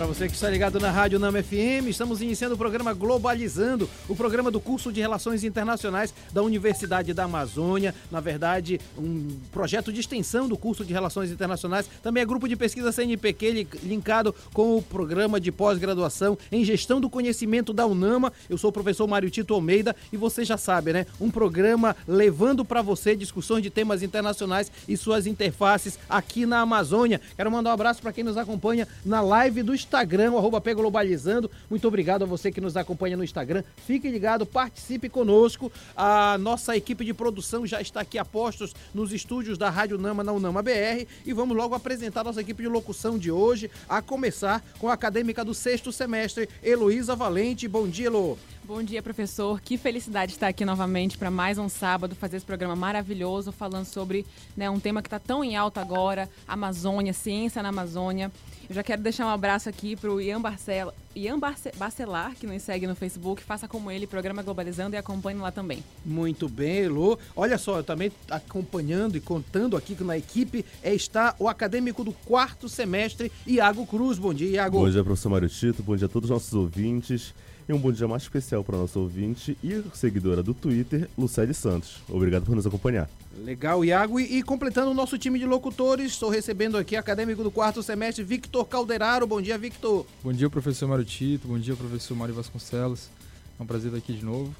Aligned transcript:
Para 0.00 0.06
você 0.06 0.28
que 0.28 0.34
está 0.34 0.48
ligado 0.48 0.80
na 0.80 0.90
Rádio 0.90 1.18
Nama 1.18 1.42
FM, 1.42 1.88
estamos 1.88 2.22
iniciando 2.22 2.54
o 2.54 2.56
programa 2.56 2.94
Globalizando, 2.94 3.86
o 4.08 4.16
programa 4.16 4.50
do 4.50 4.58
curso 4.58 4.90
de 4.90 4.98
Relações 4.98 5.44
Internacionais 5.44 6.14
da 6.32 6.42
Universidade 6.42 7.12
da 7.12 7.24
Amazônia. 7.24 7.94
Na 8.10 8.18
verdade, 8.18 8.80
um 8.96 9.28
projeto 9.52 9.92
de 9.92 10.00
extensão 10.00 10.48
do 10.48 10.56
curso 10.56 10.86
de 10.86 10.94
Relações 10.94 11.30
Internacionais. 11.30 11.86
Também 12.02 12.22
é 12.22 12.24
grupo 12.24 12.48
de 12.48 12.56
pesquisa 12.56 12.90
CNPq 12.90 13.68
linkado 13.82 14.34
com 14.54 14.78
o 14.78 14.80
programa 14.80 15.38
de 15.38 15.52
pós-graduação 15.52 16.38
em 16.50 16.64
Gestão 16.64 16.98
do 16.98 17.10
Conhecimento 17.10 17.70
da 17.74 17.86
UNAMA. 17.86 18.32
Eu 18.48 18.56
sou 18.56 18.70
o 18.70 18.72
professor 18.72 19.06
Mário 19.06 19.28
Tito 19.28 19.52
Almeida 19.52 19.94
e 20.10 20.16
você 20.16 20.46
já 20.46 20.56
sabe, 20.56 20.94
né? 20.94 21.04
Um 21.20 21.30
programa 21.30 21.94
levando 22.08 22.64
para 22.64 22.80
você 22.80 23.14
discussões 23.14 23.62
de 23.62 23.68
temas 23.68 24.02
internacionais 24.02 24.72
e 24.88 24.96
suas 24.96 25.26
interfaces 25.26 25.98
aqui 26.08 26.46
na 26.46 26.60
Amazônia. 26.60 27.20
Quero 27.36 27.50
mandar 27.50 27.68
um 27.68 27.74
abraço 27.74 28.00
para 28.00 28.14
quem 28.14 28.24
nos 28.24 28.38
acompanha 28.38 28.88
na 29.04 29.20
live 29.20 29.62
do 29.62 29.74
Instagram, 29.90 30.36
arroba 30.36 30.60
Globalizando. 30.60 31.50
Muito 31.68 31.88
obrigado 31.88 32.22
a 32.22 32.26
você 32.26 32.52
que 32.52 32.60
nos 32.60 32.76
acompanha 32.76 33.16
no 33.16 33.24
Instagram. 33.24 33.64
Fique 33.84 34.08
ligado, 34.08 34.46
participe 34.46 35.08
conosco. 35.08 35.72
A 35.96 36.38
nossa 36.38 36.76
equipe 36.76 37.04
de 37.04 37.12
produção 37.12 37.66
já 37.66 37.80
está 37.80 38.02
aqui 38.02 38.16
a 38.16 38.24
postos 38.24 38.72
nos 38.94 39.12
estúdios 39.12 39.58
da 39.58 39.68
Rádio 39.68 39.98
Nama 39.98 40.22
na 40.22 40.30
Unama 40.30 40.62
BR 40.62 41.08
e 41.26 41.32
vamos 41.32 41.56
logo 41.56 41.74
apresentar 41.74 42.22
nossa 42.22 42.40
equipe 42.40 42.62
de 42.62 42.68
locução 42.68 43.18
de 43.18 43.32
hoje, 43.32 43.68
a 43.88 44.00
começar 44.00 44.64
com 44.78 44.88
a 44.88 44.92
acadêmica 44.92 45.44
do 45.44 45.52
sexto 45.52 45.90
semestre, 45.90 46.48
Heloísa 46.62 47.16
Valente. 47.16 47.66
Bom 47.66 47.88
dia, 47.88 48.06
Elo. 48.06 48.38
Bom 48.70 48.84
dia, 48.84 49.02
professor. 49.02 49.60
Que 49.60 49.76
felicidade 49.76 50.30
estar 50.30 50.46
aqui 50.46 50.64
novamente 50.64 51.18
para 51.18 51.28
mais 51.28 51.58
um 51.58 51.68
sábado, 51.68 52.14
fazer 52.14 52.36
esse 52.36 52.46
programa 52.46 52.76
maravilhoso, 52.76 53.50
falando 53.50 53.84
sobre 53.84 54.24
né, 54.56 54.70
um 54.70 54.78
tema 54.78 55.02
que 55.02 55.08
está 55.08 55.18
tão 55.18 55.42
em 55.42 55.56
alta 55.56 55.80
agora, 55.80 56.30
Amazônia, 56.46 57.12
ciência 57.12 57.64
na 57.64 57.70
Amazônia. 57.70 58.30
Eu 58.68 58.74
já 58.76 58.84
quero 58.84 59.02
deixar 59.02 59.26
um 59.26 59.28
abraço 59.28 59.68
aqui 59.68 59.96
para 59.96 60.08
o 60.08 60.20
Ian, 60.20 60.40
Barcela, 60.40 60.94
Ian 61.16 61.36
Barce, 61.36 61.72
Bacelar, 61.76 62.36
que 62.36 62.46
nos 62.46 62.62
segue 62.62 62.86
no 62.86 62.94
Facebook. 62.94 63.42
Faça 63.42 63.66
como 63.66 63.90
ele, 63.90 64.06
programa 64.06 64.40
Globalizando, 64.40 64.94
e 64.94 64.98
acompanhe 64.98 65.40
lá 65.40 65.50
também. 65.50 65.82
Muito 66.04 66.48
bem, 66.48 66.84
Elô. 66.84 67.18
Olha 67.34 67.58
só, 67.58 67.78
eu 67.78 67.82
também 67.82 68.12
acompanhando 68.30 69.16
e 69.16 69.20
contando 69.20 69.76
aqui 69.76 69.96
que 69.96 70.04
na 70.04 70.16
equipe 70.16 70.64
está 70.84 71.34
o 71.40 71.48
acadêmico 71.48 72.04
do 72.04 72.12
quarto 72.12 72.68
semestre, 72.68 73.32
Iago 73.44 73.84
Cruz. 73.84 74.16
Bom 74.16 74.32
dia, 74.32 74.48
Iago. 74.48 74.78
Bom 74.78 74.88
dia, 74.88 75.02
professor 75.02 75.28
Mário 75.28 75.48
Tito. 75.48 75.82
Bom 75.82 75.96
dia 75.96 76.06
a 76.06 76.08
todos 76.08 76.30
os 76.30 76.34
nossos 76.34 76.54
ouvintes. 76.54 77.34
E 77.70 77.72
um 77.72 77.78
bom 77.78 77.92
dia 77.92 78.08
mais 78.08 78.22
especial 78.24 78.64
para 78.64 78.76
nosso 78.76 78.98
ouvinte 78.98 79.56
e 79.62 79.80
seguidora 79.94 80.42
do 80.42 80.52
Twitter, 80.52 81.08
Lucélia 81.16 81.54
Santos. 81.54 82.02
Obrigado 82.08 82.44
por 82.44 82.56
nos 82.56 82.66
acompanhar. 82.66 83.08
Legal, 83.44 83.84
Iago. 83.84 84.18
E, 84.18 84.38
e, 84.38 84.42
completando 84.42 84.90
o 84.90 84.94
nosso 84.94 85.16
time 85.16 85.38
de 85.38 85.46
locutores, 85.46 86.10
estou 86.10 86.30
recebendo 86.30 86.76
aqui 86.76 86.96
acadêmico 86.96 87.44
do 87.44 87.50
quarto 87.52 87.80
semestre, 87.80 88.24
Victor 88.24 88.66
Calderaro. 88.66 89.24
Bom 89.24 89.40
dia, 89.40 89.56
Victor. 89.56 90.04
Bom 90.20 90.32
dia, 90.32 90.50
professor 90.50 90.88
Mário 90.88 91.04
Tito. 91.04 91.46
Bom 91.46 91.60
dia, 91.60 91.76
professor 91.76 92.16
Mário 92.16 92.34
Vasconcelos. 92.34 93.08
É 93.56 93.62
um 93.62 93.66
prazer 93.66 93.94
estar 93.94 93.98
aqui 93.98 94.14
de 94.14 94.24
novo. 94.24 94.52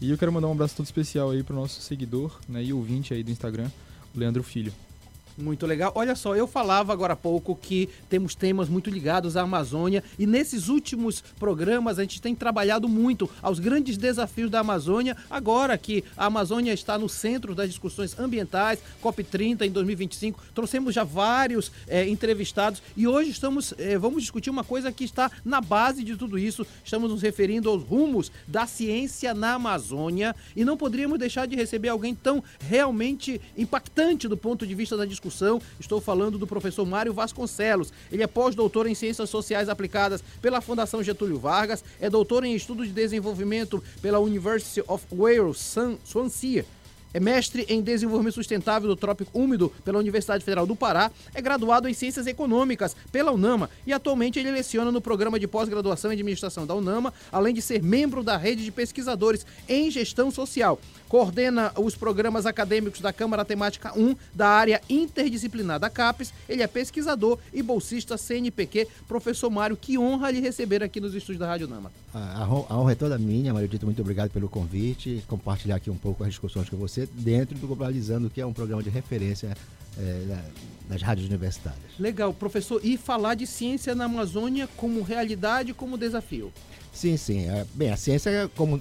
E 0.00 0.10
eu 0.10 0.16
quero 0.16 0.32
mandar 0.32 0.48
um 0.48 0.52
abraço 0.52 0.74
todo 0.74 0.86
especial 0.86 1.32
aí 1.32 1.42
para 1.42 1.52
o 1.52 1.56
nosso 1.56 1.82
seguidor 1.82 2.40
né, 2.48 2.64
e 2.64 2.72
ouvinte 2.72 3.12
aí 3.12 3.22
do 3.22 3.30
Instagram, 3.30 3.70
o 4.16 4.18
Leandro 4.18 4.42
Filho. 4.42 4.72
Muito 5.36 5.66
legal. 5.66 5.90
Olha 5.96 6.14
só, 6.14 6.36
eu 6.36 6.46
falava 6.46 6.92
agora 6.92 7.14
há 7.14 7.16
pouco 7.16 7.56
que 7.56 7.88
temos 8.08 8.36
temas 8.36 8.68
muito 8.68 8.88
ligados 8.88 9.36
à 9.36 9.42
Amazônia 9.42 10.04
e 10.16 10.28
nesses 10.28 10.68
últimos 10.68 11.22
programas 11.40 11.98
a 11.98 12.02
gente 12.02 12.22
tem 12.22 12.36
trabalhado 12.36 12.88
muito 12.88 13.28
aos 13.42 13.58
grandes 13.58 13.96
desafios 13.96 14.48
da 14.48 14.60
Amazônia. 14.60 15.16
Agora 15.28 15.76
que 15.76 16.04
a 16.16 16.26
Amazônia 16.26 16.72
está 16.72 16.96
no 16.96 17.08
centro 17.08 17.52
das 17.52 17.68
discussões 17.68 18.16
ambientais, 18.16 18.78
COP30 19.02 19.62
em 19.62 19.70
2025, 19.72 20.40
trouxemos 20.54 20.94
já 20.94 21.02
vários 21.02 21.72
é, 21.88 22.08
entrevistados 22.08 22.80
e 22.96 23.08
hoje 23.08 23.30
estamos, 23.30 23.74
é, 23.76 23.98
vamos 23.98 24.22
discutir 24.22 24.50
uma 24.50 24.62
coisa 24.62 24.92
que 24.92 25.02
está 25.02 25.28
na 25.44 25.60
base 25.60 26.04
de 26.04 26.16
tudo 26.16 26.38
isso. 26.38 26.64
Estamos 26.84 27.10
nos 27.10 27.22
referindo 27.22 27.68
aos 27.68 27.82
rumos 27.82 28.30
da 28.46 28.68
ciência 28.68 29.34
na 29.34 29.54
Amazônia 29.54 30.34
e 30.54 30.64
não 30.64 30.76
poderíamos 30.76 31.18
deixar 31.18 31.46
de 31.46 31.56
receber 31.56 31.88
alguém 31.88 32.14
tão 32.14 32.40
realmente 32.60 33.40
impactante 33.58 34.28
do 34.28 34.36
ponto 34.36 34.64
de 34.64 34.76
vista 34.76 34.96
da 34.96 35.04
discussão 35.04 35.23
discussão. 35.24 35.60
Estou 35.80 36.00
falando 36.00 36.38
do 36.38 36.46
professor 36.46 36.84
Mário 36.84 37.12
Vasconcelos. 37.12 37.92
Ele 38.12 38.22
é 38.22 38.26
pós-doutor 38.26 38.86
em 38.86 38.94
Ciências 38.94 39.30
Sociais 39.30 39.68
Aplicadas 39.68 40.22
pela 40.42 40.60
Fundação 40.60 41.02
Getúlio 41.02 41.38
Vargas, 41.38 41.82
é 42.00 42.10
doutor 42.10 42.44
em 42.44 42.54
Estudo 42.54 42.84
de 42.86 42.92
Desenvolvimento 42.92 43.82
pela 44.02 44.18
University 44.18 44.84
of 44.86 45.04
Wales, 45.10 45.76
Swansea 46.04 46.64
é 47.14 47.20
mestre 47.20 47.64
em 47.68 47.80
Desenvolvimento 47.80 48.34
Sustentável 48.34 48.88
do 48.88 48.96
Trópico 48.96 49.30
Úmido 49.38 49.72
pela 49.84 50.00
Universidade 50.00 50.44
Federal 50.44 50.66
do 50.66 50.74
Pará, 50.74 51.12
é 51.32 51.40
graduado 51.40 51.88
em 51.88 51.94
Ciências 51.94 52.26
Econômicas 52.26 52.96
pela 53.12 53.30
UNAMA 53.30 53.70
e 53.86 53.92
atualmente 53.92 54.40
ele 54.40 54.50
leciona 54.50 54.90
no 54.90 55.00
programa 55.00 55.38
de 55.38 55.46
pós-graduação 55.46 56.10
em 56.10 56.14
Administração 56.14 56.66
da 56.66 56.74
UNAMA, 56.74 57.14
além 57.30 57.54
de 57.54 57.62
ser 57.62 57.80
membro 57.82 58.24
da 58.24 58.36
rede 58.36 58.64
de 58.64 58.72
pesquisadores 58.72 59.46
em 59.68 59.88
Gestão 59.90 60.30
Social. 60.30 60.80
Coordena 61.08 61.72
os 61.76 61.94
programas 61.94 62.44
acadêmicos 62.46 63.00
da 63.00 63.12
Câmara 63.12 63.44
Temática 63.44 63.96
1 63.96 64.16
da 64.34 64.48
área 64.48 64.80
interdisciplinar 64.90 65.78
da 65.78 65.88
CAPES. 65.88 66.34
Ele 66.48 66.62
é 66.62 66.66
pesquisador 66.66 67.38
e 67.52 67.62
bolsista 67.62 68.18
CNPq. 68.18 68.88
Professor 69.06 69.48
Mário, 69.48 69.76
que 69.76 69.96
honra 69.96 70.32
lhe 70.32 70.40
receber 70.40 70.82
aqui 70.82 71.00
nos 71.00 71.14
estúdios 71.14 71.38
da 71.38 71.46
Rádio 71.46 71.68
Nama. 71.68 71.92
A, 72.12 72.48
honra 72.48 72.92
é 72.92 72.94
toda 72.96 73.16
minha, 73.16 73.54
Mário 73.54 73.68
Dito. 73.68 73.86
Muito 73.86 74.02
obrigado 74.02 74.30
pelo 74.30 74.48
convite. 74.48 75.22
Compartilhar 75.28 75.76
aqui 75.76 75.88
um 75.88 75.96
pouco 75.96 76.24
as 76.24 76.30
discussões 76.30 76.68
com 76.68 76.76
você 76.76 77.03
dentro 77.12 77.58
do 77.58 77.66
Globalizando, 77.66 78.30
que 78.30 78.40
é 78.40 78.46
um 78.46 78.52
programa 78.52 78.82
de 78.82 78.90
referência 78.90 79.56
é, 79.98 80.38
das 80.88 81.02
rádios 81.02 81.26
universitárias. 81.28 81.82
Legal, 81.98 82.32
professor. 82.32 82.80
E 82.84 82.96
falar 82.96 83.34
de 83.34 83.46
ciência 83.46 83.94
na 83.94 84.04
Amazônia 84.04 84.68
como 84.76 85.02
realidade, 85.02 85.72
como 85.72 85.96
desafio? 85.96 86.52
Sim, 86.92 87.16
sim. 87.16 87.48
É, 87.48 87.66
bem, 87.74 87.90
a 87.90 87.96
ciência, 87.96 88.50
como 88.56 88.80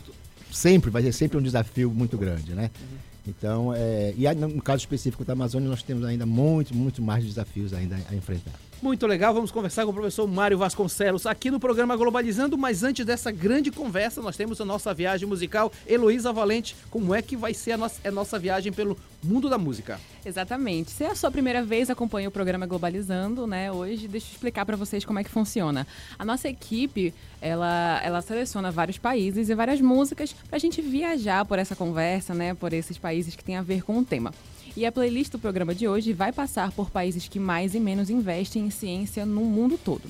sempre, 0.52 0.90
vai 0.90 1.02
ser 1.02 1.14
sempre 1.14 1.38
um 1.38 1.42
desafio 1.42 1.92
muito 1.92 2.18
grande, 2.18 2.54
né? 2.54 2.70
Uhum. 2.80 2.98
Então, 3.26 3.74
é, 3.74 4.14
e 4.18 4.32
no 4.36 4.62
caso 4.62 4.80
específico 4.80 5.24
da 5.24 5.34
Amazônia, 5.34 5.70
nós 5.70 5.82
temos 5.82 6.04
ainda 6.04 6.26
muito, 6.26 6.76
muito 6.76 7.02
mais 7.02 7.24
desafios 7.24 7.74
ainda 7.74 7.98
a 8.10 8.16
enfrentar. 8.16 8.54
Muito 8.84 9.08
legal, 9.08 9.34
vamos 9.34 9.50
conversar 9.50 9.86
com 9.86 9.92
o 9.92 9.94
professor 9.94 10.28
Mário 10.28 10.58
Vasconcelos 10.58 11.26
aqui 11.26 11.50
no 11.50 11.58
programa 11.58 11.96
Globalizando, 11.96 12.58
mas 12.58 12.84
antes 12.84 13.06
dessa 13.06 13.32
grande 13.32 13.72
conversa, 13.72 14.22
nós 14.22 14.36
temos 14.36 14.60
a 14.60 14.66
nossa 14.66 14.94
viagem 14.94 15.26
musical. 15.26 15.72
Heloísa 15.88 16.34
Valente, 16.34 16.76
como 16.92 17.16
é 17.16 17.22
que 17.22 17.38
vai 17.38 17.54
ser 17.54 17.72
a 17.72 17.78
nossa, 17.78 18.06
a 18.06 18.12
nossa 18.12 18.38
viagem 18.38 18.74
pelo 18.74 18.98
mundo 19.24 19.50
da 19.50 19.58
música? 19.58 20.02
Exatamente. 20.26 20.92
Se 20.92 21.06
é 21.06 21.12
a 21.12 21.16
sua 21.16 21.32
primeira 21.32 21.64
vez 21.64 21.90
acompanha 21.90 22.28
o 22.28 22.32
programa 22.32 22.66
Globalizando, 22.66 23.48
né, 23.48 23.72
hoje 23.72 24.06
deixa 24.06 24.28
eu 24.28 24.32
explicar 24.34 24.66
para 24.66 24.76
vocês 24.76 25.06
como 25.06 25.18
é 25.18 25.24
que 25.24 25.30
funciona. 25.30 25.88
A 26.20 26.26
nossa 26.26 26.50
equipe, 26.50 27.14
ela, 27.42 28.02
ela 28.04 28.22
seleciona 28.22 28.70
vários 28.70 28.98
países 28.98 29.48
e 29.48 29.56
várias 29.56 29.80
músicas 29.80 30.34
para 30.34 30.58
a 30.58 30.60
gente 30.60 30.82
viajar 30.82 31.46
por 31.46 31.58
essa 31.58 31.74
conversa, 31.74 32.34
né, 32.34 32.54
por 32.54 32.74
esses 32.74 32.98
países 32.98 33.34
que 33.34 33.46
têm 33.46 33.56
a 33.56 33.62
ver 33.62 33.82
com 33.82 33.98
o 33.98 34.04
tema. 34.04 34.34
E 34.76 34.88
a 34.88 34.92
playlist 34.92 35.32
do 35.32 35.38
programa 35.38 35.76
de 35.76 35.88
hoje 35.88 36.14
vai 36.14 36.32
passar 36.32 36.72
por 36.72 36.90
países 36.90 37.28
que 37.28 37.40
mais 37.40 37.76
e 37.76 37.80
menos 37.80 38.10
investem 38.10 38.66
em 38.66 38.70
ciência 38.72 39.24
no 39.24 39.42
mundo 39.42 39.78
todo. 39.78 40.10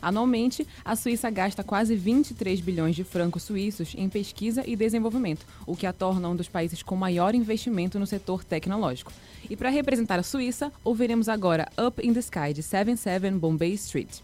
Anualmente, 0.00 0.66
a 0.84 0.94
Suíça 0.94 1.28
gasta 1.30 1.64
quase 1.64 1.96
23 1.96 2.60
bilhões 2.60 2.94
de 2.94 3.02
francos 3.02 3.42
suíços 3.42 3.92
em 3.96 4.08
pesquisa 4.08 4.62
e 4.66 4.76
desenvolvimento, 4.76 5.44
o 5.66 5.74
que 5.74 5.86
a 5.86 5.92
torna 5.92 6.28
um 6.28 6.36
dos 6.36 6.46
países 6.46 6.82
com 6.82 6.94
maior 6.94 7.34
investimento 7.34 7.98
no 7.98 8.06
setor 8.06 8.44
tecnológico. 8.44 9.10
E 9.50 9.56
para 9.56 9.70
representar 9.70 10.20
a 10.20 10.22
Suíça, 10.22 10.70
ouviremos 10.84 11.28
agora 11.28 11.66
Up 11.76 12.06
in 12.06 12.12
the 12.12 12.20
Sky 12.20 12.52
de 12.54 12.62
77 12.62 13.30
Bombay 13.32 13.72
Street. 13.72 14.20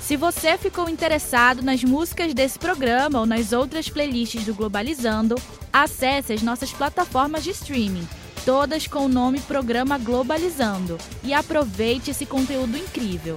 Se 0.00 0.16
você 0.16 0.58
ficou 0.58 0.88
interessado 0.88 1.62
nas 1.62 1.82
músicas 1.82 2.34
desse 2.34 2.58
programa 2.58 3.20
ou 3.20 3.26
nas 3.26 3.52
outras 3.52 3.88
playlists 3.88 4.44
do 4.44 4.54
Globalizando, 4.54 5.36
acesse 5.72 6.32
as 6.32 6.42
nossas 6.42 6.72
plataformas 6.72 7.44
de 7.44 7.50
streaming 7.50 8.06
todas 8.48 8.86
com 8.86 9.00
o 9.00 9.08
nome 9.10 9.40
Programa 9.40 9.98
Globalizando. 9.98 10.96
E 11.22 11.34
aproveite 11.34 12.12
esse 12.12 12.24
conteúdo 12.24 12.78
incrível. 12.78 13.34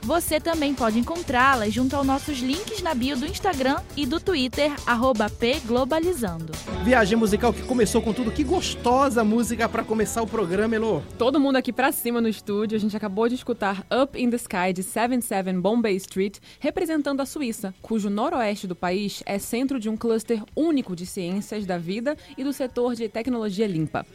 Você 0.00 0.40
também 0.40 0.74
pode 0.74 0.98
encontrá-las 0.98 1.70
junto 1.70 1.94
aos 1.94 2.06
nossos 2.06 2.38
links 2.38 2.80
na 2.80 2.94
bio 2.94 3.14
do 3.14 3.26
Instagram 3.26 3.82
e 3.94 4.06
do 4.06 4.18
Twitter, 4.18 4.72
pglobalizando. 5.38 6.54
Viagem 6.82 7.18
musical 7.18 7.52
que 7.52 7.60
começou 7.60 8.00
com 8.00 8.14
tudo. 8.14 8.30
Que 8.30 8.42
gostosa 8.42 9.22
música 9.22 9.68
para 9.68 9.84
começar 9.84 10.22
o 10.22 10.26
programa, 10.26 10.74
Elo. 10.74 11.02
Todo 11.18 11.38
mundo 11.38 11.56
aqui 11.56 11.70
para 11.70 11.92
cima 11.92 12.22
no 12.22 12.28
estúdio. 12.28 12.76
A 12.76 12.80
gente 12.80 12.96
acabou 12.96 13.28
de 13.28 13.34
escutar 13.34 13.86
Up 14.02 14.18
in 14.18 14.30
the 14.30 14.36
Sky 14.36 14.72
de 14.74 14.82
77 14.82 15.52
Bombay 15.60 15.96
Street, 15.96 16.38
representando 16.58 17.20
a 17.20 17.26
Suíça, 17.26 17.74
cujo 17.82 18.08
noroeste 18.08 18.66
do 18.66 18.74
país 18.74 19.22
é 19.26 19.38
centro 19.38 19.78
de 19.78 19.90
um 19.90 19.96
cluster 19.96 20.42
único 20.56 20.96
de 20.96 21.04
ciências 21.04 21.66
da 21.66 21.76
vida 21.76 22.16
e 22.38 22.42
do 22.42 22.52
setor 22.52 22.94
de 22.94 23.10
tecnologia 23.10 23.66
limpa. 23.66 24.06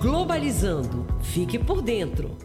Globalizando. 0.00 1.06
Fique 1.22 1.58
por 1.58 1.82
dentro. 1.82 2.36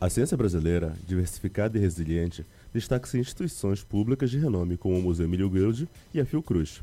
A 0.00 0.08
ciência 0.08 0.36
brasileira, 0.36 0.94
diversificada 1.06 1.76
e 1.76 1.80
resiliente, 1.80 2.46
destaque-se 2.72 3.18
instituições 3.18 3.82
públicas 3.82 4.30
de 4.30 4.38
renome 4.38 4.76
como 4.76 4.98
o 4.98 5.02
Museu 5.02 5.26
Emílio 5.26 5.50
Guild 5.50 5.88
e 6.14 6.20
a 6.20 6.24
Fiocruz. 6.24 6.80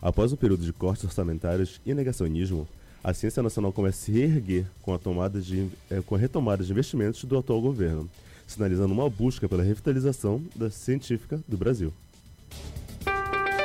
Após 0.00 0.32
um 0.32 0.36
período 0.36 0.64
de 0.64 0.72
cortes 0.72 1.04
orçamentários 1.04 1.80
e 1.84 1.92
negacionismo, 1.92 2.66
a 3.02 3.12
ciência 3.12 3.42
nacional 3.42 3.72
começa 3.72 3.98
a 3.98 4.04
se 4.04 4.12
reerguer 4.12 4.66
com 4.82 4.94
a, 4.94 4.98
tomada 4.98 5.40
de, 5.40 5.68
eh, 5.90 6.02
com 6.06 6.14
a 6.14 6.18
retomada 6.18 6.64
de 6.64 6.72
investimentos 6.72 7.22
do 7.24 7.36
atual 7.36 7.60
governo, 7.60 8.08
sinalizando 8.46 8.94
uma 8.94 9.10
busca 9.10 9.48
pela 9.48 9.62
revitalização 9.62 10.42
da 10.54 10.70
científica 10.70 11.40
do 11.46 11.56
Brasil. 11.56 11.92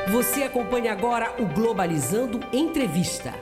Você 0.09 0.43
acompanha 0.43 0.91
agora 0.91 1.35
o 1.39 1.45
Globalizando 1.45 2.39
Entrevista. 2.51 3.33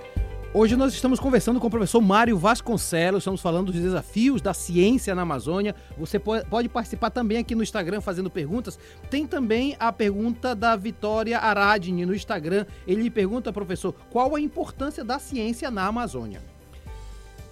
Hoje 0.54 0.76
nós 0.76 0.94
estamos 0.94 1.20
conversando 1.20 1.60
com 1.60 1.68
o 1.68 1.70
professor 1.70 2.02
Mário 2.02 2.38
Vasconcelos, 2.38 3.22
estamos 3.22 3.40
falando 3.40 3.72
dos 3.72 3.82
desafios 3.82 4.42
da 4.42 4.54
ciência 4.54 5.16
na 5.16 5.22
Amazônia. 5.22 5.74
Você 5.98 6.20
pode 6.20 6.68
participar 6.68 7.12
também 7.12 7.38
aqui 7.38 7.56
no 7.56 7.64
Instagram 7.64 8.02
fazendo 8.02 8.30
perguntas. 8.30 8.78
Tem 9.10 9.26
também 9.26 9.76
a 9.80 9.92
pergunta 9.92 10.54
da 10.54 10.76
Vitória 10.76 11.40
Aradini 11.40 12.06
no 12.06 12.14
Instagram. 12.14 12.66
Ele 12.86 13.10
pergunta, 13.10 13.54
professor, 13.54 13.94
qual 14.12 14.36
a 14.36 14.42
importância 14.42 15.04
da 15.04 15.18
ciência 15.18 15.72
na 15.72 15.88
Amazônia? 15.88 16.42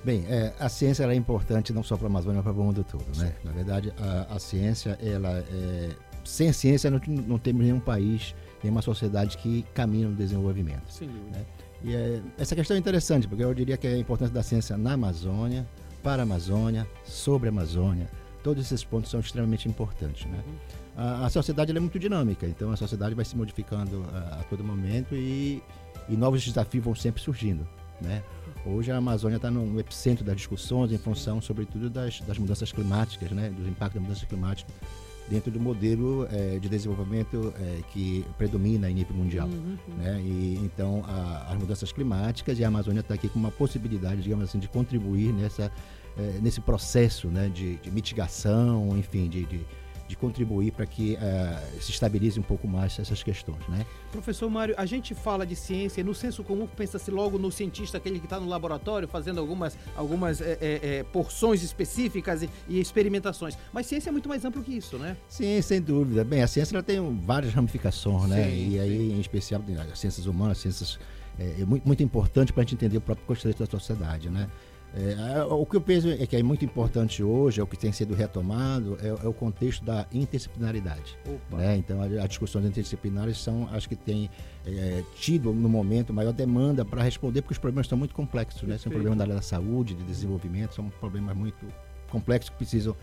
Bem, 0.04 0.26
é, 0.28 0.54
a 0.60 0.70
ciência 0.70 1.06
é 1.06 1.16
importante 1.16 1.72
não 1.74 1.82
só 1.82 1.96
para 1.96 2.08
a 2.08 2.10
Amazônia, 2.10 2.42
mas 2.44 2.54
para 2.54 2.62
o 2.62 2.66
mundo 2.66 2.84
todo, 2.84 3.06
né? 3.18 3.34
Na 3.44 3.52
verdade, 3.52 3.94
a, 4.00 4.36
a 4.36 4.40
ciência, 4.40 4.98
ela 5.02 5.44
é, 5.50 5.90
sem 6.24 6.52
ciência 6.52 6.92
não, 6.92 7.00
não 7.08 7.40
temos 7.40 7.64
nenhum 7.64 7.80
país, 7.80 8.36
nenhuma 8.64 8.82
sociedade 8.82 9.38
que 9.38 9.64
caminha 9.74 10.08
no 10.08 10.16
desenvolvimento. 10.16 10.90
Sim. 10.92 11.10
Né? 11.32 11.46
E 11.84 11.96
é, 11.96 12.22
essa 12.38 12.56
questão 12.56 12.76
é 12.76 12.80
interessante, 12.80 13.28
porque 13.28 13.44
eu 13.44 13.54
diria 13.54 13.78
que 13.78 13.88
a 13.88 13.98
importância 13.98 14.34
da 14.34 14.44
ciência 14.44 14.78
na 14.78 14.94
Amazônia, 14.94 15.68
para 16.02 16.22
a 16.22 16.24
Amazônia, 16.24 16.88
sobre 17.06 17.50
a 17.50 17.52
Amazônia, 17.52 18.10
todos 18.44 18.66
esses 18.66 18.84
pontos 18.84 19.12
são 19.12 19.20
extremamente 19.20 19.68
importantes. 19.68 20.26
Né? 20.26 20.44
A, 20.96 21.26
a 21.26 21.30
sociedade 21.30 21.76
é 21.76 21.80
muito 21.80 22.00
dinâmica, 22.00 22.48
então 22.48 22.72
a 22.72 22.78
sociedade 22.78 23.14
vai 23.14 23.26
se 23.26 23.36
modificando 23.36 24.06
a, 24.14 24.40
a 24.40 24.44
todo 24.44 24.64
momento 24.64 25.16
e, 25.16 25.62
e, 26.10 26.16
novos 26.16 26.44
desafios 26.44 26.84
vão 26.84 26.96
sempre 26.96 27.22
surgindo. 27.22 27.68
Né? 28.02 28.24
Hoje 28.66 28.92
a 28.92 28.98
Amazônia 28.98 29.38
está 29.38 29.50
no 29.52 29.80
epicentro 29.80 30.24
das 30.24 30.36
discussões 30.36 30.92
em 30.92 30.98
função, 30.98 31.42
sobretudo, 31.42 31.90
das, 31.90 32.22
das 32.22 32.38
mudanças 32.38 32.72
climáticas, 32.72 33.32
né? 33.32 33.50
dos 33.50 33.68
impactos 33.68 33.96
das 33.96 34.04
mudanças 34.04 34.28
climáticas 34.28 34.74
dentro 35.30 35.52
do 35.52 35.60
modelo 35.60 36.28
é, 36.32 36.58
de 36.60 36.70
desenvolvimento 36.70 37.54
é, 37.60 37.82
que 37.92 38.26
predomina 38.38 38.90
em 38.90 38.94
nível 38.94 39.16
mundial. 39.16 39.48
Uhum, 39.48 39.78
uhum. 39.88 39.96
Né? 39.96 40.22
E, 40.22 40.60
então, 40.64 41.04
a, 41.08 41.52
as 41.52 41.58
mudanças 41.58 41.92
climáticas 41.92 42.58
e 42.60 42.64
a 42.64 42.68
Amazônia 42.68 43.02
está 43.02 43.14
aqui 43.14 43.28
com 43.28 43.40
uma 43.40 43.52
possibilidade, 43.52 44.22
digamos 44.22 44.46
assim, 44.46 44.60
de 44.60 44.68
contribuir 44.68 45.34
nessa, 45.34 45.72
é, 46.18 46.40
nesse 46.42 46.62
processo 46.62 47.28
né, 47.28 47.50
de, 47.50 47.76
de 47.78 47.92
mitigação, 47.92 48.98
enfim, 48.98 49.28
de, 49.28 49.46
de 49.46 49.66
de 50.08 50.16
contribuir 50.16 50.72
para 50.72 50.86
que 50.86 51.16
uh, 51.16 51.82
se 51.82 51.92
estabilize 51.92 52.40
um 52.40 52.44
pouco 52.44 52.68
mais 52.68 52.98
essas 52.98 53.22
questões, 53.22 53.68
né? 53.68 53.86
Professor 54.12 54.50
Mário, 54.50 54.74
a 54.78 54.86
gente 54.86 55.14
fala 55.14 55.46
de 55.46 55.56
ciência, 55.56 56.04
no 56.04 56.16
senso 56.16 56.44
comum 56.44 56.68
pensa-se 56.68 57.12
logo 57.12 57.38
no 57.38 57.52
cientista, 57.52 57.98
aquele 57.98 58.20
que 58.20 58.26
está 58.26 58.40
no 58.40 58.48
laboratório 58.48 59.08
fazendo 59.08 59.40
algumas, 59.40 59.78
algumas 59.96 60.40
é, 60.42 60.58
é, 60.62 61.04
porções 61.04 61.62
específicas 61.62 62.44
e, 62.44 62.50
e, 62.70 62.80
experimentações, 62.80 63.58
mas 63.74 63.86
ciência 63.86 64.10
é 64.10 64.12
muito 64.12 64.30
mais 64.30 64.46
amplo 64.46 64.64
que 64.64 64.72
isso, 64.72 64.98
né? 64.98 65.18
Sim, 65.28 65.62
sem 65.62 65.82
dúvida. 65.82 66.24
Bem, 66.24 66.42
a 66.42 66.48
ciência 66.48 66.76
ela 66.76 66.84
tem 66.84 67.00
várias 67.26 67.54
ramificações, 67.54 68.30
né? 68.30 68.46
sim, 68.46 68.50
né? 68.50 68.56
E 68.56 68.80
aí, 68.80 68.98
sim. 68.98 69.16
em 69.16 69.20
especial, 69.20 69.62
as 69.92 70.00
ciências 70.00 70.26
humanas, 70.26 70.58
ciências 70.60 70.98
é, 71.40 71.64
muito, 71.66 71.86
muito 71.86 72.02
importante 72.02 72.52
para 72.52 72.62
a 72.62 72.64
gente 72.64 72.76
entender 72.76 72.98
o 72.98 73.02
próprio 73.02 73.26
contexto 73.28 73.60
da 73.60 73.66
sociedade, 73.66 74.30
né? 74.30 74.50
É, 74.96 75.44
o 75.44 75.66
que 75.66 75.76
eu 75.76 75.82
penso 75.82 76.10
é 76.10 76.26
que 76.26 76.36
é 76.36 76.42
muito 76.42 76.66
importante 76.66 77.22
hoje, 77.22 77.60
é 77.60 77.64
o 77.64 77.68
que 77.68 77.78
tem 77.78 77.92
sido 77.92 78.16
retomado, 78.16 78.98
é, 79.02 79.08
é 79.08 79.28
o 79.28 79.34
contexto 79.34 79.84
da 79.84 80.08
interdisciplinaridade. 80.12 81.18
Né? 81.52 81.78
Então, 81.78 82.02
as 82.02 82.30
discussões 82.30 82.66
interdisciplinares 82.66 83.38
são, 83.38 83.70
acho 83.72 83.88
que 83.88 83.96
tem 83.96 84.30
é, 84.66 85.04
tido 85.20 85.54
no 85.54 85.70
momento 85.70 86.14
maior 86.14 86.34
demanda 86.34 86.84
para 86.84 87.04
responder, 87.04 87.42
porque 87.42 87.54
os 87.54 87.60
problemas 87.60 87.86
estão 87.86 87.98
muito 87.98 88.16
complexos, 88.16 88.64
né? 88.64 88.78
São 88.78 88.92
problemas 88.92 89.18
da 89.18 89.24
área 89.26 89.36
da 89.36 89.42
saúde, 89.42 89.94
de 89.94 90.04
desenvolvimento, 90.04 90.74
são 90.74 90.90
problemas 90.90 91.36
muito 91.36 91.66
complexos 92.10 92.50
que 92.50 92.58
precisam 92.58 92.96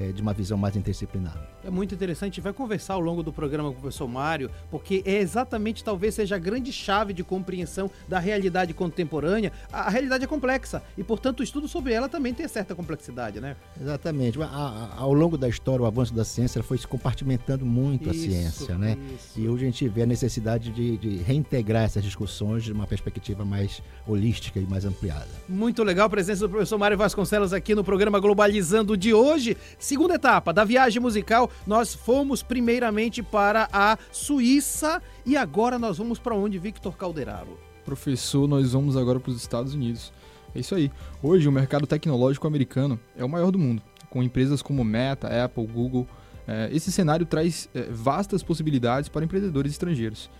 é, 0.00 0.12
de 0.12 0.22
uma 0.22 0.32
visão 0.32 0.56
mais 0.56 0.74
interdisciplinar. 0.74 1.36
É 1.62 1.70
muito 1.70 1.94
interessante, 1.94 2.40
vai 2.40 2.52
conversar 2.52 2.94
ao 2.94 3.00
longo 3.00 3.22
do 3.22 3.32
programa 3.32 3.70
com 3.70 3.76
o 3.76 3.80
professor 3.80 4.08
Mário, 4.08 4.50
porque 4.70 5.02
é 5.04 5.18
exatamente, 5.18 5.84
talvez 5.84 6.14
seja 6.14 6.36
a 6.36 6.38
grande 6.38 6.72
chave 6.72 7.12
de 7.12 7.22
compreensão 7.22 7.90
da 8.08 8.18
realidade 8.18 8.72
contemporânea. 8.72 9.52
A, 9.70 9.82
a 9.82 9.90
realidade 9.90 10.24
é 10.24 10.26
complexa 10.26 10.82
e, 10.96 11.04
portanto, 11.04 11.40
o 11.40 11.42
estudo 11.42 11.68
sobre 11.68 11.92
ela 11.92 12.08
também 12.08 12.32
tem 12.32 12.48
certa 12.48 12.74
complexidade, 12.74 13.40
né? 13.40 13.56
Exatamente. 13.80 14.40
A, 14.40 14.46
a, 14.46 14.94
ao 14.96 15.12
longo 15.12 15.36
da 15.36 15.48
história, 15.48 15.82
o 15.82 15.86
avanço 15.86 16.14
da 16.14 16.24
ciência 16.24 16.62
foi 16.62 16.78
se 16.78 16.86
compartimentando 16.86 17.66
muito 17.66 18.10
isso, 18.10 18.26
a 18.26 18.30
ciência, 18.30 18.78
né? 18.78 18.96
Isso. 19.14 19.38
E 19.38 19.48
hoje 19.48 19.64
a 19.64 19.66
gente 19.66 19.88
vê 19.88 20.02
a 20.02 20.06
necessidade 20.06 20.70
de, 20.70 20.96
de 20.96 21.16
reintegrar 21.18 21.84
essas 21.84 22.02
discussões 22.02 22.64
de 22.64 22.72
uma 22.72 22.86
perspectiva 22.86 23.44
mais 23.44 23.82
holística 24.06 24.58
e 24.58 24.64
mais 24.64 24.84
ampliada. 24.86 25.28
Muito 25.48 25.82
legal 25.82 26.06
a 26.06 26.10
presença 26.10 26.46
do 26.46 26.50
professor 26.50 26.78
Mário 26.78 26.96
Vasconcelos 26.96 27.52
aqui 27.52 27.74
no 27.74 27.84
programa 27.84 28.18
Globalizando 28.18 28.96
de 28.96 29.12
hoje. 29.12 29.56
Segunda 29.90 30.14
etapa 30.14 30.52
da 30.52 30.62
viagem 30.62 31.02
musical, 31.02 31.50
nós 31.66 31.92
fomos 31.92 32.44
primeiramente 32.44 33.24
para 33.24 33.68
a 33.72 33.98
Suíça 34.12 35.02
e 35.26 35.36
agora 35.36 35.80
nós 35.80 35.98
vamos 35.98 36.16
para 36.16 36.32
onde, 36.32 36.60
Victor 36.60 36.96
Calderaro? 36.96 37.58
Professor, 37.84 38.46
nós 38.46 38.70
vamos 38.70 38.96
agora 38.96 39.18
para 39.18 39.30
os 39.30 39.36
Estados 39.36 39.74
Unidos. 39.74 40.12
É 40.54 40.60
isso 40.60 40.76
aí. 40.76 40.92
Hoje 41.20 41.48
o 41.48 41.50
mercado 41.50 41.88
tecnológico 41.88 42.46
americano 42.46 43.00
é 43.16 43.24
o 43.24 43.28
maior 43.28 43.50
do 43.50 43.58
mundo, 43.58 43.82
com 44.08 44.22
empresas 44.22 44.62
como 44.62 44.84
Meta, 44.84 45.26
Apple, 45.44 45.66
Google. 45.66 46.06
É, 46.46 46.70
esse 46.72 46.92
cenário 46.92 47.26
traz 47.26 47.68
é, 47.74 47.88
vastas 47.90 48.44
possibilidades 48.44 49.08
para 49.08 49.24
empreendedores 49.24 49.72
estrangeiros. 49.72 50.30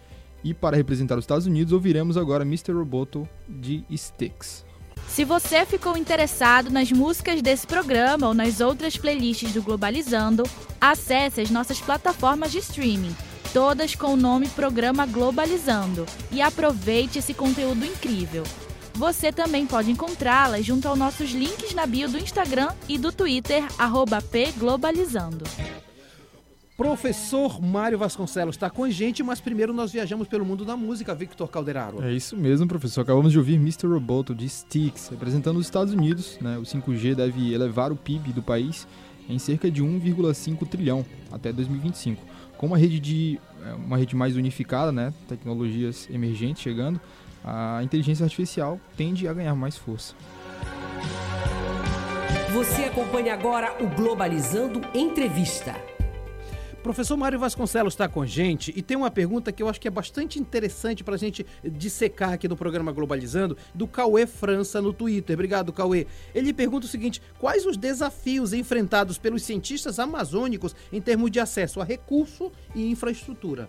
E 0.45 0.55
para 0.55 0.77
representar 0.77 1.19
os 1.19 1.25
Estados 1.25 1.47
Unidos, 1.47 1.73
ouviremos 1.73 2.17
agora 2.17 2.45
Mr. 2.45 2.71
Roboto 2.71 3.29
de 3.49 3.85
Styx. 3.91 4.70
Se 5.13 5.25
você 5.25 5.67
ficou 5.67 5.97
interessado 5.97 6.71
nas 6.71 6.93
músicas 6.93 7.43
desse 7.43 7.67
programa 7.67 8.29
ou 8.29 8.33
nas 8.33 8.61
outras 8.61 8.97
playlists 8.97 9.53
do 9.53 9.61
Globalizando, 9.61 10.45
acesse 10.81 11.41
as 11.41 11.51
nossas 11.51 11.81
plataformas 11.81 12.53
de 12.53 12.59
streaming, 12.59 13.15
todas 13.53 13.97
com 13.97 14.15
o 14.15 14.17
nome 14.17 14.49
Programa 14.51 15.05
Globalizando, 15.07 16.07
e 16.31 16.41
aproveite 16.41 17.19
esse 17.19 17.35
conteúdo 17.35 17.85
incrível. 17.85 18.45
Você 18.95 19.33
também 19.33 19.67
pode 19.67 19.91
encontrá-las 19.91 20.65
junto 20.65 20.87
aos 20.87 20.99
nossos 20.99 21.31
links 21.33 21.75
na 21.75 21.87
bio 21.87 22.09
do 22.09 22.19
Instagram 22.19 22.69
e 22.89 22.97
do 22.97 23.11
Twitter, 23.11 23.65
pglobalizando. 24.31 25.45
Professor 26.81 27.61
Mário 27.61 27.99
Vasconcelos 27.99 28.55
está 28.55 28.71
com 28.71 28.85
a 28.85 28.91
gente, 28.91 29.23
mas 29.23 29.39
primeiro 29.39 29.71
nós 29.71 29.93
viajamos 29.93 30.27
pelo 30.27 30.47
mundo 30.47 30.65
da 30.65 30.79
música, 30.79 31.15
Victor 31.15 31.47
Calderaro. 31.47 32.03
É 32.03 32.11
isso 32.11 32.35
mesmo, 32.35 32.67
professor. 32.67 33.03
Acabamos 33.03 33.33
de 33.33 33.37
ouvir 33.37 33.57
Mr. 33.57 33.87
Roboto 33.87 34.35
de 34.35 34.47
Styx, 34.47 35.11
representando 35.11 35.59
os 35.59 35.67
Estados 35.67 35.93
Unidos. 35.93 36.39
Né? 36.41 36.57
O 36.57 36.63
5G 36.63 37.15
deve 37.15 37.53
elevar 37.53 37.93
o 37.93 37.97
PIB 37.97 38.33
do 38.33 38.43
país 38.43 38.89
em 39.29 39.39
cerca 39.39 39.71
de 39.71 39.85
1,5 39.85 40.67
trilhão 40.67 41.05
até 41.31 41.53
2025. 41.53 42.25
Com 42.57 42.69
uma 42.69 42.79
rede, 42.79 42.99
de, 42.99 43.39
é, 43.63 43.75
uma 43.75 43.99
rede 43.99 44.17
mais 44.17 44.35
unificada, 44.35 44.91
né? 44.91 45.13
tecnologias 45.29 46.09
emergentes 46.11 46.63
chegando, 46.63 46.99
a 47.45 47.83
inteligência 47.85 48.25
artificial 48.25 48.81
tende 48.97 49.29
a 49.29 49.35
ganhar 49.35 49.55
mais 49.55 49.77
força. 49.77 50.15
Você 52.55 52.85
acompanha 52.85 53.35
agora 53.35 53.77
o 53.85 53.87
Globalizando 53.87 54.81
Entrevista. 54.95 55.90
Professor 56.83 57.15
Mário 57.17 57.39
Vasconcelos 57.39 57.93
está 57.93 58.09
com 58.09 58.23
a 58.23 58.27
gente 58.27 58.73
e 58.75 58.81
tem 58.81 58.97
uma 58.97 59.11
pergunta 59.11 59.53
que 59.53 59.63
eu 59.63 59.69
acho 59.69 59.81
que 59.81 59.87
é 59.87 59.91
bastante 59.91 60.39
interessante 60.39 61.05
para 61.05 61.15
a 61.15 61.19
gente 61.19 61.45
dissecar 61.63 62.33
aqui 62.33 62.49
no 62.49 62.57
programa 62.57 62.91
Globalizando, 62.91 63.57
do 63.75 63.87
Cauê 63.87 64.27
França 64.27 64.81
no 64.81 64.93
Twitter. 64.93 65.35
Obrigado, 65.35 65.73
Cauê. 65.73 66.07
Ele 66.35 66.55
pergunta 66.55 66.87
o 66.87 66.89
seguinte: 66.89 67.21
quais 67.39 67.67
os 67.67 67.77
desafios 67.77 68.55
enfrentados 68.55 69.19
pelos 69.19 69.43
cientistas 69.43 69.99
amazônicos 69.99 70.75
em 70.91 71.01
termos 71.01 71.31
de 71.31 71.39
acesso 71.39 71.81
a 71.81 71.85
recurso 71.85 72.51
e 72.75 72.91
infraestrutura? 72.91 73.69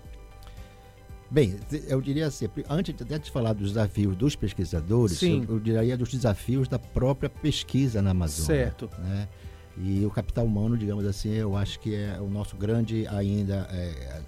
Bem, 1.30 1.56
eu 1.88 2.02
diria 2.02 2.28
assim, 2.28 2.50
antes 2.70 2.94
até 3.02 3.18
de 3.18 3.32
falar 3.32 3.54
dos 3.54 3.70
desafios 3.70 4.18
dos 4.18 4.36
pesquisadores, 4.36 5.22
eu, 5.24 5.46
eu, 5.48 5.60
diria 5.60 5.96
dos 5.96 6.10
desafios 6.10 6.68
da 6.68 6.78
própria 6.78 7.30
pesquisa 7.30 8.02
na 8.02 8.12
Amazônia. 8.12 8.66
Certo. 8.66 8.90
Né? 9.00 9.30
E 9.84 10.06
o 10.06 10.12
capital 10.12 10.46
humano, 10.46 10.78
digamos 10.78 11.06
assim, 11.06 11.34
eu 11.34 11.58
acho 11.58 11.80
que 11.80 11.96
é 11.96 12.20
o 12.22 12.30
nosso 12.30 12.56
grande 12.56 13.08
ainda 13.08 13.68
é, 13.72 14.22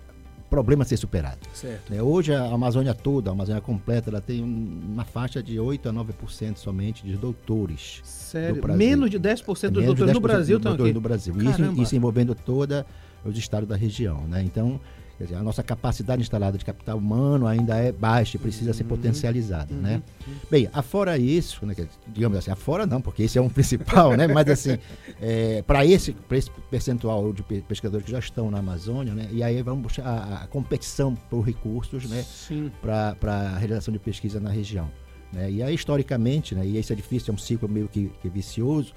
problema 0.50 0.84
a 0.84 0.86
ser 0.86 0.98
superado. 0.98 1.40
Certo. 1.54 1.94
É, 1.94 2.02
hoje 2.02 2.34
a 2.34 2.44
Amazônia 2.46 2.94
toda, 2.94 3.30
a 3.30 3.34
Amazônia 3.34 3.62
completa, 3.62 4.10
ela 4.10 4.22
tem 4.22 4.44
uma 4.44 5.04
faixa 5.04 5.42
de 5.42 5.60
8 5.60 5.90
a 5.90 5.94
9% 5.94 6.58
somente 6.58 7.04
de 7.04 7.16
doutores. 7.18 8.02
Sério? 8.04 8.62
Menos 8.76 9.10
de 9.10 9.20
10% 9.20 9.70
dos 9.70 9.86
doutores 9.86 10.14
no 10.14 10.20
Brasil 10.20 10.58
estão 10.58 10.74
aqui? 10.74 10.94
no 10.94 11.02
Brasil. 11.02 11.36
Isso, 11.42 11.82
isso 11.82 11.96
envolvendo 11.96 12.36
toda 12.36 12.86
os 13.26 13.38
estados 13.38 13.68
da 13.68 13.76
região. 13.76 14.28
Né? 14.28 14.44
Então, 14.44 14.80
Quer 15.24 15.28
dizer, 15.28 15.40
a 15.40 15.44
nossa 15.44 15.64
capacidade 15.64 16.22
instalada 16.22 16.58
de 16.58 16.66
capital 16.66 16.98
humano 16.98 17.48
ainda 17.48 17.78
é 17.78 17.94
baixa 17.94 18.36
e 18.36 18.40
precisa 18.40 18.72
Uhum. 18.72 18.74
ser 18.74 18.84
potencializada, 18.84 19.74
né? 19.74 20.02
Bem, 20.52 20.70
afora 20.74 21.18
isso, 21.18 21.66
né, 21.66 21.74
digamos 22.10 22.38
assim, 22.38 22.52
afora 22.52 22.86
não, 22.86 23.00
porque 23.00 23.24
esse 23.24 23.38
é 23.38 23.42
um 23.42 23.48
principal, 23.50 24.18
né? 24.18 24.28
Mas 24.28 24.50
assim, 24.50 24.78
para 25.66 25.86
esse, 25.86 26.12
pra 26.12 26.38
esse 26.38 26.52
percentual 26.70 27.32
de 27.32 27.42
pe- 27.44 27.62
pescadores 27.62 28.06
que 28.06 28.12
já 28.12 28.20
estão 28.20 28.52
na 28.52 28.60
Amazônia, 28.60 29.14
né? 29.14 29.30
E 29.32 29.42
aí 29.42 29.62
vamos 29.62 29.84
buscar 29.84 30.06
a, 30.06 30.44
a 30.44 30.48
competição 30.48 31.16
por 31.30 31.42
recursos, 31.42 32.10
né? 32.10 32.26
Para 32.82 33.16
a 33.24 33.58
realização 33.58 33.94
de 33.94 34.00
pesquisa 34.00 34.40
na 34.42 34.50
região. 34.50 34.90
Né? 35.32 35.50
E 35.52 35.64
aí, 35.64 35.74
historicamente, 35.74 36.54
né, 36.54 36.66
e 36.66 36.78
isso 36.78 36.92
é 36.92 36.96
difícil, 36.96 37.32
é 37.32 37.36
um 37.36 37.38
ciclo 37.38 37.68
meio 37.70 37.88
que, 37.88 38.12
que 38.22 38.30
vicioso, 38.30 38.94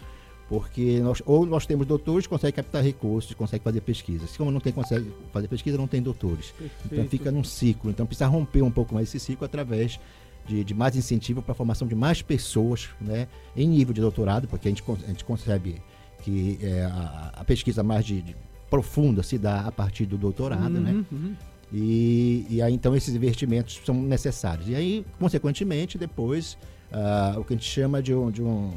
porque 0.48 1.00
nós, 1.00 1.22
ou 1.26 1.44
nós 1.44 1.66
temos 1.66 1.86
doutores 1.86 2.26
que 2.26 2.30
conseguem 2.30 2.54
captar 2.54 2.82
recursos, 2.82 3.34
conseguem 3.34 3.64
fazer 3.64 3.80
pesquisas. 3.80 4.36
Como 4.36 4.50
não 4.50 4.60
tem 4.60 4.72
consegue 4.72 5.12
fazer 5.32 5.48
pesquisa, 5.48 5.76
não 5.76 5.88
tem 5.88 6.00
doutores. 6.00 6.54
Então 6.60 6.88
Perfeito. 6.88 7.10
fica 7.10 7.32
num 7.32 7.42
ciclo. 7.42 7.90
Então 7.90 8.06
precisa 8.06 8.26
romper 8.26 8.62
um 8.62 8.70
pouco 8.70 8.94
mais 8.94 9.08
esse 9.08 9.18
ciclo 9.18 9.44
através 9.44 9.98
de, 10.46 10.62
de 10.62 10.74
mais 10.74 10.94
incentivo 10.94 11.42
para 11.42 11.52
a 11.52 11.54
formação 11.54 11.88
de 11.88 11.96
mais 11.96 12.22
pessoas 12.22 12.90
né, 13.00 13.26
em 13.56 13.66
nível 13.66 13.92
de 13.92 14.00
doutorado, 14.00 14.46
porque 14.46 14.68
a 14.68 14.70
gente, 14.70 14.84
a 14.88 15.08
gente 15.08 15.24
concebe 15.24 15.82
que 16.22 16.58
é, 16.62 16.84
a, 16.84 17.32
a 17.38 17.44
pesquisa 17.44 17.82
mais 17.82 18.04
de, 18.04 18.22
de 18.22 18.36
profunda 18.70 19.24
se 19.24 19.38
dá 19.38 19.62
a 19.62 19.72
partir 19.72 20.06
do 20.06 20.16
doutorado, 20.16 20.80
né? 20.80 20.92
Uhum, 20.92 21.04
uhum. 21.10 21.36
E, 21.72 22.46
e 22.48 22.62
aí 22.62 22.72
então 22.72 22.94
esses 22.94 23.12
investimentos 23.12 23.80
são 23.84 23.94
necessários. 24.00 24.68
E 24.68 24.76
aí, 24.76 25.04
consequentemente, 25.18 25.98
depois 25.98 26.56
ah, 26.92 27.34
o 27.38 27.44
que 27.44 27.54
a 27.54 27.56
gente 27.56 27.68
chama 27.68 28.00
de 28.00 28.14
um, 28.14 28.30
de 28.30 28.42
um, 28.42 28.72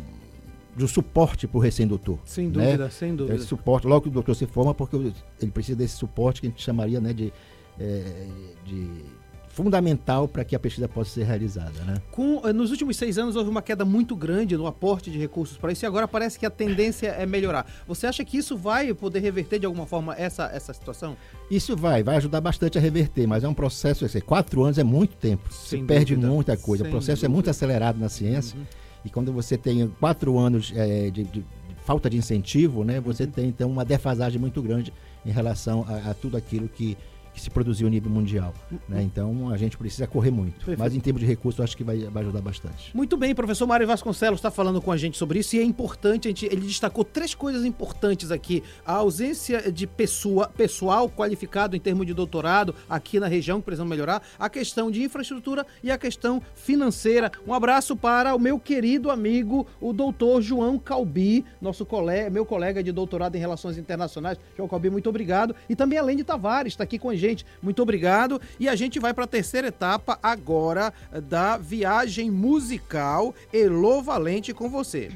um 0.83 0.87
suporte 0.87 1.47
para 1.47 1.57
o 1.57 1.61
recém-doutor. 1.61 2.19
Sem 2.25 2.47
né? 2.47 2.51
dúvida, 2.51 2.89
sem 2.89 3.09
Esse 3.09 3.17
dúvida. 3.17 3.39
suporte, 3.39 3.87
logo 3.87 4.01
que 4.01 4.09
o 4.09 4.11
doutor 4.11 4.35
se 4.35 4.45
forma, 4.45 4.73
porque 4.73 4.95
ele 4.95 5.51
precisa 5.51 5.77
desse 5.77 5.95
suporte 5.95 6.41
que 6.41 6.47
a 6.47 6.49
gente 6.49 6.61
chamaria 6.61 6.99
né, 6.99 7.13
de, 7.13 7.33
eh, 7.79 8.27
de 8.65 9.03
fundamental 9.49 10.27
para 10.27 10.45
que 10.45 10.55
a 10.55 10.59
pesquisa 10.59 10.87
possa 10.87 11.11
ser 11.11 11.25
realizada. 11.25 11.83
Né? 11.83 12.01
Com, 12.11 12.41
eh, 12.45 12.53
nos 12.53 12.71
últimos 12.71 12.95
seis 12.95 13.17
anos 13.17 13.35
houve 13.35 13.49
uma 13.49 13.61
queda 13.61 13.83
muito 13.83 14.15
grande 14.15 14.55
no 14.55 14.65
aporte 14.65 15.11
de 15.11 15.17
recursos 15.17 15.57
para 15.57 15.71
isso 15.71 15.83
e 15.83 15.87
agora 15.87 16.07
parece 16.07 16.39
que 16.39 16.45
a 16.45 16.49
tendência 16.49 17.07
é 17.07 17.25
melhorar. 17.25 17.69
Você 17.85 18.07
acha 18.07 18.23
que 18.23 18.37
isso 18.37 18.55
vai 18.55 18.93
poder 18.93 19.19
reverter 19.19 19.59
de 19.59 19.65
alguma 19.65 19.85
forma 19.85 20.15
essa, 20.15 20.49
essa 20.53 20.73
situação? 20.73 21.17
Isso 21.51 21.75
vai, 21.75 22.03
vai 22.03 22.15
ajudar 22.17 22.39
bastante 22.39 22.77
a 22.77 22.81
reverter, 22.81 23.27
mas 23.27 23.43
é 23.43 23.47
um 23.47 23.53
processo, 23.53 24.05
quatro 24.25 24.63
anos 24.63 24.77
é 24.77 24.83
muito 24.83 25.17
tempo, 25.17 25.51
Sem 25.51 25.81
se 25.81 25.85
perde 25.85 26.15
dúvida, 26.15 26.33
muita 26.33 26.57
coisa, 26.57 26.83
sem 26.83 26.89
o 26.89 26.91
processo 26.91 27.25
é 27.25 27.27
dúvida. 27.27 27.33
muito 27.33 27.49
acelerado 27.49 27.99
na 27.99 28.07
ciência, 28.07 28.57
e 29.05 29.09
quando 29.09 29.31
você 29.31 29.57
tem 29.57 29.87
quatro 29.99 30.37
anos 30.37 30.65
de, 30.67 31.11
de- 31.11 31.23
de 31.23 31.45
falta 31.85 32.09
de 32.09 32.17
incentivo, 32.17 32.83
né, 32.83 32.99
você 32.99 33.23
Uhum. 33.23 33.31
tem 33.31 33.47
então 33.47 33.69
uma 33.69 33.83
defasagem 33.85 34.39
muito 34.39 34.61
grande 34.61 34.93
em 35.25 35.31
relação 35.31 35.85
a, 35.87 36.11
a 36.11 36.13
tudo 36.13 36.37
aquilo 36.37 36.67
que, 36.67 36.97
que 37.39 37.43
se 37.43 37.49
produziu 37.49 37.87
a 37.87 37.89
nível 37.89 38.11
mundial. 38.11 38.53
Né? 38.87 39.01
Então 39.01 39.49
a 39.49 39.57
gente 39.57 39.77
precisa 39.77 40.05
correr 40.05 40.31
muito, 40.31 40.49
Uhum. 40.49 40.65
Perfeito. 40.65 40.79
mas 40.79 40.95
em 40.95 40.99
termos 40.99 41.21
de 41.21 41.27
recursos 41.27 41.61
acho 41.63 41.75
que 41.77 41.83
vai, 41.83 41.97
vai 42.05 42.23
ajudar 42.23 42.41
bastante. 42.41 42.95
Muito 42.95 43.15
bem, 43.15 43.33
professor 43.33 43.65
Mário 43.65 43.87
Vasconcelos 43.87 44.39
está 44.39 44.51
falando 44.51 44.81
com 44.81 44.91
a 44.91 44.97
gente 44.97 45.17
sobre 45.17 45.39
isso 45.39 45.55
e 45.55 45.59
é 45.59 45.63
importante, 45.63 46.27
a 46.27 46.31
gente, 46.31 46.45
ele 46.45 46.61
destacou 46.61 47.03
três 47.03 47.33
coisas 47.33 47.63
importantes 47.65 48.31
aqui. 48.31 48.61
A 48.85 48.93
ausência 48.93 49.71
de 49.71 49.87
pessoa, 49.87 50.47
pessoal 50.49 51.09
qualificado 51.09 51.75
em 51.75 51.79
termos 51.79 52.05
de 52.05 52.13
doutorado 52.13 52.75
aqui 52.89 53.19
na 53.19 53.27
região, 53.27 53.59
que 53.59 53.65
precisamos 53.65 53.89
melhorar, 53.89 54.21
a 54.37 54.49
questão 54.49 54.91
de 54.91 55.03
infraestrutura 55.03 55.65
e 55.83 55.89
a 55.91 55.97
questão 55.97 56.41
financeira. 56.55 57.31
Um 57.47 57.53
abraço 57.53 57.95
para 57.95 58.35
o 58.35 58.39
meu 58.39 58.59
querido 58.59 59.09
amigo, 59.11 59.65
o 59.79 59.93
doutor 59.93 60.41
João 60.41 60.77
Calbi, 60.77 61.45
nosso 61.61 61.85
colega, 61.85 62.29
meu 62.29 62.45
colega 62.45 62.83
de 62.83 62.91
doutorado 62.91 63.35
em 63.35 63.39
Relações 63.39 63.77
Internacionais. 63.77 64.37
João 64.57 64.67
Calbi, 64.67 64.89
muito 64.89 65.09
obrigado. 65.09 65.55
E 65.69 65.75
também 65.75 65.97
a 65.97 66.03
Lene 66.03 66.23
Tavares 66.23 66.73
está 66.73 66.83
aqui 66.83 66.97
com 66.99 67.09
a 67.09 67.15
gente. 67.15 67.28
Muito 67.61 67.81
obrigado. 67.81 68.41
E 68.59 68.67
a 68.67 68.75
gente 68.75 68.99
vai 68.99 69.13
para 69.13 69.23
a 69.23 69.27
terceira 69.27 69.67
etapa 69.67 70.19
agora 70.21 70.93
da 71.27 71.57
viagem 71.57 72.29
musical 72.31 73.33
Elô 73.51 74.01
Valente 74.01 74.53
com 74.53 74.69
você. 74.69 75.11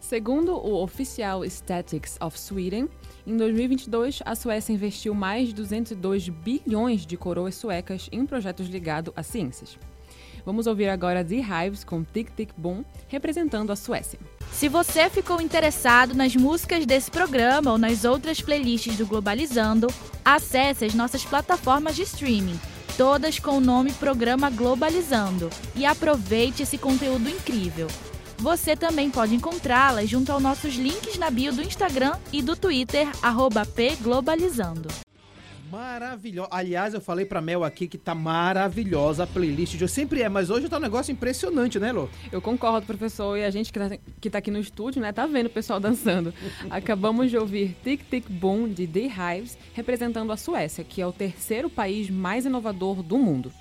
Segundo 0.00 0.52
o 0.52 0.82
oficial 0.82 1.44
Statistics 1.44 2.16
of 2.20 2.38
Sweden, 2.38 2.88
em 3.26 3.36
2022 3.36 4.22
a 4.24 4.34
Suécia 4.34 4.72
investiu 4.72 5.12
mais 5.12 5.48
de 5.48 5.54
202 5.54 6.28
bilhões 6.28 7.04
de 7.04 7.16
coroas 7.16 7.56
suecas 7.56 8.08
em 8.12 8.24
projetos 8.24 8.68
ligados 8.68 9.12
a 9.16 9.22
ciências. 9.22 9.78
Vamos 10.44 10.66
ouvir 10.66 10.88
agora 10.88 11.24
The 11.24 11.36
Hives 11.36 11.84
com 11.84 12.04
Tic 12.04 12.30
Tic 12.36 12.50
Boom, 12.56 12.84
representando 13.08 13.70
a 13.70 13.76
Suécia. 13.76 14.18
Se 14.52 14.68
você 14.68 15.08
ficou 15.10 15.40
interessado 15.40 16.14
nas 16.14 16.34
músicas 16.34 16.84
desse 16.86 17.10
programa 17.10 17.72
ou 17.72 17.78
nas 17.78 18.04
outras 18.04 18.40
playlists 18.40 18.96
do 18.96 19.06
Globalizando, 19.06 19.88
acesse 20.24 20.84
as 20.84 20.94
nossas 20.94 21.24
plataformas 21.24 21.94
de 21.94 22.02
streaming, 22.02 22.58
todas 22.96 23.38
com 23.38 23.58
o 23.58 23.60
nome 23.60 23.92
Programa 23.92 24.50
Globalizando, 24.50 25.50
e 25.76 25.86
aproveite 25.86 26.62
esse 26.62 26.78
conteúdo 26.78 27.28
incrível. 27.28 27.86
Você 28.38 28.76
também 28.76 29.10
pode 29.10 29.34
encontrá-las 29.34 30.08
junto 30.08 30.30
aos 30.30 30.42
nossos 30.42 30.74
links 30.74 31.18
na 31.18 31.28
bio 31.28 31.52
do 31.52 31.62
Instagram 31.62 32.16
e 32.32 32.40
do 32.40 32.54
Twitter, 32.54 33.08
pglobalizando. 33.74 34.88
Maravilhosa. 35.70 36.48
Aliás, 36.50 36.94
eu 36.94 37.00
falei 37.00 37.24
pra 37.24 37.40
Mel 37.40 37.64
aqui 37.64 37.86
que 37.86 37.98
tá 37.98 38.14
maravilhosa 38.14 39.24
a 39.24 39.26
playlist 39.26 39.76
de 39.76 39.84
hoje. 39.84 39.92
Sempre 39.92 40.22
é, 40.22 40.28
mas 40.28 40.50
hoje 40.50 40.68
tá 40.68 40.76
um 40.76 40.80
negócio 40.80 41.12
impressionante, 41.12 41.78
né, 41.78 41.92
Lô? 41.92 42.08
Eu 42.32 42.40
concordo, 42.40 42.86
professor, 42.86 43.36
e 43.36 43.44
a 43.44 43.50
gente 43.50 43.72
que 43.72 43.78
tá, 43.78 43.98
que 44.20 44.30
tá 44.30 44.38
aqui 44.38 44.50
no 44.50 44.58
estúdio, 44.58 45.00
né, 45.00 45.12
tá 45.12 45.26
vendo 45.26 45.46
o 45.46 45.50
pessoal 45.50 45.78
dançando. 45.78 46.32
Acabamos 46.70 47.30
de 47.30 47.36
ouvir 47.36 47.76
Tic 47.84 48.02
Tic 48.08 48.28
Boom 48.28 48.68
de 48.68 48.86
The 48.86 49.08
Hives, 49.08 49.58
representando 49.74 50.32
a 50.32 50.36
Suécia, 50.36 50.84
que 50.84 51.00
é 51.02 51.06
o 51.06 51.12
terceiro 51.12 51.68
país 51.68 52.08
mais 52.08 52.46
inovador 52.46 53.02
do 53.02 53.18
mundo. 53.18 53.52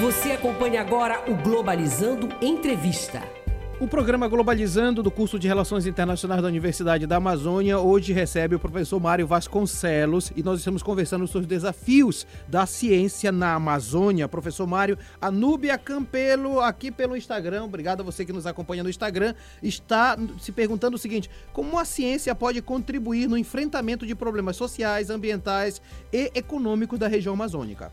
Você 0.00 0.32
acompanha 0.32 0.80
agora 0.80 1.24
o 1.30 1.34
Globalizando 1.34 2.28
Entrevista. 2.42 3.45
O 3.78 3.86
programa 3.86 4.26
Globalizando 4.26 5.02
do 5.02 5.10
curso 5.10 5.38
de 5.38 5.46
Relações 5.46 5.84
Internacionais 5.84 6.40
da 6.40 6.48
Universidade 6.48 7.06
da 7.06 7.16
Amazônia 7.16 7.78
hoje 7.78 8.10
recebe 8.10 8.54
o 8.54 8.58
professor 8.58 8.98
Mário 8.98 9.26
Vasconcelos 9.26 10.32
e 10.34 10.42
nós 10.42 10.60
estamos 10.60 10.82
conversando 10.82 11.26
sobre 11.26 11.42
os 11.42 11.46
desafios 11.46 12.26
da 12.48 12.64
ciência 12.64 13.30
na 13.30 13.52
Amazônia. 13.52 14.26
Professor 14.28 14.66
Mário, 14.66 14.96
a 15.20 15.30
Núbia 15.30 15.76
Campelo, 15.76 16.58
aqui 16.60 16.90
pelo 16.90 17.18
Instagram, 17.18 17.64
obrigado 17.64 18.00
a 18.00 18.02
você 18.02 18.24
que 18.24 18.32
nos 18.32 18.46
acompanha 18.46 18.82
no 18.82 18.88
Instagram, 18.88 19.34
está 19.62 20.16
se 20.40 20.52
perguntando 20.52 20.96
o 20.96 20.98
seguinte: 20.98 21.28
como 21.52 21.78
a 21.78 21.84
ciência 21.84 22.34
pode 22.34 22.62
contribuir 22.62 23.28
no 23.28 23.36
enfrentamento 23.36 24.06
de 24.06 24.14
problemas 24.14 24.56
sociais, 24.56 25.10
ambientais 25.10 25.82
e 26.10 26.32
econômicos 26.34 26.98
da 26.98 27.08
região 27.08 27.34
amazônica? 27.34 27.92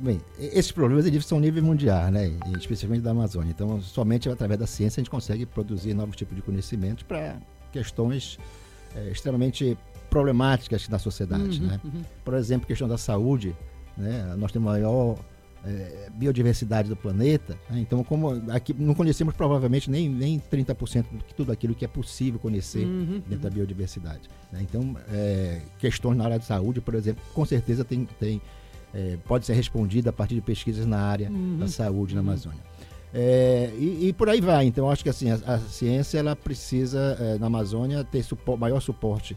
Bem, 0.00 0.20
esses 0.38 0.70
problemas 0.70 1.06
eles 1.06 1.26
são 1.26 1.40
nível 1.40 1.62
mundial, 1.62 2.10
né? 2.10 2.28
E 2.28 2.56
especialmente 2.56 3.02
da 3.02 3.10
Amazônia. 3.10 3.50
Então, 3.50 3.80
somente 3.80 4.28
através 4.28 4.58
da 4.60 4.66
ciência 4.66 5.00
a 5.00 5.02
gente 5.02 5.10
consegue 5.10 5.44
produzir 5.44 5.92
novos 5.94 6.14
tipos 6.16 6.36
de 6.36 6.42
conhecimentos 6.42 7.02
para 7.02 7.36
questões 7.72 8.38
eh, 8.94 9.10
extremamente 9.10 9.76
problemáticas 10.08 10.86
da 10.88 10.98
sociedade, 10.98 11.60
né? 11.60 11.80
Por 12.24 12.34
exemplo, 12.34 12.66
questão 12.66 12.86
da 12.88 12.96
saúde, 12.96 13.54
né? 13.96 14.34
Nós 14.38 14.52
temos 14.52 14.68
a 14.68 14.72
maior 14.72 15.18
eh, 15.64 16.08
biodiversidade 16.14 16.88
do 16.88 16.94
planeta, 16.96 17.58
né? 17.68 17.80
então 17.80 18.04
como 18.04 18.30
aqui 18.52 18.72
não 18.72 18.94
conhecemos 18.94 19.34
provavelmente 19.34 19.90
nem, 19.90 20.08
nem 20.08 20.38
30% 20.38 21.02
de 21.26 21.34
tudo 21.34 21.50
aquilo 21.50 21.74
que 21.74 21.84
é 21.84 21.88
possível 21.88 22.38
conhecer 22.38 22.86
Uhum, 22.86 23.20
dentro 23.28 23.40
da 23.42 23.50
biodiversidade. 23.50 24.30
né? 24.52 24.60
Então, 24.62 24.96
eh, 25.10 25.60
questões 25.80 26.16
na 26.16 26.24
área 26.24 26.38
de 26.38 26.44
saúde, 26.44 26.80
por 26.80 26.94
exemplo, 26.94 27.22
com 27.34 27.44
certeza 27.44 27.84
tem, 27.84 28.06
tem 28.20 28.40
é, 28.94 29.18
pode 29.26 29.46
ser 29.46 29.54
respondida 29.54 30.10
a 30.10 30.12
partir 30.12 30.34
de 30.34 30.40
pesquisas 30.40 30.86
na 30.86 31.00
área 31.00 31.30
da 31.58 31.68
saúde 31.68 32.14
na 32.14 32.20
Amazônia. 32.20 32.60
É, 33.12 33.70
e, 33.78 34.08
e 34.08 34.12
por 34.12 34.28
aí 34.28 34.40
vai. 34.40 34.66
Então, 34.66 34.90
acho 34.90 35.02
que 35.02 35.08
assim, 35.08 35.30
a, 35.30 35.36
a 35.46 35.58
ciência 35.58 36.18
ela 36.18 36.36
precisa, 36.36 37.16
é, 37.18 37.38
na 37.38 37.46
Amazônia, 37.46 38.04
ter 38.04 38.24
maior 38.58 38.80
suporte 38.80 39.36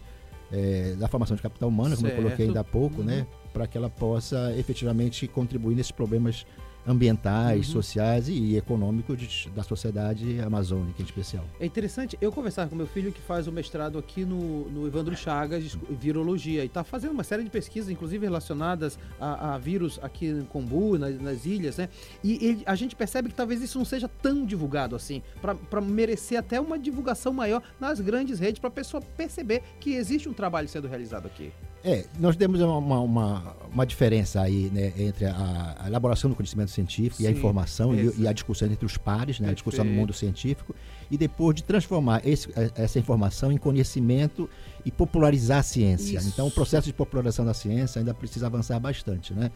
é, 0.52 0.96
da 0.98 1.08
formação 1.08 1.36
de 1.36 1.42
capital 1.42 1.70
humano, 1.70 1.96
como 1.96 2.08
eu 2.08 2.16
coloquei 2.16 2.38
Certo. 2.38 2.50
ainda 2.50 2.60
há 2.60 2.64
pouco, 2.64 3.02
né? 3.02 3.26
Para 3.54 3.68
que 3.68 3.78
ela 3.78 3.90
possa 3.90 4.54
efetivamente 4.58 5.28
contribuir 5.28 5.76
nesses 5.76 5.92
problemas 5.92 6.46
ambientais, 6.88 7.68
sociais 7.68 8.28
e, 8.28 8.34
e 8.34 8.58
econômicos 8.58 9.18
de- 9.18 9.50
da 9.56 9.64
sociedade 9.64 10.40
amazônica 10.42 11.02
em 11.02 11.06
especial. 11.06 11.46
É 11.60 11.66
interessante, 11.66 12.18
eu 12.22 12.32
conversar 12.32 12.68
com 12.68 12.76
meu 12.76 12.88
filho 12.88 13.12
que 13.12 13.22
faz 13.22 13.48
o 13.48 13.52
mestrado 13.52 13.98
aqui 13.98 14.26
no, 14.26 14.70
no 14.70 14.88
Evandro 14.88 15.16
Chagas, 15.16 15.64
de 15.64 15.78
virologia, 15.90 16.64
e 16.64 16.68
está 16.68 16.84
fazendo 16.84 17.12
uma 17.12 17.24
série 17.24 17.44
de 17.44 17.50
pesquisas, 17.50 17.90
inclusive 17.90 18.26
relacionadas 18.26 18.98
a, 19.20 19.54
a 19.56 19.58
vírus 19.58 20.00
aqui 20.02 20.28
em 20.28 20.42
Combu, 20.44 20.98
nas, 20.98 21.20
nas 21.22 21.46
ilhas, 21.46 21.78
né? 21.78 21.90
E 22.24 22.34
ele- 22.46 22.64
a 22.66 22.76
gente 22.76 22.96
percebe 22.96 23.30
que 23.30 23.36
talvez 23.36 23.62
isso 23.62 23.78
não 23.78 23.86
seja 23.86 24.08
tão 24.08 24.46
divulgado 24.46 24.96
assim, 24.96 25.22
para 25.70 25.82
merecer 25.82 26.40
até 26.40 26.60
uma 26.60 26.78
divulgação 26.80 27.34
maior 27.34 27.62
nas 27.80 28.00
grandes 28.00 28.40
redes, 28.40 28.60
para 28.60 28.70
a 28.70 28.72
pessoa 28.72 29.02
perceber 29.02 29.62
que 29.80 29.94
existe 29.94 30.28
um 30.28 30.34
trabalho 30.34 30.68
sendo 30.68 30.88
realizado 30.88 31.26
aqui. 31.28 31.52
É, 31.84 32.06
nós 32.20 32.36
temos 32.36 32.62
uma, 32.62 33.00
uma, 33.00 33.56
uma 33.74 33.86
diferença 33.86 34.40
aí 34.42 34.70
né, 34.72 34.94
entre 34.98 35.26
a, 35.26 35.76
a, 35.80 35.88
elaboração 35.88 36.30
do 36.30 36.36
conhecimento 36.36 36.70
científico 36.70 37.18
Sim, 37.18 37.24
e 37.24 37.28
a 37.28 37.32
informação 37.32 37.96
e, 37.96 38.22
e, 38.22 38.28
a 38.28 38.34
discussão 38.34 38.68
entre 38.68 38.86
os 38.86 38.98
pares, 38.98 39.40
né, 39.40 39.50
a 39.50 39.54
discussão 39.54 39.84
no 39.84 39.92
mundo 39.92 40.14
científico, 40.14 40.76
e 41.10 41.18
depois 41.18 41.56
de 41.56 41.64
transformar 41.64 42.22
esse, 42.24 42.50
essa 42.76 43.00
informação 43.00 43.52
em 43.52 43.58
conhecimento 43.58 44.48
e 44.86 44.92
popularizar 44.92 45.60
a 45.60 45.64
ciência. 45.64 46.18
Isso. 46.18 46.28
Então, 46.28 46.48
o 46.48 46.52
processo 46.52 46.86
de 46.86 46.94
popularização 46.94 47.46
da 47.46 47.54
ciência 47.54 48.00
ainda 48.00 48.14
precisa 48.14 48.46
avançar 48.46 48.80
bastante, 48.80 49.34
né? 49.34 49.52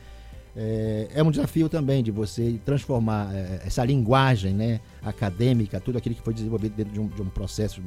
É, 0.55 1.09
é 1.15 1.23
um 1.23 1.31
desafio 1.31 1.67
também 1.67 2.01
de 2.01 2.11
você 2.11 2.59
transformar 2.63 3.35
é, 3.35 3.61
essa 3.65 3.83
linguagem 3.83 4.53
né, 4.53 4.79
acadêmica, 5.03 5.81
tudo 5.81 5.97
aquilo 5.97 6.15
que 6.15 6.21
foi 6.21 6.33
desenvolvido 6.33 6.73
dentro 6.75 6.93
de 6.93 6.99
um, 6.99 7.07
de 7.07 7.21
um 7.21 7.29
processo 7.29 7.81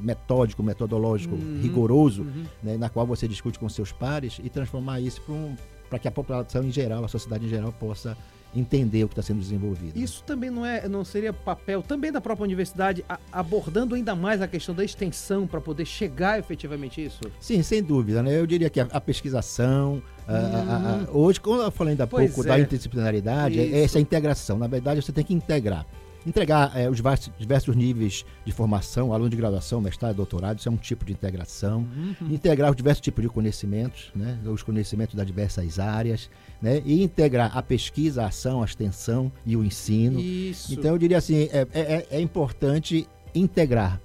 metódico, 0.00 0.62
metodológico, 0.62 1.34
uhum, 1.34 1.60
rigoroso, 1.60 2.22
uhum. 2.22 2.44
Né, 2.62 2.76
na 2.78 2.88
qual 2.88 3.06
você 3.06 3.28
discute 3.28 3.58
com 3.58 3.68
seus 3.68 3.92
pares 3.92 4.40
e 4.42 4.48
transformar 4.48 5.00
isso 5.00 5.20
para 5.20 5.34
um, 5.34 5.56
que 6.00 6.08
a 6.08 6.10
população 6.10 6.64
em 6.64 6.72
geral, 6.72 7.04
a 7.04 7.08
sociedade 7.08 7.44
em 7.44 7.48
geral, 7.48 7.72
possa 7.72 8.16
entender 8.54 9.04
o 9.04 9.08
que 9.08 9.12
está 9.12 9.22
sendo 9.22 9.40
desenvolvido. 9.40 9.98
Isso 9.98 10.22
também 10.24 10.50
não 10.50 10.64
é, 10.64 10.88
não 10.88 11.04
seria 11.04 11.32
papel 11.32 11.82
também 11.82 12.12
da 12.12 12.20
própria 12.20 12.44
universidade 12.44 13.04
a, 13.08 13.18
abordando 13.32 13.94
ainda 13.94 14.14
mais 14.14 14.40
a 14.40 14.48
questão 14.48 14.74
da 14.74 14.84
extensão 14.84 15.46
para 15.46 15.60
poder 15.60 15.84
chegar 15.84 16.38
efetivamente 16.38 17.00
a 17.00 17.04
isso? 17.04 17.20
Sim, 17.40 17.62
sem 17.62 17.82
dúvida, 17.82 18.22
né? 18.22 18.38
Eu 18.38 18.46
diria 18.46 18.70
que 18.70 18.80
a, 18.80 18.88
a 18.90 19.00
pesquisação, 19.00 20.02
a, 20.26 20.34
a, 20.34 20.96
hum. 20.96 21.06
hoje, 21.12 21.40
como 21.40 21.60
eu 21.60 21.70
falei 21.70 21.92
ainda 21.92 22.04
há 22.04 22.06
pouco 22.06 22.42
é. 22.42 22.46
da 22.46 22.58
interdisciplinaridade, 22.58 23.58
é 23.58 23.82
essa 23.82 23.98
integração. 23.98 24.58
Na 24.58 24.66
verdade, 24.66 25.02
você 25.02 25.12
tem 25.12 25.24
que 25.24 25.34
integrar 25.34 25.86
entregar 26.26 26.76
é, 26.76 26.88
os 26.88 26.96
diversos, 26.96 27.32
diversos, 27.38 27.76
níveis 27.76 28.24
de 28.44 28.52
formação, 28.52 29.12
aluno 29.12 29.30
de 29.30 29.36
graduação, 29.36 29.80
mestrado, 29.80 30.16
doutorado, 30.16 30.58
isso 30.58 30.68
é 30.68 30.72
um 30.72 30.76
tipo 30.76 31.04
de 31.04 31.12
integração. 31.12 31.86
Uhum. 31.96 32.30
Integrar 32.30 32.70
os 32.70 32.76
diversos 32.76 33.00
tipos 33.00 33.22
de 33.22 33.28
conhecimentos, 33.28 34.10
né, 34.14 34.38
os 34.46 34.62
conhecimentos 34.62 35.14
das 35.14 35.26
diversas 35.26 35.78
áreas, 35.78 36.30
né, 36.60 36.82
e 36.84 37.02
integrar 37.02 37.56
a 37.56 37.62
pesquisa, 37.62 38.22
a 38.22 38.26
ação, 38.26 38.62
a 38.62 38.64
extensão 38.64 39.30
e 39.44 39.56
o 39.56 39.64
ensino. 39.64 40.20
Isso. 40.20 40.72
Então 40.72 40.92
eu 40.92 40.98
diria 40.98 41.18
assim, 41.18 41.48
é, 41.52 41.66
é, 41.72 41.80
é, 41.80 42.06
é 42.10 42.20
importante 42.20 43.06
integrar 43.34 44.00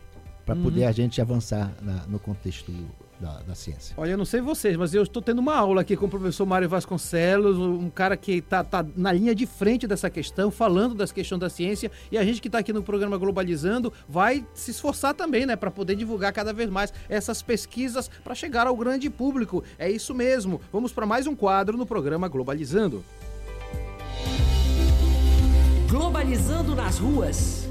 para 0.45 0.55
uhum. 0.55 0.63
poder 0.63 0.85
a 0.85 0.91
gente 0.91 1.21
avançar 1.21 1.71
na, 1.81 2.07
no 2.07 2.19
contexto 2.19 2.73
da, 3.19 3.39
da, 3.41 3.55
ciência. 3.55 3.93
Olha, 3.97 4.11
eu 4.11 4.17
não 4.17 4.25
sei 4.25 4.41
vocês, 4.41 4.77
mas 4.77 4.93
eu 4.93 5.03
estou 5.03 5.21
tendo 5.21 5.39
uma 5.39 5.55
aula 5.55 5.81
aqui 5.81 5.95
com 5.95 6.05
o 6.05 6.09
professor 6.09 6.45
Mário 6.45 6.69
Vasconcelos, 6.69 7.57
um 7.57 7.89
cara 7.89 8.15
que 8.15 8.33
está 8.33 8.63
tá 8.63 8.85
na 8.95 9.11
linha 9.11 9.35
de 9.35 9.45
frente 9.45 9.85
dessa 9.85 10.09
questão, 10.09 10.49
falando 10.49 10.95
das 10.95 11.11
questões 11.11 11.39
da 11.39 11.49
ciência, 11.49 11.91
e 12.11 12.17
a 12.17 12.23
gente 12.23 12.41
que 12.41 12.47
está 12.47 12.59
aqui 12.59 12.71
no 12.71 12.81
programa 12.81 13.17
Globalizando 13.17 13.91
vai 14.07 14.45
se 14.53 14.71
esforçar 14.71 15.13
também, 15.13 15.45
né, 15.45 15.55
para 15.55 15.69
poder 15.69 15.95
divulgar 15.95 16.31
cada 16.31 16.53
vez 16.53 16.69
mais 16.69 16.93
essas 17.09 17.41
pesquisas 17.41 18.09
para 18.23 18.33
chegar 18.33 18.67
ao 18.67 18.75
grande 18.75 19.09
público. 19.09 19.63
É 19.77 19.89
isso 19.89 20.13
mesmo. 20.13 20.61
Vamos 20.71 20.91
para 20.91 21.05
mais 21.05 21.27
um 21.27 21.35
quadro 21.35 21.77
no 21.77 21.85
programa 21.85 22.27
Globalizando. 22.27 23.03
Globalizando 25.89 26.75
nas 26.75 26.99
ruas. 26.99 27.68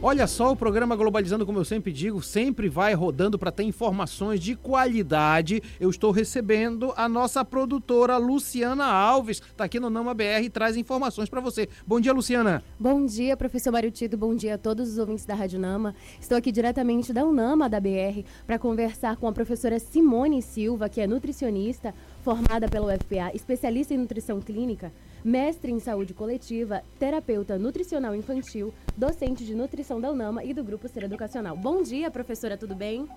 Olha 0.00 0.28
só, 0.28 0.52
o 0.52 0.56
programa 0.56 0.94
Globalizando, 0.94 1.44
como 1.44 1.58
eu 1.58 1.64
sempre 1.64 1.92
digo, 1.92 2.22
sempre 2.22 2.68
vai 2.68 2.94
rodando 2.94 3.36
para 3.36 3.50
ter 3.50 3.64
informações 3.64 4.38
de 4.38 4.54
qualidade. 4.54 5.60
Eu 5.80 5.90
estou 5.90 6.12
recebendo 6.12 6.92
a 6.96 7.08
nossa 7.08 7.44
produtora 7.44 8.16
Luciana 8.16 8.84
Alves, 8.86 9.38
está 9.38 9.64
aqui 9.64 9.80
no 9.80 9.90
Nama 9.90 10.14
BR 10.14 10.44
e 10.44 10.50
traz 10.50 10.76
informações 10.76 11.28
para 11.28 11.40
você. 11.40 11.68
Bom 11.84 12.00
dia, 12.00 12.12
Luciana. 12.12 12.62
Bom 12.78 13.04
dia, 13.04 13.36
professor 13.36 13.72
Mário 13.72 13.90
Tito. 13.90 14.16
Bom 14.16 14.36
dia 14.36 14.54
a 14.54 14.58
todos 14.58 14.88
os 14.88 14.98
ouvintes 14.98 15.24
da 15.24 15.34
Rádio 15.34 15.58
Nama. 15.58 15.92
Estou 16.20 16.38
aqui 16.38 16.52
diretamente 16.52 17.12
da 17.12 17.24
Unama 17.24 17.68
da 17.68 17.80
BR 17.80 18.22
para 18.46 18.56
conversar 18.56 19.16
com 19.16 19.26
a 19.26 19.32
professora 19.32 19.80
Simone 19.80 20.40
Silva, 20.42 20.88
que 20.88 21.00
é 21.00 21.08
nutricionista, 21.08 21.92
formada 22.22 22.68
pela 22.68 22.94
UFPA, 22.94 23.32
especialista 23.34 23.94
em 23.94 23.98
nutrição 23.98 24.40
clínica 24.40 24.92
mestre 25.24 25.72
em 25.72 25.80
saúde 25.80 26.14
coletiva, 26.14 26.82
terapeuta 26.98 27.58
nutricional 27.58 28.14
infantil, 28.14 28.72
docente 28.96 29.44
de 29.44 29.54
nutrição 29.54 30.00
da 30.00 30.10
UNAMA 30.10 30.44
e 30.44 30.52
do 30.54 30.64
Grupo 30.64 30.88
Ser 30.88 31.04
Educacional. 31.04 31.56
Bom 31.56 31.82
dia, 31.82 32.10
professora, 32.10 32.56
tudo 32.56 32.74
bem? 32.74 33.08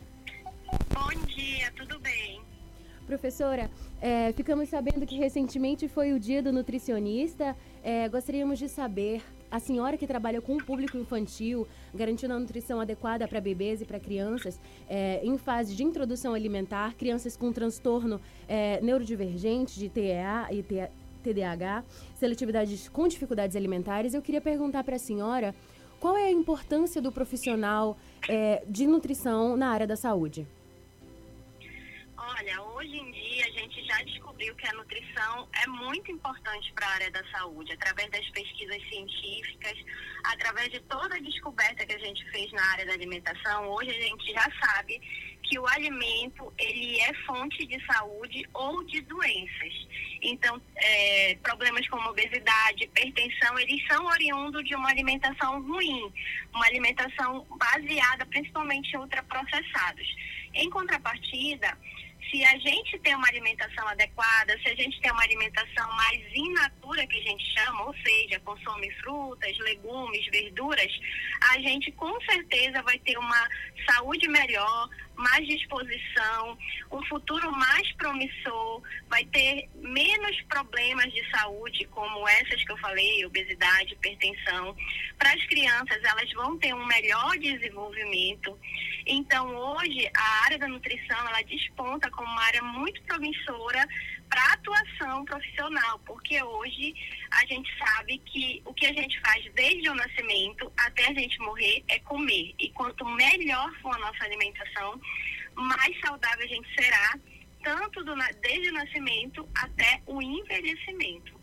Bom 0.94 1.26
dia, 1.28 1.72
tudo 1.76 2.00
bem. 2.00 2.42
Professora, 3.06 3.70
é, 4.02 4.32
ficamos 4.32 4.70
sabendo 4.70 5.06
que 5.06 5.18
recentemente 5.18 5.88
foi 5.88 6.14
o 6.14 6.20
dia 6.20 6.42
do 6.42 6.52
nutricionista. 6.54 7.56
É, 7.84 8.08
gostaríamos 8.08 8.58
de 8.58 8.70
saber, 8.70 9.22
a 9.52 9.60
senhora 9.60 9.98
que 9.98 10.08
trabalha 10.08 10.40
com 10.40 10.56
o 10.56 10.64
público 10.64 10.98
infantil, 10.98 11.68
garantindo 11.94 12.34
a 12.34 12.40
nutrição 12.40 12.80
adequada 12.80 13.28
para 13.28 13.42
bebês 13.42 13.82
e 13.82 13.86
para 13.86 14.00
crianças, 14.00 14.58
é, 14.90 15.20
em 15.24 15.38
fase 15.38 15.76
de 15.76 15.84
introdução 15.84 16.34
alimentar, 16.34 16.96
crianças 16.96 17.36
com 17.36 17.52
transtorno 17.52 18.22
é, 18.48 18.80
neurodivergente 18.82 19.78
de 19.78 19.90
TEA 19.90 20.48
e 20.52 20.64
TDAH, 21.22 21.84
seletividade 22.16 22.90
com 22.90 23.08
dificuldades 23.08 23.56
alimentares. 23.56 24.14
Eu 24.14 24.22
queria 24.22 24.42
perguntar 24.42 24.84
para 24.84 24.96
a 24.96 25.00
senhora 25.00 25.56
qual 26.00 26.18
é 26.18 26.26
a 26.26 26.32
importância 26.32 27.02
do 27.02 27.12
profissional 27.12 27.98
é, 28.28 28.64
de 28.68 28.88
nutrição 28.88 29.56
na 29.56 29.70
área 29.70 29.86
da 29.86 29.96
saúde. 29.96 30.48
Olha, 32.18 32.62
hoje 32.62 32.96
em 32.96 33.12
dia 33.12 33.46
a 33.46 33.50
gente 33.52 33.84
já 33.84 33.98
descobriu 34.04 34.56
que 34.56 34.68
a 34.68 34.74
nutrição 34.74 35.48
é 35.64 35.68
muito 35.68 36.12
importante 36.12 36.72
para 36.74 36.88
a 36.88 36.92
área 36.92 37.12
da 37.12 37.24
saúde, 37.32 37.74
através 37.74 38.10
das 38.10 38.28
pesquisas 38.30 38.82
científicas, 38.90 39.78
através 40.24 40.70
de 40.70 40.80
toda 40.82 41.16
a 41.16 41.20
descoberta 41.20 41.86
que 41.86 41.94
a 41.94 42.00
gente 42.00 42.24
fez 42.32 42.52
na 42.52 42.64
área 42.72 42.86
da 42.86 42.94
alimentação. 42.94 43.70
Hoje 43.70 43.90
a 43.90 44.02
gente 44.02 44.32
já 44.32 44.48
sabe 44.64 45.00
que 45.44 45.60
o 45.60 45.68
alimento 45.68 46.54
ele 46.58 47.00
é 47.02 47.14
fonte 47.26 47.66
de 47.66 47.86
saúde 47.86 48.48
ou 48.54 48.84
de 48.86 49.02
doenças. 49.02 49.88
Então, 50.22 50.62
é, 50.76 51.38
problemas 51.42 51.88
como 51.88 52.10
obesidade, 52.10 52.84
hipertensão, 52.84 53.58
eles 53.58 53.86
são 53.88 54.06
oriundos 54.06 54.64
de 54.66 54.76
uma 54.76 54.90
alimentação 54.90 55.62
ruim, 55.64 56.12
uma 56.54 56.66
alimentação 56.66 57.46
baseada 57.58 58.26
principalmente 58.28 58.94
em 58.94 59.00
ultraprocessados. 59.00 60.08
Em 60.54 60.70
contrapartida, 60.70 61.76
se 62.32 62.44
a 62.46 62.58
gente 62.60 62.98
tem 63.00 63.14
uma 63.14 63.28
alimentação 63.28 63.86
adequada, 63.90 64.58
se 64.60 64.70
a 64.70 64.76
gente 64.76 65.00
tem 65.02 65.12
uma 65.12 65.24
alimentação 65.24 65.92
mais 65.94 66.22
in 66.34 66.54
natura, 66.54 67.06
que 67.06 67.18
a 67.18 67.24
gente 67.24 67.44
chama, 67.54 67.84
ou 67.84 67.94
seja, 68.06 68.40
consome 68.40 68.90
frutas, 69.02 69.58
legumes, 69.60 70.26
verduras, 70.28 70.92
a 71.52 71.60
gente 71.60 71.92
com 71.92 72.20
certeza 72.22 72.82
vai 72.84 72.98
ter 73.00 73.18
uma 73.18 73.50
saúde 73.90 74.28
melhor, 74.30 74.90
mais 75.22 75.46
disposição, 75.48 76.58
um 76.92 77.04
futuro 77.06 77.52
mais 77.52 77.92
promissor, 77.94 78.82
vai 79.08 79.24
ter 79.26 79.70
menos 79.76 80.42
problemas 80.44 81.12
de 81.14 81.30
saúde, 81.30 81.86
como 81.86 82.28
essas 82.28 82.64
que 82.64 82.72
eu 82.72 82.78
falei, 82.78 83.26
obesidade, 83.26 83.94
hipertensão. 83.94 84.76
Para 85.18 85.34
as 85.34 85.46
crianças, 85.46 86.04
elas 86.04 86.32
vão 86.34 86.58
ter 86.58 86.74
um 86.74 86.86
melhor 86.86 87.38
desenvolvimento. 87.38 88.58
Então, 89.06 89.56
hoje, 89.56 90.10
a 90.16 90.44
área 90.46 90.58
da 90.58 90.68
nutrição, 90.68 91.18
ela 91.28 91.42
desponta 91.44 92.10
como 92.12 92.32
uma 92.32 92.44
área 92.44 92.62
muito 92.64 93.02
promissora 93.04 93.88
para 94.32 94.54
atuação 94.54 95.26
profissional, 95.26 96.00
porque 96.06 96.42
hoje 96.42 96.96
a 97.32 97.46
gente 97.46 97.70
sabe 97.78 98.18
que 98.20 98.62
o 98.66 98.74
que 98.74 98.86
a 98.86 98.94
gente 98.94 99.20
faz 99.20 99.44
desde 99.54 99.90
o 99.90 99.94
nascimento 99.94 100.72
até 100.78 101.10
a 101.10 101.14
gente 101.14 101.38
morrer 101.40 101.84
é 101.90 102.00
comer. 102.00 102.56
E 102.58 102.70
quanto 102.70 103.04
melhor 103.04 103.70
for 103.82 103.94
a 103.94 104.00
nossa 104.00 104.24
alimentação, 104.24 105.00
mais 105.56 106.00
saudável 106.00 106.46
a 106.46 106.48
gente 106.48 106.68
será, 106.80 107.20
tanto 107.62 108.04
do, 108.06 108.16
desde 108.42 108.70
o 108.70 108.74
nascimento 108.74 109.48
até 109.54 110.02
o 110.08 110.22
envelhecimento. 110.22 111.42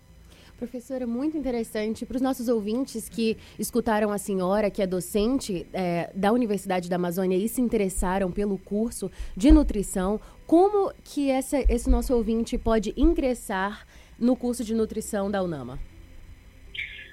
Professora, 0.56 1.06
muito 1.06 1.36
interessante. 1.36 2.04
Para 2.04 2.16
os 2.16 2.22
nossos 2.22 2.48
ouvintes 2.48 3.08
que 3.08 3.36
escutaram 3.58 4.10
a 4.10 4.18
senhora, 4.18 4.70
que 4.70 4.82
é 4.82 4.88
docente 4.88 5.64
é, 5.72 6.10
da 6.12 6.32
Universidade 6.32 6.88
da 6.88 6.96
Amazônia 6.96 7.36
e 7.36 7.48
se 7.48 7.60
interessaram 7.60 8.32
pelo 8.32 8.58
curso 8.58 9.08
de 9.36 9.52
nutrição, 9.52 10.20
como 10.48 10.90
que 11.04 11.30
essa, 11.30 11.58
esse 11.70 11.90
nosso 11.90 12.14
ouvinte 12.14 12.56
pode 12.56 12.94
ingressar 12.96 13.86
no 14.18 14.34
curso 14.34 14.64
de 14.64 14.74
nutrição 14.74 15.30
da 15.30 15.42
UNAMA? 15.42 15.78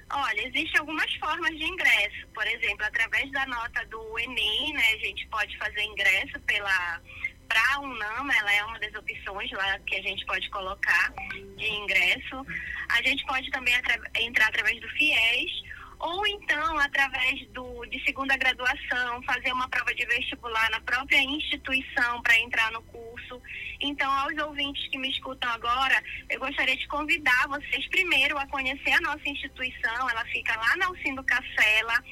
Olha, 0.10 0.48
existem 0.48 0.80
algumas 0.80 1.14
formas 1.16 1.52
de 1.58 1.66
ingresso. 1.66 2.26
Por 2.34 2.48
exemplo, 2.48 2.86
através 2.86 3.30
da 3.34 3.46
nota 3.48 3.86
do 3.88 4.18
Enem, 4.18 4.74
né, 4.74 4.86
a 4.94 4.98
gente 5.00 5.28
pode 5.28 5.58
fazer 5.58 5.84
ingresso 5.84 6.40
pela 6.48 7.02
para 7.50 7.76
a 7.76 7.80
UNAM, 7.82 8.28
ela 8.40 8.54
é 8.54 8.64
uma 8.64 8.80
das 8.80 8.96
opções 8.96 9.52
lá 9.52 9.78
que 9.80 9.96
a 9.98 10.02
gente 10.02 10.26
pode 10.26 10.50
colocar 10.50 11.14
de 11.58 11.70
ingresso. 11.70 12.46
A 12.90 13.02
gente 13.02 13.24
pode 13.26 13.52
também 13.52 13.74
entrar 14.16 14.48
através 14.48 14.80
do 14.80 14.88
FIES 14.90 15.75
ou 16.00 16.28
então 16.28 16.78
através 16.80 17.48
do, 17.50 17.86
de 17.86 18.04
segunda 18.04 18.36
graduação, 18.38 19.22
fazer 19.24 19.52
uma 19.54 19.68
prova 19.70 19.94
de 19.94 20.06
vestibular 20.06 20.70
na 20.72 20.80
própria 20.82 21.22
instituição 21.22 22.22
para 22.22 22.40
entrar 22.40 22.72
no 22.72 22.82
curso. 22.84 23.42
Então, 23.82 24.12
aos 24.12 24.38
ouvintes 24.38 24.88
que 24.90 24.98
me 24.98 25.10
escutam 25.10 25.50
agora, 25.52 26.02
eu 26.30 26.40
gostaria 26.40 26.76
de 26.76 26.88
convidar 26.88 27.48
vocês 27.48 27.88
primeiro 27.90 28.38
a 28.38 28.48
conhecer 28.48 28.92
a 28.92 29.02
nossa 29.02 29.28
instituição, 29.28 30.10
ela 30.10 30.26
fica 30.26 30.56
lá 30.56 30.76
na 30.78 30.88
Alcindo 30.88 31.24
Cacela, 31.24 32.04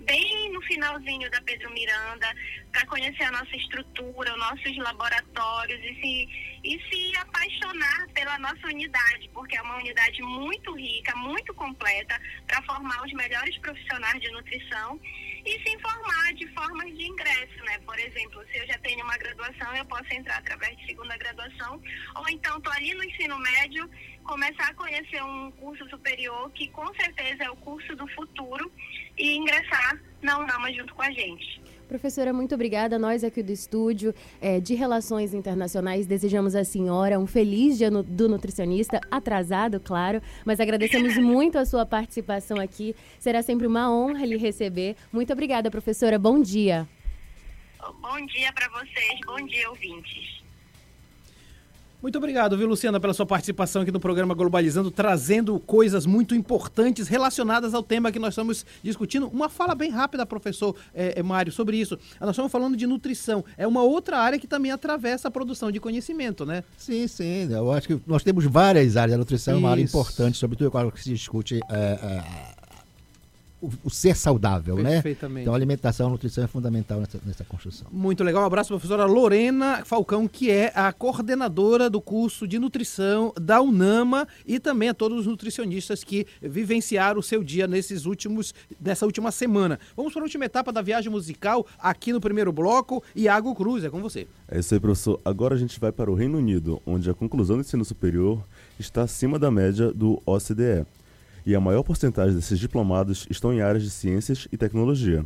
bem 0.00 0.52
no 0.52 0.60
finalzinho 0.62 1.30
da 1.30 1.40
Pedro 1.42 1.72
Miranda, 1.72 2.26
para 2.72 2.86
conhecer 2.86 3.24
a 3.24 3.32
nossa 3.32 3.56
estrutura, 3.56 4.32
os 4.32 4.38
nossos 4.38 4.76
laboratórios 4.76 5.80
e 5.82 5.94
se, 6.00 6.28
e 6.64 6.80
se 6.88 7.16
apaixonar 7.16 8.06
pela 8.14 8.38
nossa 8.38 8.66
unidade, 8.66 9.30
porque 9.32 9.56
é 9.56 9.62
uma 9.62 9.76
unidade 9.76 10.22
muito 10.22 10.74
rica, 10.74 11.14
muito 11.16 11.54
completa, 11.54 12.20
para 12.46 12.62
formar 12.62 13.04
os 13.04 13.12
melhores 13.12 13.56
profissionais 13.58 14.20
de 14.20 14.30
nutrição 14.30 15.00
e 15.46 15.62
se 15.62 15.74
informar 15.74 16.34
de 16.34 16.46
formas 16.48 16.92
de 16.96 17.06
ingresso, 17.06 17.64
né? 17.64 17.78
Por 17.86 17.96
exemplo, 17.98 18.44
se 18.50 18.58
eu 18.58 18.66
já 18.66 18.76
tenho 18.78 19.04
uma 19.04 19.16
graduação, 19.16 19.76
eu 19.76 19.84
posso 19.84 20.12
entrar 20.12 20.38
através 20.38 20.76
de 20.78 20.86
segunda 20.86 21.16
graduação, 21.16 21.80
ou 22.16 22.28
então 22.28 22.58
estou 22.58 22.72
ali 22.72 22.92
no 22.94 23.04
ensino 23.04 23.38
médio, 23.38 23.88
começar 24.24 24.68
a 24.68 24.74
conhecer 24.74 25.22
um 25.22 25.52
curso 25.52 25.88
superior, 25.88 26.50
que 26.50 26.68
com 26.68 26.92
certeza 26.94 27.44
é 27.44 27.50
o 27.50 27.56
curso 27.56 27.94
do 27.94 28.08
futuro, 28.08 28.70
e 29.16 29.36
ingressar 29.36 30.00
na 30.20 30.38
UNAMA 30.38 30.72
junto 30.72 30.92
com 30.94 31.02
a 31.02 31.10
gente. 31.12 31.65
Professora, 31.86 32.32
muito 32.32 32.54
obrigada. 32.54 32.98
Nós 32.98 33.22
aqui 33.22 33.42
do 33.42 33.52
Estúdio 33.52 34.14
é, 34.40 34.58
de 34.58 34.74
Relações 34.74 35.32
Internacionais 35.32 36.06
desejamos 36.06 36.56
à 36.56 36.64
senhora 36.64 37.18
um 37.18 37.26
feliz 37.26 37.78
dia 37.78 37.90
no, 37.90 38.02
do 38.02 38.28
nutricionista, 38.28 39.00
atrasado, 39.10 39.78
claro, 39.78 40.20
mas 40.44 40.58
agradecemos 40.58 41.16
muito 41.18 41.58
a 41.58 41.64
sua 41.64 41.86
participação 41.86 42.58
aqui. 42.58 42.94
Será 43.18 43.42
sempre 43.42 43.66
uma 43.66 43.90
honra 43.90 44.26
lhe 44.26 44.36
receber. 44.36 44.96
Muito 45.12 45.32
obrigada, 45.32 45.70
professora. 45.70 46.18
Bom 46.18 46.40
dia. 46.40 46.88
Bom 48.00 48.26
dia 48.26 48.52
para 48.52 48.68
vocês, 48.70 49.20
bom 49.26 49.46
dia, 49.46 49.70
ouvintes. 49.70 50.45
Muito 52.06 52.18
obrigado, 52.18 52.56
viu, 52.56 52.68
Luciana, 52.68 53.00
pela 53.00 53.12
sua 53.12 53.26
participação 53.26 53.82
aqui 53.82 53.90
no 53.90 53.98
programa 53.98 54.32
Globalizando, 54.32 54.92
trazendo 54.92 55.58
coisas 55.58 56.06
muito 56.06 56.36
importantes 56.36 57.08
relacionadas 57.08 57.74
ao 57.74 57.82
tema 57.82 58.12
que 58.12 58.18
nós 58.20 58.28
estamos 58.28 58.64
discutindo. 58.80 59.26
Uma 59.26 59.48
fala 59.48 59.74
bem 59.74 59.90
rápida, 59.90 60.24
professor 60.24 60.76
é, 60.94 61.18
é, 61.18 61.22
Mário, 61.24 61.50
sobre 61.50 61.76
isso. 61.78 61.98
Nós 62.20 62.30
estamos 62.30 62.52
falando 62.52 62.76
de 62.76 62.86
nutrição. 62.86 63.44
É 63.58 63.66
uma 63.66 63.82
outra 63.82 64.18
área 64.18 64.38
que 64.38 64.46
também 64.46 64.70
atravessa 64.70 65.26
a 65.26 65.32
produção 65.32 65.72
de 65.72 65.80
conhecimento, 65.80 66.46
né? 66.46 66.62
Sim, 66.78 67.08
sim. 67.08 67.52
Eu 67.52 67.72
acho 67.72 67.88
que 67.88 68.00
nós 68.06 68.22
temos 68.22 68.44
várias 68.44 68.96
áreas. 68.96 69.16
A 69.16 69.18
nutrição 69.18 69.54
é 69.54 69.56
uma 69.56 69.70
área 69.70 69.82
importante, 69.82 70.38
sobretudo 70.38 70.70
quando 70.70 70.96
se 70.96 71.10
discute 71.12 71.58
é, 71.68 71.76
é, 71.76 72.24
o, 73.66 73.88
o, 73.88 73.90
ser 73.90 74.16
saudável, 74.16 74.76
né? 74.76 75.02
Então 75.40 75.52
a 75.52 75.56
alimentação, 75.56 76.08
a 76.08 76.10
nutrição 76.10 76.44
é 76.44 76.46
fundamental 76.46 77.00
nessa, 77.00 77.18
nessa 77.24 77.44
construção. 77.44 77.88
Muito 77.90 78.22
legal. 78.22 78.42
Um 78.42 78.46
abraço 78.46 78.68
para 78.68 78.76
a 78.76 78.80
professora 78.80 79.04
Lorena 79.04 79.84
Falcão, 79.84 80.28
que 80.28 80.50
é 80.50 80.72
a 80.74 80.92
coordenadora 80.92 81.90
do 81.90 82.00
curso 82.00 82.46
de 82.46 82.58
nutrição 82.58 83.32
da 83.40 83.60
UNAMA 83.60 84.26
e 84.46 84.58
também 84.58 84.88
a 84.88 84.94
todos 84.94 85.20
os 85.20 85.26
nutricionistas 85.26 86.04
que 86.04 86.26
vivenciaram 86.40 87.20
o 87.20 87.22
seu 87.22 87.42
dia 87.42 87.66
nesses 87.66 88.06
últimos, 88.06 88.54
nessa 88.80 89.04
última 89.04 89.30
semana. 89.30 89.78
Vamos 89.96 90.12
para 90.12 90.22
a 90.22 90.24
última 90.24 90.44
etapa 90.44 90.72
da 90.72 90.82
viagem 90.82 91.10
musical 91.10 91.66
aqui 91.78 92.12
no 92.12 92.20
primeiro 92.20 92.52
bloco. 92.52 93.02
Iago 93.14 93.54
Cruz, 93.54 93.84
é 93.84 93.90
com 93.90 94.00
você. 94.00 94.26
É 94.48 94.58
isso 94.58 94.74
aí, 94.74 94.80
professor. 94.80 95.20
Agora 95.24 95.54
a 95.54 95.58
gente 95.58 95.78
vai 95.80 95.92
para 95.92 96.10
o 96.10 96.14
Reino 96.14 96.38
Unido, 96.38 96.80
onde 96.86 97.10
a 97.10 97.14
conclusão 97.14 97.56
do 97.56 97.60
ensino 97.60 97.84
superior 97.84 98.42
está 98.78 99.02
acima 99.02 99.38
da 99.38 99.50
média 99.50 99.92
do 99.92 100.22
OCDE 100.24 100.86
e 101.46 101.54
a 101.54 101.60
maior 101.60 101.84
porcentagem 101.84 102.34
desses 102.34 102.58
diplomados 102.58 103.26
estão 103.30 103.54
em 103.54 103.62
áreas 103.62 103.84
de 103.84 103.90
ciências 103.90 104.48
e 104.50 104.56
tecnologia. 104.56 105.24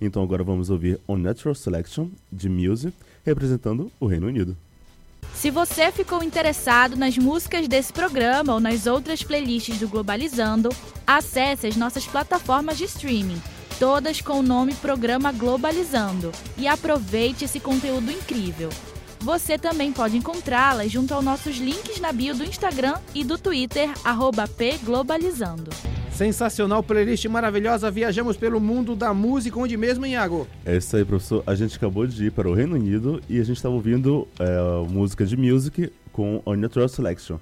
Então 0.00 0.22
agora 0.22 0.44
vamos 0.44 0.70
ouvir 0.70 1.00
On 1.08 1.16
Natural 1.16 1.54
Selection, 1.54 2.08
de 2.30 2.48
Muse, 2.48 2.94
representando 3.24 3.90
o 3.98 4.06
Reino 4.06 4.28
Unido. 4.28 4.56
Se 5.34 5.50
você 5.50 5.90
ficou 5.90 6.22
interessado 6.22 6.96
nas 6.96 7.18
músicas 7.18 7.66
desse 7.66 7.92
programa 7.92 8.54
ou 8.54 8.60
nas 8.60 8.86
outras 8.86 9.22
playlists 9.22 9.78
do 9.78 9.88
Globalizando, 9.88 10.70
acesse 11.06 11.66
as 11.66 11.76
nossas 11.76 12.06
plataformas 12.06 12.78
de 12.78 12.84
streaming, 12.84 13.42
todas 13.78 14.20
com 14.20 14.38
o 14.38 14.42
nome 14.42 14.72
Programa 14.74 15.32
Globalizando, 15.32 16.30
e 16.56 16.66
aproveite 16.66 17.44
esse 17.44 17.60
conteúdo 17.60 18.10
incrível. 18.10 18.70
Você 19.20 19.58
também 19.58 19.92
pode 19.92 20.16
encontrá-las 20.16 20.90
junto 20.90 21.12
aos 21.14 21.24
nossos 21.24 21.56
links 21.56 22.00
na 22.00 22.12
bio 22.12 22.34
do 22.34 22.44
Instagram 22.44 22.94
e 23.14 23.24
do 23.24 23.38
Twitter, 23.38 23.90
pglobalizando. 24.56 25.70
Sensacional 26.12 26.82
playlist 26.82 27.26
maravilhosa. 27.26 27.90
Viajamos 27.90 28.36
pelo 28.36 28.58
mundo 28.58 28.96
da 28.96 29.12
música, 29.12 29.58
onde 29.58 29.76
mesmo, 29.76 30.06
Iago? 30.06 30.46
É 30.64 30.76
isso 30.76 30.96
aí, 30.96 31.04
professor. 31.04 31.42
A 31.46 31.54
gente 31.54 31.76
acabou 31.76 32.06
de 32.06 32.26
ir 32.26 32.32
para 32.32 32.48
o 32.48 32.54
Reino 32.54 32.74
Unido 32.74 33.20
e 33.28 33.38
a 33.38 33.44
gente 33.44 33.56
estava 33.56 33.74
ouvindo 33.74 34.26
é, 34.38 34.88
música 34.90 35.26
de 35.26 35.36
music 35.36 35.92
com 36.12 36.42
a 36.46 36.56
Natural 36.56 36.88
Selection. 36.88 37.38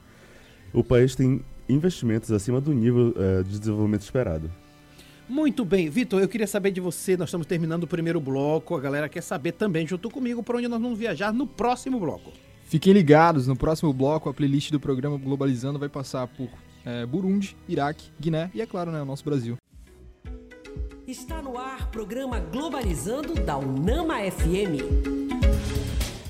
O 0.72 0.82
país 0.82 1.14
tem 1.14 1.44
investimentos 1.68 2.32
acima 2.32 2.60
do 2.60 2.72
nível 2.72 3.14
é, 3.16 3.42
de 3.44 3.58
desenvolvimento 3.60 4.02
esperado. 4.02 4.50
Muito 5.28 5.64
bem, 5.64 5.88
Vitor, 5.88 6.20
eu 6.20 6.28
queria 6.28 6.46
saber 6.46 6.70
de 6.70 6.80
você. 6.80 7.16
Nós 7.16 7.28
estamos 7.28 7.46
terminando 7.46 7.84
o 7.84 7.86
primeiro 7.86 8.20
bloco. 8.20 8.76
A 8.76 8.80
galera 8.80 9.08
quer 9.08 9.22
saber 9.22 9.52
também, 9.52 9.86
junto 9.86 10.10
comigo, 10.10 10.42
para 10.42 10.58
onde 10.58 10.68
nós 10.68 10.80
vamos 10.80 10.98
viajar 10.98 11.32
no 11.32 11.46
próximo 11.46 11.98
bloco. 11.98 12.30
Fiquem 12.64 12.92
ligados, 12.92 13.46
no 13.46 13.56
próximo 13.56 13.92
bloco 13.92 14.28
a 14.28 14.34
playlist 14.34 14.70
do 14.70 14.80
programa 14.80 15.16
Globalizando 15.16 15.78
vai 15.78 15.88
passar 15.88 16.26
por 16.26 16.48
é, 16.84 17.06
Burundi, 17.06 17.56
Iraque, 17.68 18.10
Guiné 18.20 18.50
e, 18.54 18.60
é 18.60 18.66
claro, 18.66 18.90
né, 18.90 19.00
o 19.00 19.04
nosso 19.04 19.24
Brasil. 19.24 19.56
Está 21.06 21.42
no 21.42 21.58
ar 21.58 21.90
programa 21.90 22.40
Globalizando 22.40 23.34
da 23.34 23.56
Unama 23.58 24.16
FM. 24.30 25.23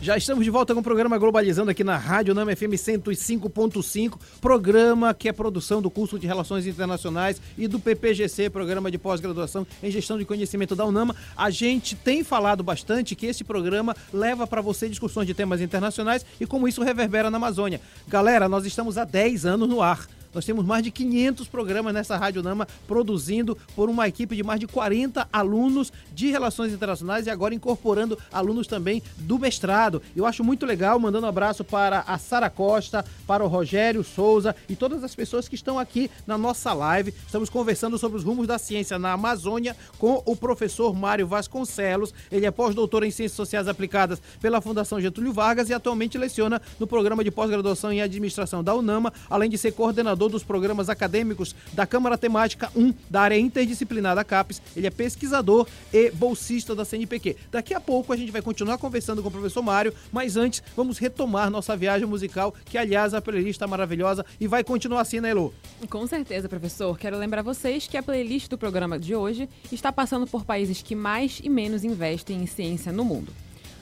Já 0.05 0.19
estamos 0.19 0.45
de 0.45 0.51
volta 0.51 0.75
com 0.75 0.81
o 0.81 0.83
programa 0.83 1.17
Globalizando 1.17 1.71
aqui 1.71 1.83
na 1.83 1.97
Rádio 1.97 2.35
Nama 2.35 2.55
FM 2.55 2.75
105.5, 2.77 4.19
programa 4.39 5.15
que 5.15 5.31
é 5.31 5.33
produção 5.33 5.81
do 5.81 5.91
curso 5.91 6.19
de 6.19 6.27
Relações 6.27 6.67
Internacionais 6.67 7.41
e 7.57 7.67
do 7.67 7.81
PPGC, 7.81 8.51
programa 8.51 8.91
de 8.91 8.99
pós-graduação 8.99 9.67
em 9.83 9.91
gestão 9.91 10.19
de 10.19 10.27
conhecimento 10.27 10.77
da 10.77 10.85
UNAMA. 10.85 11.17
A 11.35 11.49
gente 11.49 11.97
tem 11.97 12.23
falado 12.23 12.63
bastante 12.63 13.15
que 13.15 13.25
esse 13.25 13.43
programa 13.45 13.97
leva 14.13 14.47
para 14.47 14.61
você 14.61 14.91
discussões 14.91 15.27
de 15.27 15.33
temas 15.33 15.63
internacionais 15.63 16.23
e 16.39 16.45
como 16.45 16.69
isso 16.69 16.83
reverbera 16.83 17.31
na 17.31 17.39
Amazônia. 17.39 17.81
Galera, 18.07 18.47
nós 18.47 18.67
estamos 18.67 18.99
há 18.99 19.07
10 19.07 19.47
anos 19.47 19.67
no 19.67 19.81
ar. 19.81 20.07
Nós 20.35 20.45
temos 20.45 20.67
mais 20.67 20.83
de 20.83 20.91
500 20.91 21.47
programas 21.47 21.95
nessa 21.95 22.17
Rádio 22.17 22.43
Nama 22.43 22.67
produzindo 22.89 23.57
por 23.77 23.89
uma 23.89 24.09
equipe 24.09 24.35
de 24.35 24.43
mais 24.43 24.59
de 24.59 24.67
40 24.67 25.29
alunos 25.33 25.93
de 26.13 26.31
Relações 26.31 26.73
Internacionais 26.73 27.27
e 27.27 27.31
agora 27.31 27.55
incorporando 27.55 28.19
alunos 28.33 28.67
também 28.67 29.01
do 29.19 29.39
mestrado. 29.39 30.03
Eu 30.17 30.27
acho 30.27 30.43
muito 30.43 30.67
legal, 30.67 30.99
mandando 30.99 31.27
um 31.27 31.29
abraço 31.29 31.63
para 31.63 32.01
a 32.01 32.19
Sara 32.19 32.51
Costa, 32.51 33.05
para 33.27 33.45
o 33.45 33.49
Rogério 33.49 34.03
Souza 34.03 34.57
e 34.69 34.75
todas 34.75 35.05
as 35.05 35.15
pessoas 35.15 35.47
que 35.47 35.55
estão 35.55 35.79
aqui 35.79 36.11
na 36.27 36.37
nossa 36.37 36.73
live. 36.73 37.15
Estamos 37.25 37.49
conversando 37.49 37.97
sobre 37.97 38.19
os 38.19 38.25
rumos 38.25 38.49
da 38.49 38.59
ciência 38.59 38.99
na 38.99 39.13
Amazônia 39.13 39.77
com 39.99 40.21
o 40.27 40.35
professor 40.35 40.93
Mário 40.95 41.29
Vasconcelos. 41.29 42.13
Ele 42.33 42.47
é 42.47 42.51
pós-doutor 42.51 43.05
em 43.05 43.11
Ciências 43.11 43.37
Sociais 43.37 43.69
Aplicadas 43.69 44.21
pela 44.41 44.61
Fundação 44.61 45.01
Getúlio 45.01 45.33
Vargas 45.33 45.71
e 45.71 45.75
atualmente 45.75 46.19
leciona 46.19 46.61
no 46.81 46.87
programa 46.89 47.23
de 47.23 47.31
pós-graduação 47.31 47.93
em 47.93 48.03
Administração 48.03 48.65
da 48.65 48.75
UNAMA, 48.75 49.13
além 49.31 49.49
de 49.49 49.57
ser 49.57 49.73
coordenador 49.73 50.24
coordenador 50.25 50.29
dos 50.29 50.43
programas 50.43 50.89
acadêmicos 50.89 51.55
da 51.73 51.87
Câmara 51.87 52.17
Temática 52.17 52.71
1 52.75 52.95
da 53.09 53.23
área 53.23 53.39
interdisciplinar 53.39 54.15
da 54.15 54.25
CAPES. 54.25 54.61
Ele 54.77 54.87
é 54.87 54.91
pesquisador 54.91 55.67
e 55.93 56.11
bolsista 56.11 56.75
da 56.75 56.85
CNPq. 56.85 57.37
Daqui 57.51 57.75
a 57.75 57.81
pouco 57.81 58.13
a 58.13 58.17
gente 58.17 58.33
vai 58.33 58.43
continuar 58.43 58.79
conversando 58.79 59.23
com 59.23 59.29
o 59.29 59.33
professor 59.33 59.63
Mário, 59.63 59.93
mas 60.13 60.37
antes 60.37 60.63
vamos 60.77 60.99
retomar 60.99 61.51
nossa 61.51 61.77
viagem 61.77 62.07
musical, 62.07 62.55
que 62.65 62.79
aliás 62.79 63.15
a 63.15 63.21
playlist 63.21 63.51
está 63.51 63.67
maravilhosa 63.67 64.25
e 64.41 64.47
vai 64.47 64.65
continuar 64.65 65.03
assim, 65.03 65.21
né, 65.21 65.31
Elo? 65.31 65.53
Com 65.89 66.07
certeza, 66.07 66.49
professor. 66.49 66.99
Quero 66.99 67.19
lembrar 67.19 67.43
vocês 67.43 67.87
que 67.87 67.97
a 67.97 68.03
playlist 68.03 68.49
do 68.49 68.59
programa 68.59 68.99
de 68.99 69.15
hoje 69.15 69.49
está 69.71 69.93
passando 69.93 70.27
por 70.27 70.45
países 70.45 70.83
que 70.83 70.95
mais 70.95 71.41
e 71.43 71.49
menos 71.49 71.85
investem 71.85 72.43
em 72.43 72.47
ciência 72.47 72.93
no 72.93 73.05
mundo. 73.05 73.33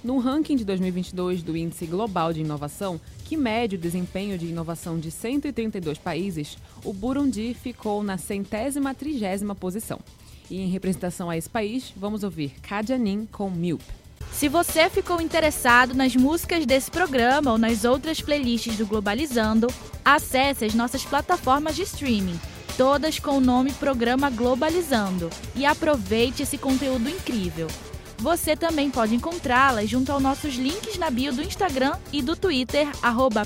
No 0.04 0.18
ranking 0.18 0.56
de 0.56 0.64
2022 0.64 1.44
do 1.44 1.56
Índice 1.56 1.86
Global 1.86 2.32
de 2.32 2.40
Inovação, 2.40 3.00
que 3.24 3.36
mede 3.36 3.76
o 3.76 3.78
desempenho 3.78 4.36
de 4.36 4.46
inovação 4.46 4.98
de 4.98 5.12
132 5.12 5.96
países, 5.96 6.58
o 6.84 6.92
Burundi 6.92 7.54
ficou 7.54 8.02
na 8.02 8.18
centésima 8.18 8.96
trigésima 8.96 9.54
posição. 9.54 10.00
E 10.50 10.60
em 10.60 10.68
representação 10.68 11.30
a 11.30 11.36
esse 11.36 11.48
país, 11.48 11.92
vamos 11.96 12.24
ouvir 12.24 12.52
Kadianin 12.62 13.28
com 13.30 13.48
Milp. 13.48 13.80
Se 14.32 14.48
você 14.48 14.90
ficou 14.90 15.20
interessado 15.20 15.94
nas 15.94 16.16
músicas 16.16 16.66
desse 16.66 16.90
programa 16.90 17.52
ou 17.52 17.58
nas 17.58 17.84
outras 17.84 18.20
playlists 18.20 18.76
do 18.76 18.86
Globalizando, 18.86 19.68
acesse 20.04 20.64
as 20.64 20.74
nossas 20.74 21.04
plataformas 21.04 21.76
de 21.76 21.82
streaming, 21.82 22.40
todas 22.76 23.20
com 23.20 23.36
o 23.36 23.40
nome 23.40 23.70
Programa 23.74 24.30
Globalizando, 24.30 25.30
e 25.54 25.64
aproveite 25.64 26.42
esse 26.42 26.58
conteúdo 26.58 27.08
incrível. 27.08 27.68
Você 28.22 28.54
também 28.54 28.88
pode 28.88 29.16
encontrá-las 29.16 29.90
junto 29.90 30.12
aos 30.12 30.22
nossos 30.22 30.54
links 30.54 30.96
na 30.96 31.10
bio 31.10 31.32
do 31.32 31.42
Instagram 31.42 31.98
e 32.12 32.22
do 32.22 32.36
Twitter, 32.36 32.86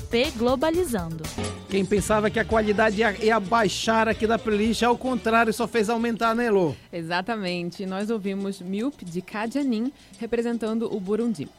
pglobalizando. 0.07 1.23
Quem 1.67 1.83
pensava 1.83 2.29
que 2.29 2.39
a 2.39 2.45
qualidade 2.45 2.97
ia, 2.97 3.25
ia 3.25 3.39
baixar 3.39 4.07
aqui 4.07 4.27
da 4.27 4.37
playlist, 4.37 4.83
ao 4.83 4.95
contrário, 4.95 5.51
só 5.51 5.67
fez 5.67 5.89
aumentar, 5.89 6.35
né, 6.35 6.51
Lô? 6.51 6.75
Exatamente. 6.93 7.87
Nós 7.87 8.11
ouvimos 8.11 8.61
Milp 8.61 9.01
de 9.01 9.19
Kadianin, 9.19 9.91
representando 10.19 10.95
o 10.95 10.99
Burundi. 10.99 11.49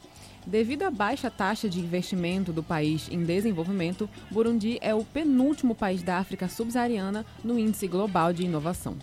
Devido 0.47 0.83
à 0.83 0.89
baixa 0.89 1.29
taxa 1.29 1.67
de 1.67 1.81
investimento 1.81 2.53
do 2.53 2.63
país 2.63 3.09
em 3.11 3.25
desenvolvimento, 3.25 4.09
Burundi 4.31 4.77
é 4.79 4.95
o 4.95 5.03
penúltimo 5.03 5.75
país 5.75 6.01
da 6.01 6.19
África 6.19 6.47
subsaariana 6.47 7.25
no 7.43 7.59
Índice 7.59 7.85
Global 7.85 8.31
de 8.31 8.45
Inovação. 8.45 8.95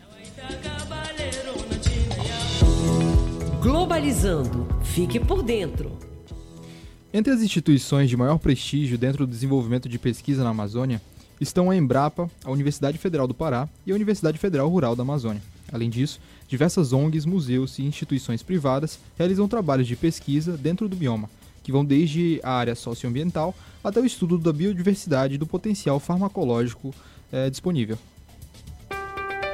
Globalizando. 3.67 4.65
Fique 4.85 5.19
por 5.19 5.43
dentro. 5.43 5.91
Entre 7.13 7.33
as 7.33 7.43
instituições 7.43 8.09
de 8.09 8.17
maior 8.17 8.39
prestígio 8.39 8.97
dentro 8.97 9.27
do 9.27 9.31
desenvolvimento 9.33 9.89
de 9.89 9.99
pesquisa 9.99 10.45
na 10.45 10.51
Amazônia 10.51 11.03
estão 11.41 11.69
a 11.69 11.75
Embrapa, 11.75 12.31
a 12.45 12.51
Universidade 12.53 12.97
Federal 12.97 13.27
do 13.27 13.35
Pará 13.35 13.69
e 13.85 13.91
a 13.91 13.95
Universidade 13.97 14.39
Federal 14.39 14.69
Rural 14.69 14.95
da 14.95 15.03
Amazônia. 15.03 15.43
Além 15.73 15.91
disso, 15.91 16.21
diversas 16.47 16.93
ONGs, 16.93 17.27
museus 17.27 17.81
e 17.81 17.83
instituições 17.83 18.41
privadas 18.41 19.01
realizam 19.19 19.49
trabalhos 19.49 19.89
de 19.89 19.97
pesquisa 19.97 20.57
dentro 20.57 20.89
do 20.89 20.95
bioma, 20.95 21.29
que 21.65 21.73
vão 21.73 21.85
desde 21.85 22.39
a 22.45 22.53
área 22.53 22.77
socioambiental 22.77 23.53
até 23.83 24.01
o 24.01 24.07
estudo 24.07 24.39
da 24.39 24.53
biodiversidade 24.53 25.35
e 25.35 25.39
do 25.39 25.47
potencial 25.47 25.99
farmacológico 25.99 26.95
é, 27.33 27.51
disponível. 27.51 27.99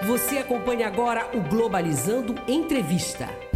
Você 0.07 0.37
acompanha 0.37 0.87
agora 0.87 1.31
o 1.35 1.41
Globalizando 1.49 2.35
Entrevista. 2.47 3.52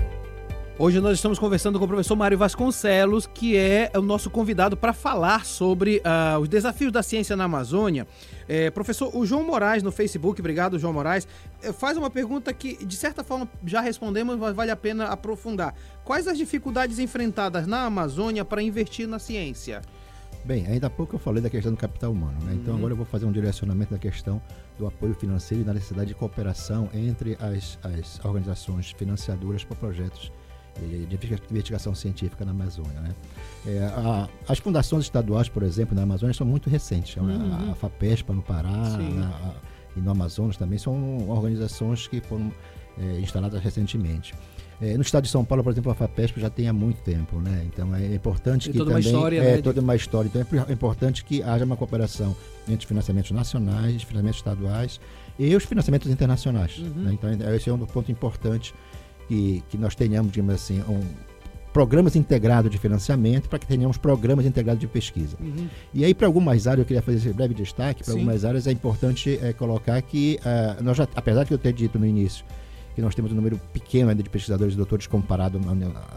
Hoje 0.78 1.00
nós 1.00 1.14
estamos 1.14 1.38
conversando 1.38 1.78
com 1.78 1.86
o 1.86 1.88
professor 1.88 2.14
Mário 2.14 2.36
Vasconcelos, 2.36 3.26
que 3.26 3.56
é 3.56 3.90
o 3.96 4.02
nosso 4.02 4.28
convidado 4.28 4.76
para 4.76 4.92
falar 4.92 5.46
sobre 5.46 6.02
uh, 6.04 6.38
os 6.38 6.50
desafios 6.50 6.92
da 6.92 7.02
ciência 7.02 7.34
na 7.34 7.44
Amazônia. 7.44 8.06
É, 8.46 8.70
professor, 8.70 9.10
o 9.16 9.24
João 9.24 9.42
Moraes 9.42 9.82
no 9.82 9.90
Facebook, 9.90 10.38
obrigado 10.38 10.78
João 10.78 10.92
Moraes, 10.92 11.26
é, 11.62 11.72
faz 11.72 11.96
uma 11.96 12.10
pergunta 12.10 12.52
que 12.52 12.84
de 12.84 12.94
certa 12.94 13.24
forma 13.24 13.48
já 13.64 13.80
respondemos, 13.80 14.36
mas 14.36 14.54
vale 14.54 14.70
a 14.70 14.76
pena 14.76 15.06
aprofundar. 15.06 15.74
Quais 16.04 16.28
as 16.28 16.36
dificuldades 16.36 16.98
enfrentadas 16.98 17.66
na 17.66 17.86
Amazônia 17.86 18.44
para 18.44 18.60
investir 18.60 19.08
na 19.08 19.18
ciência? 19.18 19.80
Bem, 20.44 20.66
ainda 20.66 20.88
há 20.88 20.90
pouco 20.90 21.14
eu 21.14 21.18
falei 21.18 21.42
da 21.42 21.48
questão 21.48 21.72
do 21.72 21.78
capital 21.78 22.12
humano, 22.12 22.38
né? 22.44 22.52
Então 22.52 22.74
uhum. 22.74 22.80
agora 22.80 22.92
eu 22.92 22.96
vou 22.98 23.06
fazer 23.06 23.24
um 23.24 23.32
direcionamento 23.32 23.94
da 23.94 23.98
questão 23.98 24.42
do 24.78 24.86
apoio 24.86 25.14
financeiro 25.14 25.62
e 25.62 25.66
da 25.66 25.72
necessidade 25.72 26.08
de 26.08 26.14
cooperação 26.14 26.90
entre 26.92 27.38
as, 27.40 27.78
as 27.82 28.22
organizações 28.22 28.90
financiadoras 28.90 29.64
para 29.64 29.74
projetos 29.74 30.30
de 30.80 31.18
investigação 31.50 31.94
científica 31.94 32.44
na 32.44 32.50
Amazônia. 32.50 33.00
Né? 33.00 33.14
É, 33.66 33.78
a, 33.84 34.28
as 34.48 34.58
fundações 34.58 35.04
estaduais, 35.04 35.48
por 35.48 35.62
exemplo, 35.62 35.94
na 35.94 36.02
Amazônia 36.02 36.34
são 36.34 36.46
muito 36.46 36.68
recentes. 36.68 37.16
Uhum. 37.16 37.52
A, 37.52 37.72
a, 37.72 37.74
FAPESPA 37.74 38.32
no 38.32 38.42
Pará 38.42 38.70
na, 38.70 39.54
e 39.96 40.00
no 40.00 40.10
Amazonas 40.10 40.56
também 40.56 40.78
são 40.78 41.28
organizações 41.28 42.06
que 42.06 42.20
foram 42.20 42.52
é, 42.98 43.20
instaladas 43.20 43.62
recentemente. 43.62 44.34
É, 44.80 44.94
no 44.94 45.02
estado 45.02 45.24
de 45.24 45.30
São 45.30 45.42
Paulo, 45.42 45.64
por 45.64 45.72
exemplo, 45.72 45.90
a 45.90 45.94
FAPESP 45.94 46.38
já 46.38 46.50
tem 46.50 46.68
há 46.68 46.72
muito 46.72 47.00
tempo, 47.00 47.40
né? 47.40 47.64
Então 47.66 47.94
é 47.94 48.14
importante 48.14 48.70
que 48.70 48.76
toda 48.76 48.90
também 48.90 49.06
uma 49.06 49.10
história, 49.10 49.38
é 49.38 49.56
né? 49.56 49.62
toda 49.62 49.80
uma 49.80 49.96
história. 49.96 50.28
Então 50.28 50.64
é 50.68 50.72
importante 50.72 51.24
que 51.24 51.42
haja 51.42 51.64
uma 51.64 51.76
cooperação 51.76 52.36
entre 52.68 52.86
financiamentos 52.86 53.30
nacionais, 53.30 54.02
financiamentos 54.02 54.38
estaduais 54.38 55.00
e 55.38 55.56
os 55.56 55.64
financiamentos 55.64 56.10
internacionais. 56.10 56.76
Uhum. 56.78 57.04
Né? 57.04 57.12
Então 57.14 57.54
esse 57.54 57.70
é 57.70 57.72
um 57.72 57.78
ponto 57.78 58.12
importante 58.12 58.74
que, 59.28 59.62
que 59.68 59.78
nós 59.78 59.94
tenhamos, 59.94 60.32
digamos 60.32 60.54
assim, 60.54 60.80
um, 60.88 61.00
programas 61.72 62.16
integrados 62.16 62.70
de 62.70 62.78
financiamento 62.78 63.50
para 63.50 63.58
que 63.58 63.66
tenhamos 63.66 63.98
programas 63.98 64.46
integrados 64.46 64.80
de 64.80 64.86
pesquisa. 64.86 65.36
Uhum. 65.38 65.68
E 65.92 66.04
aí, 66.04 66.14
para 66.14 66.26
algumas 66.26 66.66
áreas, 66.66 66.80
eu 66.80 66.84
queria 66.86 67.02
fazer 67.02 67.18
esse 67.18 67.32
breve 67.32 67.52
destaque, 67.52 68.02
para 68.02 68.14
algumas 68.14 68.46
áreas 68.46 68.66
é 68.66 68.72
importante 68.72 69.38
é, 69.42 69.52
colocar 69.52 70.00
que, 70.00 70.40
uh, 70.40 70.82
nós 70.82 70.96
já, 70.96 71.06
apesar 71.14 71.44
de 71.44 71.52
eu 71.52 71.58
ter 71.58 71.74
dito 71.74 71.98
no 71.98 72.06
início 72.06 72.44
que 72.94 73.02
nós 73.02 73.14
temos 73.14 73.30
um 73.30 73.34
número 73.34 73.60
pequeno 73.74 74.08
ainda 74.08 74.22
de 74.22 74.30
pesquisadores 74.30 74.72
e 74.72 74.76
doutores 74.78 75.06
comparado 75.06 75.60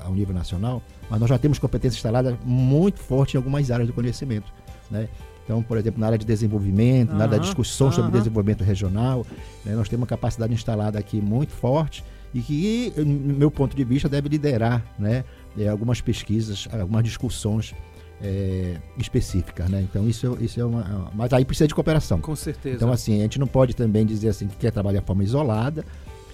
ao 0.05 0.13
nível 0.13 0.33
nacional, 0.33 0.81
mas 1.09 1.19
nós 1.19 1.29
já 1.29 1.37
temos 1.37 1.59
competência 1.59 1.97
instalada 1.97 2.39
muito 2.45 3.01
forte 3.01 3.33
em 3.33 3.37
algumas 3.37 3.69
áreas 3.69 3.85
do 3.85 3.93
conhecimento. 3.93 4.49
Né? 4.89 5.09
Então, 5.43 5.61
por 5.61 5.77
exemplo, 5.77 5.99
na 5.99 6.05
área 6.05 6.17
de 6.17 6.25
desenvolvimento, 6.25 7.11
uhum, 7.11 7.17
na 7.17 7.25
área 7.25 7.37
da 7.37 7.43
discussão 7.43 7.87
uhum. 7.87 7.93
sobre 7.93 8.11
desenvolvimento 8.11 8.63
regional, 8.63 9.25
né, 9.65 9.75
nós 9.75 9.89
temos 9.89 10.03
uma 10.03 10.07
capacidade 10.07 10.53
instalada 10.53 10.97
aqui 10.97 11.19
muito 11.19 11.51
forte 11.51 12.01
e 12.33 12.41
que, 12.41 12.93
no 12.97 13.35
meu 13.35 13.49
ponto 13.49 13.75
de 13.75 13.83
vista, 13.83 14.07
deve 14.07 14.29
liderar 14.29 14.85
né, 14.97 15.23
é, 15.57 15.67
algumas 15.67 16.01
pesquisas, 16.01 16.67
algumas 16.71 17.03
discussões 17.03 17.73
é, 18.21 18.77
específicas, 18.97 19.69
né? 19.69 19.81
Então 19.81 20.07
isso, 20.07 20.37
isso 20.41 20.59
é 20.59 20.65
uma, 20.65 21.11
mas 21.13 21.31
aí 21.33 21.45
precisa 21.45 21.67
de 21.67 21.75
cooperação. 21.75 22.19
Com 22.19 22.35
certeza. 22.35 22.75
Então 22.75 22.91
assim 22.91 23.19
a 23.19 23.23
gente 23.23 23.39
não 23.39 23.47
pode 23.47 23.75
também 23.75 24.05
dizer 24.05 24.29
assim 24.29 24.47
que 24.47 24.57
quer 24.57 24.71
trabalhar 24.71 24.99
de 24.99 25.05
forma 25.05 25.23
isolada, 25.23 25.85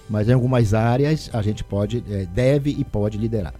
mas 0.08 0.28
em 0.28 0.32
algumas 0.32 0.74
áreas 0.74 1.30
a 1.32 1.42
gente 1.42 1.62
pode, 1.62 2.02
é, 2.10 2.26
deve 2.26 2.70
e 2.70 2.84
pode 2.84 3.16
liderar. 3.18 3.54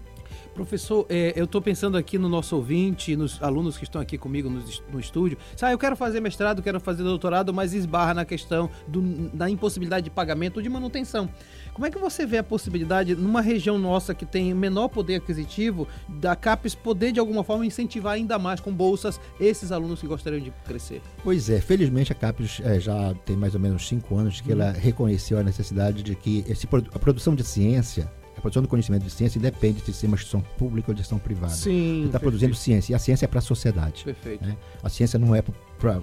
Professor, 0.55 1.05
é, 1.11 1.35
eu 1.37 1.45
estou 1.45 1.61
pensando 1.61 1.99
aqui 1.99 2.17
no 2.17 2.31
nosso 2.31 2.57
ouvinte, 2.57 3.15
nos 3.15 3.43
alunos 3.43 3.77
que 3.77 3.85
estão 3.85 4.01
aqui 4.01 4.17
comigo 4.17 4.49
no, 4.49 4.65
no 4.91 4.99
estúdio. 4.99 5.37
Ah, 5.61 5.71
eu 5.71 5.77
quero 5.77 5.95
fazer 5.95 6.19
mestrado, 6.19 6.63
quero 6.63 6.81
fazer 6.81 7.03
doutorado, 7.03 7.53
mas 7.53 7.75
esbarra 7.75 8.15
na 8.15 8.25
questão 8.25 8.71
do, 8.89 9.03
da 9.35 9.51
impossibilidade 9.51 10.05
de 10.05 10.11
pagamento 10.11 10.57
ou 10.57 10.63
de 10.63 10.71
manutenção. 10.71 11.29
Como 11.77 11.85
é 11.85 11.91
que 11.91 11.99
você 11.99 12.25
vê 12.25 12.39
a 12.39 12.43
possibilidade, 12.43 13.15
numa 13.15 13.43
região 13.43 13.77
nossa 13.77 14.15
que 14.15 14.25
tem 14.25 14.55
menor 14.55 14.89
poder 14.89 15.17
aquisitivo, 15.17 15.87
da 16.09 16.35
CAPES 16.35 16.75
poder 16.75 17.13
de 17.13 17.21
alguma 17.21 17.45
forma 17.45 17.67
incentivar 17.67 18.15
ainda 18.15 18.39
mais 18.39 18.61
com 18.61 18.73
bolsas 18.73 19.21
esses 19.39 19.71
alunos 19.71 20.01
que 20.01 20.07
gostariam 20.07 20.41
de 20.41 20.51
crescer? 20.65 21.03
Pois 21.23 21.51
é, 21.51 21.61
felizmente 21.61 22.11
a 22.11 22.15
CAPES 22.15 22.63
é, 22.65 22.81
já 22.81 23.13
tem 23.27 23.37
mais 23.37 23.53
ou 23.55 23.61
menos 23.61 23.87
cinco 23.87 24.17
anos 24.17 24.41
que 24.41 24.49
hum. 24.49 24.53
ela 24.53 24.71
reconheceu 24.73 25.39
a 25.39 25.43
necessidade 25.43 26.03
de 26.03 26.17
que 26.17 26.47
esse, 26.49 26.67
a 26.95 26.99
produção 26.99 27.35
de 27.35 27.45
ciência 27.45 28.11
a 28.35 28.41
produção 28.41 28.63
do 28.63 28.69
conhecimento 28.69 29.03
de 29.03 29.11
ciência 29.11 29.39
independe 29.39 29.83
de 29.83 29.93
ser 29.93 30.07
uma 30.07 30.15
instituição 30.15 30.41
pública 30.59 30.91
ou 30.91 30.95
de 30.95 31.01
gestão 31.01 31.19
privada. 31.19 31.53
Sim. 31.53 32.01
Você 32.01 32.07
está 32.07 32.21
produzindo 32.21 32.55
ciência. 32.55 32.93
E 32.93 32.95
a 32.95 32.99
ciência 32.99 33.25
é 33.25 33.29
para 33.29 33.39
a 33.39 33.43
sociedade. 33.43 34.05
Perfeito. 34.05 34.45
Né? 34.45 34.57
A 34.83 34.91
ciência 34.91 35.19
não 35.19 35.35
é 35.35 35.43
para 35.43 36.01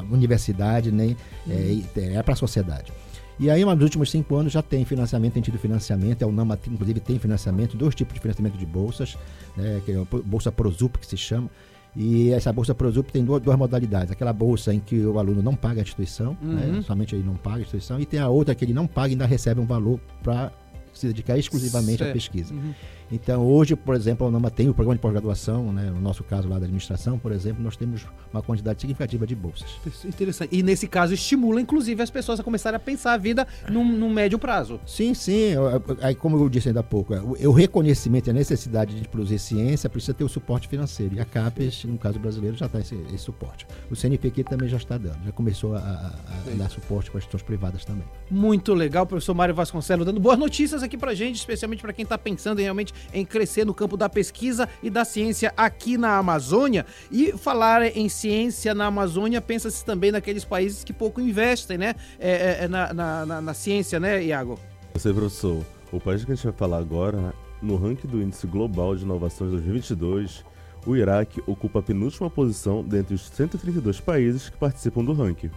a 0.00 0.02
universidade, 0.12 0.90
nem 0.90 1.16
hum. 1.46 1.82
é, 1.96 2.16
é 2.16 2.22
para 2.22 2.34
a 2.34 2.36
sociedade. 2.36 2.92
E 3.40 3.48
aí, 3.48 3.64
nos 3.64 3.82
últimos 3.82 4.10
cinco 4.10 4.36
anos, 4.36 4.52
já 4.52 4.60
tem 4.60 4.84
financiamento, 4.84 5.32
tem 5.32 5.42
tido 5.42 5.58
financiamento, 5.58 6.22
a 6.22 6.26
UNAMA, 6.26 6.58
inclusive, 6.70 7.00
tem 7.00 7.18
financiamento, 7.18 7.74
dois 7.74 7.94
tipos 7.94 8.12
de 8.12 8.20
financiamento 8.20 8.58
de 8.58 8.66
bolsas, 8.66 9.16
né, 9.56 9.80
que 9.82 9.92
é 9.92 9.96
a 9.96 10.04
Bolsa 10.04 10.52
Prosup, 10.52 10.98
que 10.98 11.06
se 11.06 11.16
chama, 11.16 11.48
e 11.96 12.30
essa 12.32 12.52
bolsa 12.52 12.74
Prosup 12.74 13.10
tem 13.10 13.24
duas, 13.24 13.40
duas, 13.40 13.56
modalidades. 13.56 14.12
Aquela 14.12 14.34
bolsa 14.34 14.74
em 14.74 14.78
que 14.78 15.00
o 15.06 15.18
aluno 15.18 15.42
não 15.42 15.56
paga 15.56 15.80
a 15.80 15.82
instituição, 15.82 16.36
né, 16.42 16.66
uhum. 16.66 16.72
né, 16.72 16.82
somente 16.82 17.14
ele 17.14 17.24
não 17.24 17.34
paga 17.34 17.56
a 17.56 17.60
instituição, 17.62 17.98
e 17.98 18.04
tem 18.04 18.20
a 18.20 18.28
outra 18.28 18.54
que 18.54 18.62
ele 18.62 18.74
não 18.74 18.86
paga 18.86 19.08
e 19.08 19.12
ainda 19.12 19.24
recebe 19.24 19.58
um 19.58 19.66
valor 19.66 19.98
para 20.22 20.52
se 20.92 21.06
dedicar 21.06 21.38
exclusivamente 21.38 21.98
certo. 21.98 22.10
à 22.10 22.12
pesquisa. 22.12 22.52
Uhum. 22.52 22.74
Então, 23.12 23.44
hoje, 23.44 23.74
por 23.74 23.94
exemplo, 23.94 24.26
a 24.26 24.28
UNAMA 24.28 24.50
tem 24.50 24.68
o 24.68 24.74
programa 24.74 24.94
de 24.94 25.00
pós-graduação, 25.00 25.72
né? 25.72 25.90
no 25.90 26.00
nosso 26.00 26.22
caso 26.22 26.48
lá 26.48 26.58
da 26.58 26.64
administração, 26.64 27.18
por 27.18 27.32
exemplo, 27.32 27.62
nós 27.62 27.76
temos 27.76 28.06
uma 28.32 28.42
quantidade 28.42 28.80
significativa 28.80 29.26
de 29.26 29.34
bolsas. 29.34 29.68
Interessante. 30.04 30.56
E 30.56 30.62
nesse 30.62 30.86
caso, 30.86 31.12
estimula, 31.12 31.60
inclusive, 31.60 32.00
as 32.02 32.10
pessoas 32.10 32.38
a 32.38 32.44
começarem 32.44 32.76
a 32.76 32.80
pensar 32.80 33.14
a 33.14 33.16
vida 33.16 33.46
num, 33.68 33.84
num 33.84 34.10
médio 34.10 34.38
prazo. 34.38 34.80
Sim, 34.86 35.12
sim. 35.14 35.52
Aí, 36.00 36.14
como 36.14 36.36
eu 36.36 36.48
disse 36.48 36.68
ainda 36.68 36.80
há 36.80 36.84
pouco, 36.84 37.14
é, 37.14 37.20
o 37.20 37.52
reconhecimento 37.52 38.28
e 38.28 38.30
a 38.30 38.34
necessidade 38.34 38.94
de 38.94 39.08
produzir 39.08 39.38
ciência 39.38 39.90
precisa 39.90 40.14
ter 40.14 40.24
o 40.24 40.28
suporte 40.28 40.68
financeiro. 40.68 41.14
E 41.16 41.20
a 41.20 41.24
CAPES, 41.24 41.84
no 41.84 41.98
caso 41.98 42.18
brasileiro, 42.18 42.56
já 42.56 42.66
está 42.66 42.78
esse, 42.78 42.94
esse, 43.08 43.18
suporte. 43.18 43.66
O 43.90 43.96
CNPq 43.96 44.44
também 44.44 44.68
já 44.68 44.76
está 44.76 44.96
dando, 44.96 45.24
já 45.24 45.32
começou 45.32 45.74
a, 45.74 45.78
a, 45.78 46.50
a 46.52 46.54
dar 46.56 46.70
suporte 46.70 47.10
para 47.10 47.18
as 47.18 47.24
instituições 47.24 47.42
privadas 47.42 47.84
também. 47.84 48.04
Muito 48.30 48.72
legal, 48.72 49.06
professor 49.06 49.34
Mário 49.34 49.54
Vasconcelos, 49.54 50.06
dando 50.06 50.20
boas 50.20 50.38
notícias 50.38 50.82
aqui 50.82 50.96
para 50.96 51.14
gente, 51.14 51.36
especialmente 51.36 51.82
para 51.82 51.92
quem 51.92 52.02
está 52.04 52.16
pensando 52.16 52.60
em 52.60 52.62
realmente 52.62 52.92
em 53.12 53.24
crescer 53.24 53.64
no 53.64 53.74
campo 53.74 53.96
da 53.96 54.08
pesquisa 54.08 54.68
e 54.82 54.90
da 54.90 55.04
ciência 55.04 55.52
aqui 55.56 55.96
na 55.96 56.18
Amazônia. 56.18 56.86
E 57.10 57.32
falar 57.32 57.96
em 57.96 58.08
ciência 58.08 58.74
na 58.74 58.86
Amazônia, 58.86 59.40
pensa-se 59.40 59.84
também 59.84 60.10
naqueles 60.10 60.44
países 60.44 60.84
que 60.84 60.92
pouco 60.92 61.20
investem, 61.20 61.78
né? 61.78 61.94
É, 62.18 62.30
é, 62.30 62.64
é 62.64 62.68
na, 62.68 62.92
na, 62.92 63.26
na, 63.26 63.40
na, 63.40 63.54
ciência, 63.54 64.00
né, 64.00 64.22
Iago? 64.22 64.58
Sei, 64.96 65.12
professor. 65.12 65.64
O 65.92 66.00
país 66.00 66.24
que 66.24 66.32
a 66.32 66.34
gente 66.34 66.44
vai 66.44 66.52
falar 66.52 66.78
agora, 66.78 67.34
no 67.60 67.76
ranking 67.76 68.06
do 68.06 68.22
Índice 68.22 68.46
Global 68.46 68.94
de 68.94 69.04
Inovações 69.04 69.50
2022, 69.50 70.44
o 70.86 70.96
Iraque 70.96 71.42
ocupa 71.46 71.80
a 71.80 71.82
penúltima 71.82 72.30
posição 72.30 72.82
dentre 72.82 73.14
os 73.14 73.26
132 73.28 74.00
países 74.00 74.48
que 74.48 74.56
participam 74.56 75.04
do 75.04 75.12
ranking. 75.12 75.50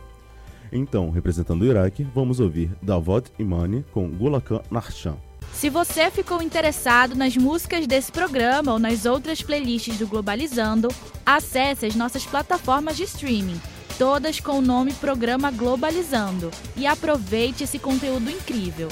Então, 0.71 1.11
representando 1.11 1.61
o 1.61 1.65
Iraque, 1.65 2.03
vamos 2.15 2.39
ouvir 2.39 2.71
Davot 2.81 3.31
Imani 3.37 3.85
com 3.91 4.09
Gulakan 4.09 4.61
Narshan. 4.71 5.15
Se 5.51 5.69
você 5.69 6.11
ficou 6.11 6.41
interessado 6.41 7.15
nas 7.15 7.35
músicas 7.37 7.87
desse 7.87 8.11
programa 8.11 8.73
ou 8.73 8.79
nas 8.79 9.05
outras 9.05 9.41
playlists 9.41 9.97
do 9.97 10.07
Globalizando, 10.07 10.89
acesse 11.25 11.85
as 11.85 11.95
nossas 11.95 12.25
plataformas 12.25 12.97
de 12.97 13.03
streaming, 13.03 13.61
todas 13.97 14.39
com 14.39 14.59
o 14.59 14.61
nome 14.61 14.93
Programa 14.93 15.51
Globalizando, 15.51 16.51
e 16.75 16.85
aproveite 16.85 17.63
esse 17.63 17.79
conteúdo 17.79 18.29
incrível. 18.29 18.89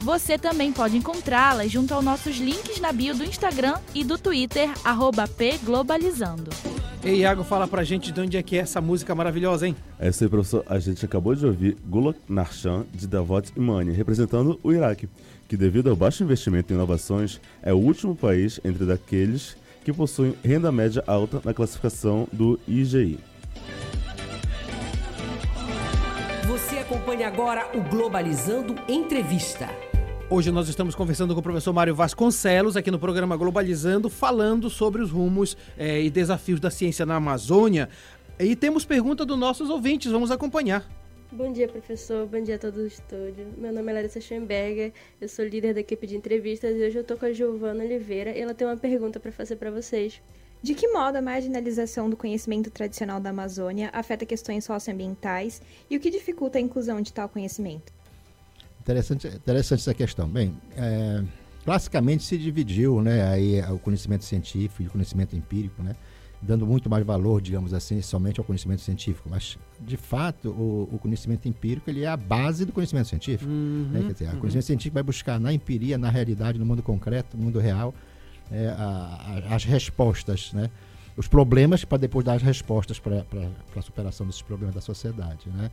Você 0.00 0.36
também 0.36 0.70
pode 0.70 0.96
encontrá-las 0.96 1.70
junto 1.70 1.94
aos 1.94 2.04
nossos 2.04 2.36
links 2.36 2.78
na 2.78 2.92
bio 2.92 3.14
do 3.14 3.24
Instagram 3.24 3.78
e 3.94 4.04
do 4.04 4.18
Twitter, 4.18 4.68
pglobalizando. 5.36 6.50
Ei, 7.04 7.16
Iago, 7.16 7.44
fala 7.44 7.68
pra 7.68 7.84
gente 7.84 8.10
de 8.10 8.18
onde 8.18 8.38
é 8.38 8.42
que 8.42 8.56
é 8.56 8.60
essa 8.60 8.80
música 8.80 9.14
maravilhosa, 9.14 9.68
hein? 9.68 9.76
Essa 9.98 10.24
aí, 10.24 10.30
professor, 10.30 10.64
a 10.66 10.78
gente 10.78 11.04
acabou 11.04 11.34
de 11.34 11.44
ouvir 11.44 11.76
Gulak 11.86 12.18
Narshan, 12.26 12.86
de 12.94 13.06
Davot 13.06 13.52
Imani, 13.54 13.92
representando 13.92 14.58
o 14.62 14.72
Iraque 14.72 15.06
que, 15.46 15.54
devido 15.54 15.90
ao 15.90 15.96
baixo 15.96 16.24
investimento 16.24 16.72
em 16.72 16.76
inovações, 16.76 17.42
é 17.62 17.74
o 17.74 17.76
último 17.76 18.16
país 18.16 18.58
entre 18.64 18.86
daqueles 18.86 19.54
que 19.84 19.92
possuem 19.92 20.34
renda 20.42 20.72
média 20.72 21.04
alta 21.06 21.42
na 21.44 21.52
classificação 21.52 22.26
do 22.32 22.58
IGI. 22.66 23.18
Você 26.46 26.78
acompanha 26.78 27.28
agora 27.28 27.68
o 27.74 27.82
Globalizando 27.82 28.74
Entrevista. 28.88 29.68
Hoje 30.34 30.50
nós 30.50 30.68
estamos 30.68 30.96
conversando 30.96 31.32
com 31.32 31.38
o 31.38 31.42
professor 31.44 31.72
Mário 31.72 31.94
Vasconcelos 31.94 32.76
aqui 32.76 32.90
no 32.90 32.98
programa 32.98 33.36
Globalizando, 33.36 34.10
falando 34.10 34.68
sobre 34.68 35.00
os 35.00 35.12
rumos 35.12 35.56
eh, 35.78 36.02
e 36.02 36.10
desafios 36.10 36.58
da 36.58 36.72
ciência 36.72 37.06
na 37.06 37.14
Amazônia. 37.14 37.88
E 38.36 38.56
temos 38.56 38.84
pergunta 38.84 39.24
dos 39.24 39.38
nossos 39.38 39.70
ouvintes, 39.70 40.10
vamos 40.10 40.32
acompanhar. 40.32 40.84
Bom 41.30 41.52
dia, 41.52 41.68
professor. 41.68 42.26
Bom 42.26 42.42
dia 42.42 42.56
a 42.56 42.58
todo 42.58 42.78
o 42.78 42.86
estúdio. 42.88 43.46
Meu 43.56 43.72
nome 43.72 43.92
é 43.92 43.94
Larissa 43.94 44.20
Schoenberger, 44.20 44.92
eu 45.20 45.28
sou 45.28 45.44
líder 45.44 45.72
da 45.72 45.78
equipe 45.78 46.04
de 46.04 46.16
entrevistas 46.16 46.74
e 46.74 46.84
hoje 46.84 46.98
eu 46.98 47.02
estou 47.02 47.16
com 47.16 47.26
a 47.26 47.32
Giovana 47.32 47.84
Oliveira 47.84 48.36
e 48.36 48.40
ela 48.40 48.54
tem 48.54 48.66
uma 48.66 48.76
pergunta 48.76 49.20
para 49.20 49.30
fazer 49.30 49.54
para 49.54 49.70
vocês. 49.70 50.20
De 50.60 50.74
que 50.74 50.88
modo 50.88 51.14
a 51.14 51.22
marginalização 51.22 52.10
do 52.10 52.16
conhecimento 52.16 52.72
tradicional 52.72 53.20
da 53.20 53.30
Amazônia 53.30 53.88
afeta 53.92 54.26
questões 54.26 54.64
socioambientais 54.64 55.62
e 55.88 55.96
o 55.96 56.00
que 56.00 56.10
dificulta 56.10 56.58
a 56.58 56.60
inclusão 56.60 57.00
de 57.00 57.12
tal 57.12 57.28
conhecimento? 57.28 57.92
Interessante, 58.84 59.26
interessante 59.28 59.80
essa 59.80 59.94
questão. 59.94 60.28
Bem, 60.28 60.54
é, 60.76 61.24
classicamente 61.64 62.22
se 62.22 62.36
dividiu 62.36 63.00
né, 63.00 63.26
aí, 63.26 63.60
o 63.72 63.78
conhecimento 63.78 64.24
científico 64.24 64.82
e 64.82 64.86
o 64.86 64.90
conhecimento 64.90 65.34
empírico, 65.34 65.82
né, 65.82 65.96
dando 66.40 66.66
muito 66.66 66.90
mais 66.90 67.04
valor, 67.04 67.40
digamos 67.40 67.72
assim, 67.72 68.02
somente 68.02 68.38
ao 68.38 68.44
conhecimento 68.44 68.82
científico. 68.82 69.26
Mas, 69.30 69.56
de 69.80 69.96
fato, 69.96 70.50
o, 70.50 70.90
o 70.92 70.98
conhecimento 70.98 71.48
empírico 71.48 71.88
ele 71.88 72.04
é 72.04 72.08
a 72.08 72.16
base 72.16 72.66
do 72.66 72.72
conhecimento 72.72 73.08
científico. 73.08 73.50
Uhum, 73.50 73.88
né? 73.90 74.02
Quer 74.02 74.12
dizer, 74.12 74.28
uhum. 74.28 74.36
o 74.36 74.40
conhecimento 74.40 74.66
científico 74.66 74.94
vai 74.94 75.02
buscar 75.02 75.40
na 75.40 75.50
empiria, 75.50 75.96
na 75.96 76.10
realidade, 76.10 76.58
no 76.58 76.66
mundo 76.66 76.82
concreto, 76.82 77.38
no 77.38 77.44
mundo 77.44 77.58
real, 77.58 77.94
é, 78.52 78.68
a, 78.68 79.42
a, 79.48 79.54
as 79.54 79.64
respostas, 79.64 80.52
né? 80.52 80.70
os 81.16 81.28
problemas 81.28 81.84
para 81.84 81.98
depois 81.98 82.24
dar 82.24 82.34
as 82.34 82.42
respostas 82.42 82.98
para 82.98 83.24
a 83.76 83.82
superação 83.82 84.26
desses 84.26 84.42
problemas 84.42 84.74
da 84.74 84.80
sociedade. 84.80 85.48
Né? 85.48 85.70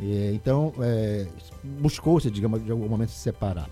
E, 0.00 0.32
então, 0.34 0.72
é, 0.80 1.26
buscou-se, 1.62 2.30
digamos, 2.30 2.64
de 2.64 2.70
algum 2.70 2.88
momento 2.88 3.10
se 3.10 3.18
separar. 3.18 3.68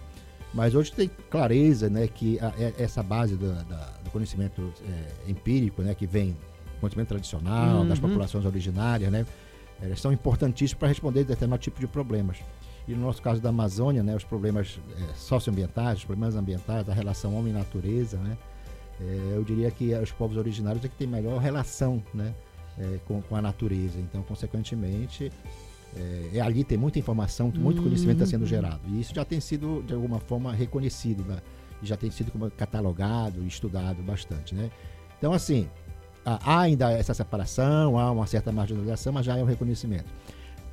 Mas 0.52 0.74
hoje 0.74 0.92
tem 0.92 1.10
clareza 1.30 1.88
né, 1.88 2.06
que 2.06 2.38
a, 2.40 2.52
é, 2.58 2.74
essa 2.78 3.02
base 3.02 3.36
do, 3.36 3.52
da, 3.64 3.92
do 4.04 4.10
conhecimento 4.10 4.72
é, 4.86 5.30
empírico, 5.30 5.82
né, 5.82 5.94
que 5.94 6.06
vem 6.06 6.32
do 6.32 6.80
conhecimento 6.80 7.08
tradicional, 7.08 7.80
uhum. 7.80 7.88
das 7.88 7.98
populações 7.98 8.44
originárias, 8.44 9.10
né, 9.10 9.26
elas 9.80 10.00
são 10.00 10.12
importantíssimas 10.12 10.78
para 10.78 10.88
responder 10.88 11.24
determinado 11.24 11.62
tipo 11.62 11.80
de 11.80 11.86
problemas. 11.86 12.38
E 12.86 12.92
no 12.92 13.02
nosso 13.02 13.20
caso 13.20 13.40
da 13.40 13.50
Amazônia, 13.50 14.02
né, 14.02 14.16
os 14.16 14.24
problemas 14.24 14.80
é, 14.98 15.14
socioambientais, 15.14 15.98
os 15.98 16.04
problemas 16.04 16.34
ambientais, 16.34 16.88
a 16.88 16.94
relação 16.94 17.36
homem-natureza, 17.36 18.16
né, 18.18 18.36
é, 19.00 19.36
eu 19.36 19.44
diria 19.44 19.70
que 19.70 19.94
os 19.94 20.10
povos 20.10 20.36
originários 20.36 20.84
é 20.84 20.88
que 20.88 20.96
têm 20.96 21.06
melhor 21.06 21.38
relação 21.38 22.02
né, 22.12 22.34
é, 22.78 22.98
com, 23.06 23.20
com 23.22 23.36
a 23.36 23.42
natureza. 23.42 23.98
Então, 23.98 24.22
consequentemente, 24.22 25.30
é, 25.98 26.38
é, 26.38 26.40
ali 26.40 26.62
tem 26.62 26.78
muita 26.78 26.98
informação, 26.98 27.52
muito 27.54 27.82
conhecimento 27.82 28.22
está 28.22 28.26
sendo 28.26 28.46
gerado. 28.46 28.80
E 28.88 29.00
isso 29.00 29.14
já 29.14 29.24
tem 29.24 29.40
sido, 29.40 29.82
de 29.86 29.94
alguma 29.94 30.20
forma, 30.20 30.52
reconhecido, 30.52 31.24
né? 31.24 31.38
já 31.82 31.96
tem 31.96 32.10
sido 32.10 32.32
catalogado 32.56 33.42
e 33.42 33.46
estudado 33.46 34.02
bastante. 34.02 34.54
Né? 34.54 34.70
Então, 35.18 35.32
assim, 35.32 35.68
há 36.24 36.60
ainda 36.60 36.90
essa 36.92 37.14
separação, 37.14 37.98
há 37.98 38.10
uma 38.10 38.26
certa 38.26 38.52
marginalização, 38.52 39.12
mas 39.12 39.26
já 39.26 39.36
é 39.36 39.42
um 39.42 39.46
reconhecimento. 39.46 40.06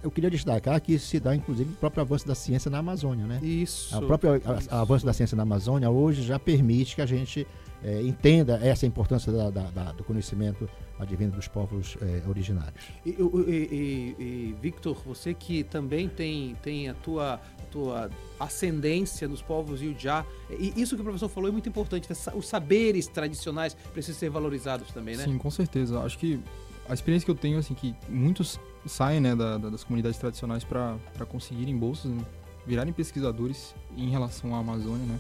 Eu 0.04 0.12
queria 0.12 0.30
destacar 0.30 0.80
que 0.80 0.94
isso 0.94 1.08
se 1.08 1.20
dá, 1.20 1.36
inclusive, 1.36 1.72
o 1.72 1.76
próprio 1.78 2.02
avanço 2.02 2.28
da 2.28 2.36
ciência 2.36 2.70
na 2.70 2.78
Amazônia. 2.78 3.26
Né? 3.26 3.40
Isso. 3.42 3.98
O 3.98 4.06
próprio 4.06 4.40
avanço 4.70 5.04
da 5.04 5.14
ciência 5.14 5.36
na 5.36 5.44
Amazônia 5.44 5.90
hoje 5.90 6.22
já 6.22 6.38
permite 6.38 6.96
que 6.96 7.02
a 7.02 7.06
gente 7.08 7.48
é, 7.84 8.02
entenda 8.02 8.60
essa 8.64 8.86
importância 8.86 9.32
da, 9.32 9.50
da, 9.50 9.70
da, 9.70 9.92
do 9.92 10.04
conhecimento 10.04 10.70
advindo 10.98 11.36
dos 11.36 11.48
povos 11.48 11.98
é, 12.02 12.28
originários. 12.28 12.84
E, 13.06 13.12
e, 13.12 14.16
e, 14.18 14.56
Victor, 14.62 15.02
você 15.06 15.34
que 15.34 15.64
também 15.64 16.08
tem, 16.08 16.56
tem 16.64 16.90
a 16.90 16.94
tua, 16.94 17.40
tua 17.70 18.10
ascendência 18.40 19.28
nos 19.28 19.42
povos 19.42 19.82
Yujá, 19.82 20.26
e 20.50 20.74
isso 20.82 20.96
que 20.96 21.02
o 21.02 21.04
professor 21.04 21.30
falou 21.30 21.50
é 21.50 21.52
muito 21.52 21.68
importante, 21.68 22.10
né? 22.10 22.16
os 22.34 22.48
saberes 22.48 23.08
tradicionais 23.08 23.76
precisam 23.94 24.20
ser 24.20 24.30
valorizados 24.30 24.90
também, 24.92 25.18
né? 25.18 25.26
Sim, 25.26 25.38
com 25.38 25.52
certeza. 25.52 26.00
Acho 26.00 26.18
que 26.18 26.40
a 26.88 26.94
experiência 26.94 27.26
que 27.26 27.32
eu 27.32 27.36
tenho, 27.36 27.58
assim, 27.58 27.74
que 27.74 27.96
muitos 28.08 28.60
saem 28.86 29.20
né, 29.20 29.36
da, 29.36 29.58
das 29.58 29.84
comunidades 29.84 30.18
tradicionais 30.20 30.64
para 30.64 30.98
conseguirem 31.28 31.76
bolsas, 31.78 32.12
né? 32.12 32.24
virarem 32.66 32.94
pesquisadores 32.94 33.76
em 33.96 34.10
relação 34.10 34.56
à 34.56 34.60
Amazônia, 34.60 35.06
né? 35.06 35.20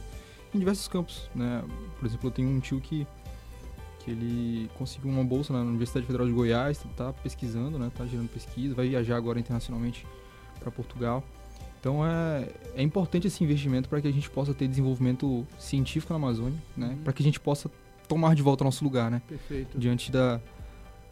Em 0.56 0.60
diversos 0.60 0.88
campos, 0.88 1.30
né? 1.36 1.62
Por 2.00 2.06
exemplo, 2.06 2.28
eu 2.30 2.32
tenho 2.32 2.48
um 2.48 2.62
tio 2.62 2.80
que 2.80 3.06
que 4.06 4.12
ele 4.12 4.70
conseguiu 4.78 5.10
uma 5.10 5.24
bolsa 5.24 5.52
na 5.52 5.62
Universidade 5.62 6.06
Federal 6.06 6.28
de 6.28 6.32
Goiás, 6.32 6.86
está 6.86 7.12
pesquisando, 7.12 7.80
né, 7.80 7.92
tá 7.94 8.06
gerando 8.06 8.30
pesquisa, 8.30 8.76
vai 8.76 8.88
viajar 8.88 9.18
agora 9.18 9.40
internacionalmente 9.40 10.06
para 10.60 10.70
Portugal. 10.70 11.24
Então 11.80 12.06
é, 12.06 12.48
é 12.76 12.84
importante 12.84 13.26
esse 13.26 13.44
investimento 13.44 13.90
para 13.90 14.00
que 14.00 14.08
a 14.08 14.12
gente 14.12 14.30
possa 14.30 14.54
ter 14.54 14.68
desenvolvimento 14.68 15.46
científico 15.58 16.14
na 16.14 16.18
Amazônia, 16.18 16.60
né, 16.78 16.90
uhum. 16.90 16.98
para 16.98 17.14
que 17.14 17.24
a 17.24 17.26
gente 17.26 17.40
possa 17.40 17.70
tomar 18.08 18.36
de 18.36 18.44
volta 18.44 18.64
o 18.64 18.66
nosso 18.66 18.84
lugar, 18.84 19.10
né, 19.10 19.24
Perfeito. 19.28 19.76
diante 19.76 20.12
da, 20.12 20.40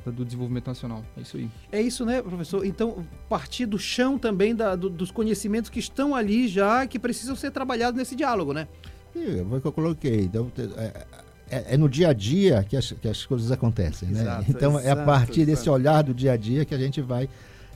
da, 0.06 0.12
do 0.12 0.24
desenvolvimento 0.24 0.68
nacional. 0.68 1.04
É 1.18 1.22
isso 1.22 1.38
aí. 1.38 1.50
É 1.72 1.82
isso, 1.82 2.06
né, 2.06 2.22
professor? 2.22 2.64
Então, 2.64 3.04
partir 3.28 3.66
do 3.66 3.80
chão 3.80 4.20
também 4.20 4.56
da, 4.56 4.76
do, 4.76 4.88
dos 4.88 5.10
conhecimentos 5.10 5.72
que 5.72 5.80
estão 5.80 6.14
ali 6.14 6.48
já, 6.48 6.86
que 6.86 7.00
precisam 7.00 7.36
ser 7.36 7.50
trabalhados 7.50 7.98
nesse 7.98 8.16
diálogo, 8.16 8.54
né? 8.54 8.68
Foi 9.14 9.58
o 9.58 9.62
que 9.62 9.68
eu 9.68 9.72
coloquei. 9.72 10.22
Então, 10.22 10.52
é, 10.78 11.06
é, 11.50 11.66
é, 11.74 11.78
no 11.78 11.88
dia 11.88 12.10
a 12.10 12.14
dia 12.14 12.64
que 12.64 12.76
as, 12.76 12.92
que 12.92 13.08
as 13.08 13.26
coisas 13.26 13.52
acontecem, 13.52 14.10
né? 14.10 14.22
Exato, 14.22 14.46
então 14.50 14.72
exato, 14.72 14.88
é 14.88 14.92
a 14.92 15.06
partir 15.06 15.42
exato. 15.42 15.46
desse 15.46 15.70
olhar 15.70 16.02
do 16.02 16.14
dia 16.14 16.34
a 16.34 16.38
dia 16.38 16.66
que 16.66 16.74
a 16.74 16.78
gente 16.78 17.00
vai 17.02 17.30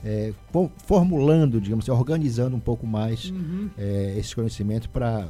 é, 0.04 0.32
formulando, 0.84 1.60
digamos 1.60 1.84
assim, 1.84 1.96
organizando 1.96 2.56
um 2.56 2.60
pouco 2.60 2.86
mais 2.86 3.30
uhum. 3.30 3.70
é, 3.78 4.16
esse 4.18 4.34
conhecimento 4.34 4.88
para 4.88 5.28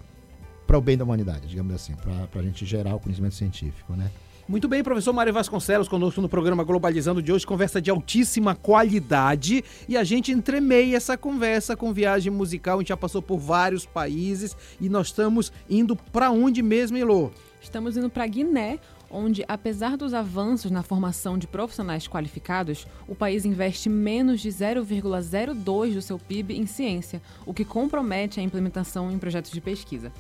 o 0.72 0.80
bem 0.80 0.96
da 0.96 1.04
humanidade, 1.04 1.46
digamos 1.46 1.74
assim, 1.74 1.94
para 1.94 2.40
a 2.40 2.42
gente 2.42 2.64
gerar 2.64 2.94
o 2.94 3.00
conhecimento 3.00 3.34
científico, 3.34 3.94
né? 3.94 4.10
Muito 4.48 4.66
bem, 4.66 4.82
professor 4.82 5.12
Mário 5.12 5.30
Vasconcelos, 5.30 5.88
conosco 5.88 6.22
no 6.22 6.28
programa 6.28 6.64
Globalizando 6.64 7.22
de 7.22 7.30
hoje, 7.30 7.46
conversa 7.46 7.82
de 7.82 7.90
altíssima 7.90 8.54
qualidade. 8.54 9.62
E 9.86 9.94
a 9.94 10.02
gente 10.02 10.32
entremeia 10.32 10.96
essa 10.96 11.18
conversa 11.18 11.76
com 11.76 11.92
viagem 11.92 12.32
musical. 12.32 12.78
A 12.78 12.80
gente 12.80 12.88
já 12.88 12.96
passou 12.96 13.20
por 13.20 13.36
vários 13.36 13.84
países 13.84 14.56
e 14.80 14.88
nós 14.88 15.08
estamos 15.08 15.52
indo 15.68 15.94
para 15.94 16.30
onde 16.30 16.62
mesmo, 16.62 16.96
Elô? 16.96 17.30
Estamos 17.60 17.98
indo 17.98 18.08
para 18.08 18.26
Guiné, 18.26 18.78
onde, 19.10 19.44
apesar 19.46 19.98
dos 19.98 20.14
avanços 20.14 20.70
na 20.70 20.82
formação 20.82 21.36
de 21.36 21.46
profissionais 21.46 22.08
qualificados, 22.08 22.86
o 23.06 23.14
país 23.14 23.44
investe 23.44 23.90
menos 23.90 24.40
de 24.40 24.48
0,02 24.48 25.92
do 25.92 26.00
seu 26.00 26.18
PIB 26.18 26.56
em 26.56 26.66
ciência, 26.66 27.20
o 27.44 27.52
que 27.52 27.66
compromete 27.66 28.40
a 28.40 28.42
implementação 28.42 29.10
em 29.10 29.18
projetos 29.18 29.50
de 29.50 29.60
pesquisa. 29.60 30.10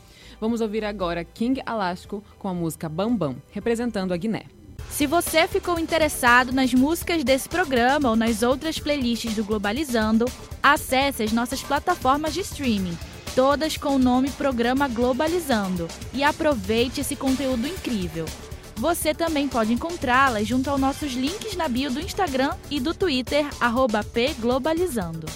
Vamos 0.40 0.60
ouvir 0.60 0.84
agora 0.84 1.24
King 1.24 1.60
Alasco 1.66 2.22
com 2.38 2.48
a 2.48 2.54
música 2.54 2.88
Bam 2.88 3.14
Bam, 3.14 3.36
representando 3.50 4.12
a 4.12 4.16
Guiné. 4.16 4.44
Se 4.90 5.06
você 5.06 5.46
ficou 5.46 5.78
interessado 5.78 6.52
nas 6.52 6.72
músicas 6.72 7.22
desse 7.22 7.48
programa 7.48 8.10
ou 8.10 8.16
nas 8.16 8.42
outras 8.42 8.78
playlists 8.78 9.34
do 9.34 9.44
Globalizando, 9.44 10.24
acesse 10.62 11.22
as 11.22 11.32
nossas 11.32 11.62
plataformas 11.62 12.32
de 12.32 12.40
streaming 12.40 12.96
todas 13.38 13.76
com 13.76 13.94
o 13.94 13.98
nome 14.00 14.30
Programa 14.30 14.88
Globalizando. 14.88 15.86
E 16.12 16.24
aproveite 16.24 17.00
esse 17.00 17.14
conteúdo 17.14 17.68
incrível. 17.68 18.26
Você 18.78 19.12
também 19.12 19.48
pode 19.48 19.72
encontrá-las 19.72 20.46
junto 20.46 20.70
aos 20.70 20.80
nossos 20.80 21.12
links 21.12 21.56
na 21.56 21.66
bio 21.66 21.90
do 21.90 21.98
Instagram 21.98 22.54
e 22.70 22.78
do 22.78 22.94
Twitter, 22.94 23.44
pglobalizando. 24.14 25.26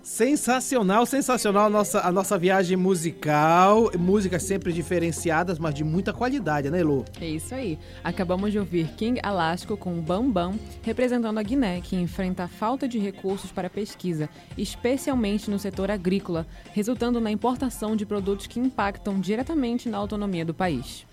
Sensacional, 0.00 1.04
sensacional 1.04 1.66
a 1.66 1.70
nossa, 1.70 2.06
a 2.06 2.12
nossa 2.12 2.38
viagem 2.38 2.76
musical. 2.76 3.90
Músicas 3.98 4.44
sempre 4.44 4.72
diferenciadas, 4.72 5.58
mas 5.58 5.74
de 5.74 5.82
muita 5.82 6.12
qualidade, 6.12 6.70
né, 6.70 6.84
Lu? 6.84 7.04
É 7.20 7.26
isso 7.26 7.52
aí. 7.52 7.80
Acabamos 8.04 8.52
de 8.52 8.60
ouvir 8.60 8.86
King 8.96 9.18
Alasco 9.24 9.76
com 9.76 10.00
Bam 10.00 10.30
Bam, 10.30 10.54
representando 10.82 11.38
a 11.38 11.42
Guiné, 11.42 11.80
que 11.80 11.96
enfrenta 11.96 12.44
a 12.44 12.48
falta 12.48 12.86
de 12.86 13.00
recursos 13.00 13.50
para 13.50 13.68
pesquisa, 13.68 14.30
especialmente 14.56 15.50
no 15.50 15.58
setor 15.58 15.90
agrícola, 15.90 16.46
resultando 16.72 17.20
na 17.20 17.32
importação 17.32 17.96
de 17.96 18.06
produtos 18.06 18.46
que 18.46 18.60
impactam 18.60 19.18
diretamente 19.18 19.88
na 19.88 19.98
autonomia 19.98 20.44
do 20.44 20.54
país. 20.54 21.04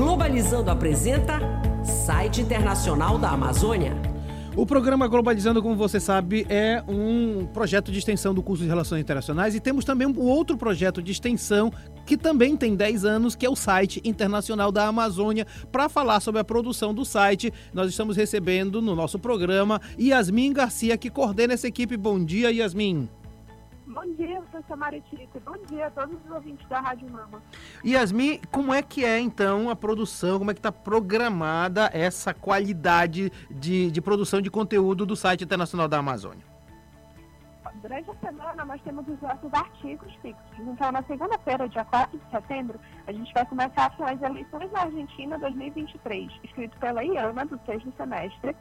Globalizando 0.00 0.70
apresenta 0.70 1.38
Site 1.84 2.40
Internacional 2.40 3.18
da 3.18 3.32
Amazônia. 3.32 3.92
O 4.56 4.64
programa 4.64 5.06
Globalizando, 5.06 5.62
como 5.62 5.76
você 5.76 6.00
sabe, 6.00 6.46
é 6.48 6.82
um 6.88 7.44
projeto 7.52 7.92
de 7.92 7.98
extensão 7.98 8.32
do 8.32 8.42
curso 8.42 8.62
de 8.62 8.68
Relações 8.70 9.02
Internacionais 9.02 9.54
e 9.54 9.60
temos 9.60 9.84
também 9.84 10.08
um 10.08 10.18
outro 10.18 10.56
projeto 10.56 11.02
de 11.02 11.12
extensão 11.12 11.70
que 12.06 12.16
também 12.16 12.56
tem 12.56 12.74
10 12.74 13.04
anos, 13.04 13.36
que 13.36 13.44
é 13.44 13.50
o 13.50 13.54
site 13.54 14.00
internacional 14.02 14.72
da 14.72 14.86
Amazônia. 14.86 15.46
Para 15.70 15.86
falar 15.86 16.20
sobre 16.20 16.40
a 16.40 16.44
produção 16.44 16.94
do 16.94 17.04
site, 17.04 17.52
nós 17.74 17.90
estamos 17.90 18.16
recebendo 18.16 18.80
no 18.80 18.96
nosso 18.96 19.18
programa 19.18 19.82
Yasmin 20.00 20.54
Garcia, 20.54 20.96
que 20.96 21.10
coordena 21.10 21.52
essa 21.52 21.68
equipe. 21.68 21.94
Bom 21.98 22.24
dia, 22.24 22.50
Yasmin. 22.50 23.06
Bom 23.92 24.14
dia, 24.14 24.40
professor 24.42 24.76
Maritita. 24.76 25.40
Bom 25.44 25.56
dia 25.66 25.88
a 25.88 25.90
todos 25.90 26.16
os 26.24 26.30
ouvintes 26.30 26.66
da 26.68 26.78
Rádio 26.78 27.10
Mama. 27.10 27.42
Yasmin, 27.84 28.40
como 28.52 28.72
é 28.72 28.82
que 28.82 29.04
é 29.04 29.18
então 29.18 29.68
a 29.68 29.74
produção, 29.74 30.38
como 30.38 30.52
é 30.52 30.54
que 30.54 30.60
está 30.60 30.70
programada 30.70 31.90
essa 31.92 32.32
qualidade 32.32 33.32
de, 33.50 33.90
de 33.90 34.00
produção 34.00 34.40
de 34.40 34.48
conteúdo 34.48 35.04
do 35.04 35.16
site 35.16 35.42
internacional 35.42 35.88
da 35.88 35.98
Amazônia? 35.98 36.48
durante 37.80 38.10
a 38.10 38.14
semana 38.16 38.64
nós 38.64 38.80
temos 38.82 39.08
os 39.08 39.20
nossos 39.20 39.52
artigos 39.54 40.12
fixos. 40.16 40.58
Então, 40.58 40.92
na 40.92 41.02
segunda-feira, 41.04 41.68
dia 41.68 41.84
4 41.84 42.18
de 42.18 42.30
setembro, 42.30 42.78
a 43.06 43.12
gente 43.12 43.32
vai 43.32 43.46
começar 43.46 43.96
com 43.96 44.04
as 44.04 44.20
eleições 44.20 44.70
na 44.70 44.80
Argentina 44.82 45.38
2023, 45.38 46.30
escrito 46.44 46.76
pela 46.78 47.02
IAMA, 47.02 47.46
do 47.46 47.58
sexto 47.64 47.90
semestre. 47.96 48.54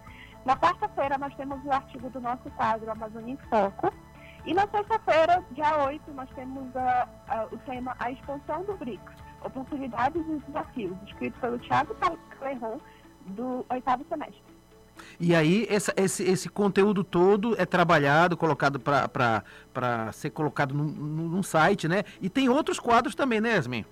Na 0.46 0.56
quarta-feira, 0.56 1.18
nós 1.18 1.36
temos 1.36 1.64
o 1.66 1.72
artigo 1.72 2.10
do 2.10 2.22
nosso 2.22 2.50
quadro 2.52 2.90
Amazônia 2.90 3.34
em 3.34 3.50
Foco. 3.50 3.92
E 4.46 4.54
na 4.54 4.68
sexta-feira, 4.68 5.44
dia 5.52 5.86
8, 5.86 6.12
nós 6.14 6.30
temos 6.36 6.76
a, 6.76 7.08
a, 7.28 7.46
o 7.52 7.58
tema 7.60 7.96
A 8.00 8.12
Expansão 8.12 8.64
do 8.64 8.76
BRICS, 8.78 9.14
Oportunidades 9.44 10.22
e 10.28 10.40
Desafios, 10.48 10.98
escrito 11.06 11.40
pelo 11.40 11.60
Thiago 11.60 11.96
Clerron, 12.40 12.80
do 13.28 13.66
oitavo 13.70 14.06
semestre. 14.10 14.42
E 15.20 15.36
aí, 15.36 15.66
essa, 15.70 15.94
esse, 15.96 16.24
esse 16.24 16.50
conteúdo 16.50 17.04
todo 17.04 17.56
é 17.60 17.66
trabalhado, 17.66 18.36
colocado 18.36 18.80
para 18.80 20.12
ser 20.14 20.30
colocado 20.32 20.74
num, 20.74 20.86
num 20.86 21.44
site, 21.44 21.88
né? 21.88 22.04
E 22.22 22.30
tem 22.30 22.50
outros 22.50 22.80
quadros 22.80 23.16
também, 23.16 23.40
né, 23.40 23.56
Yasmin? 23.56 23.86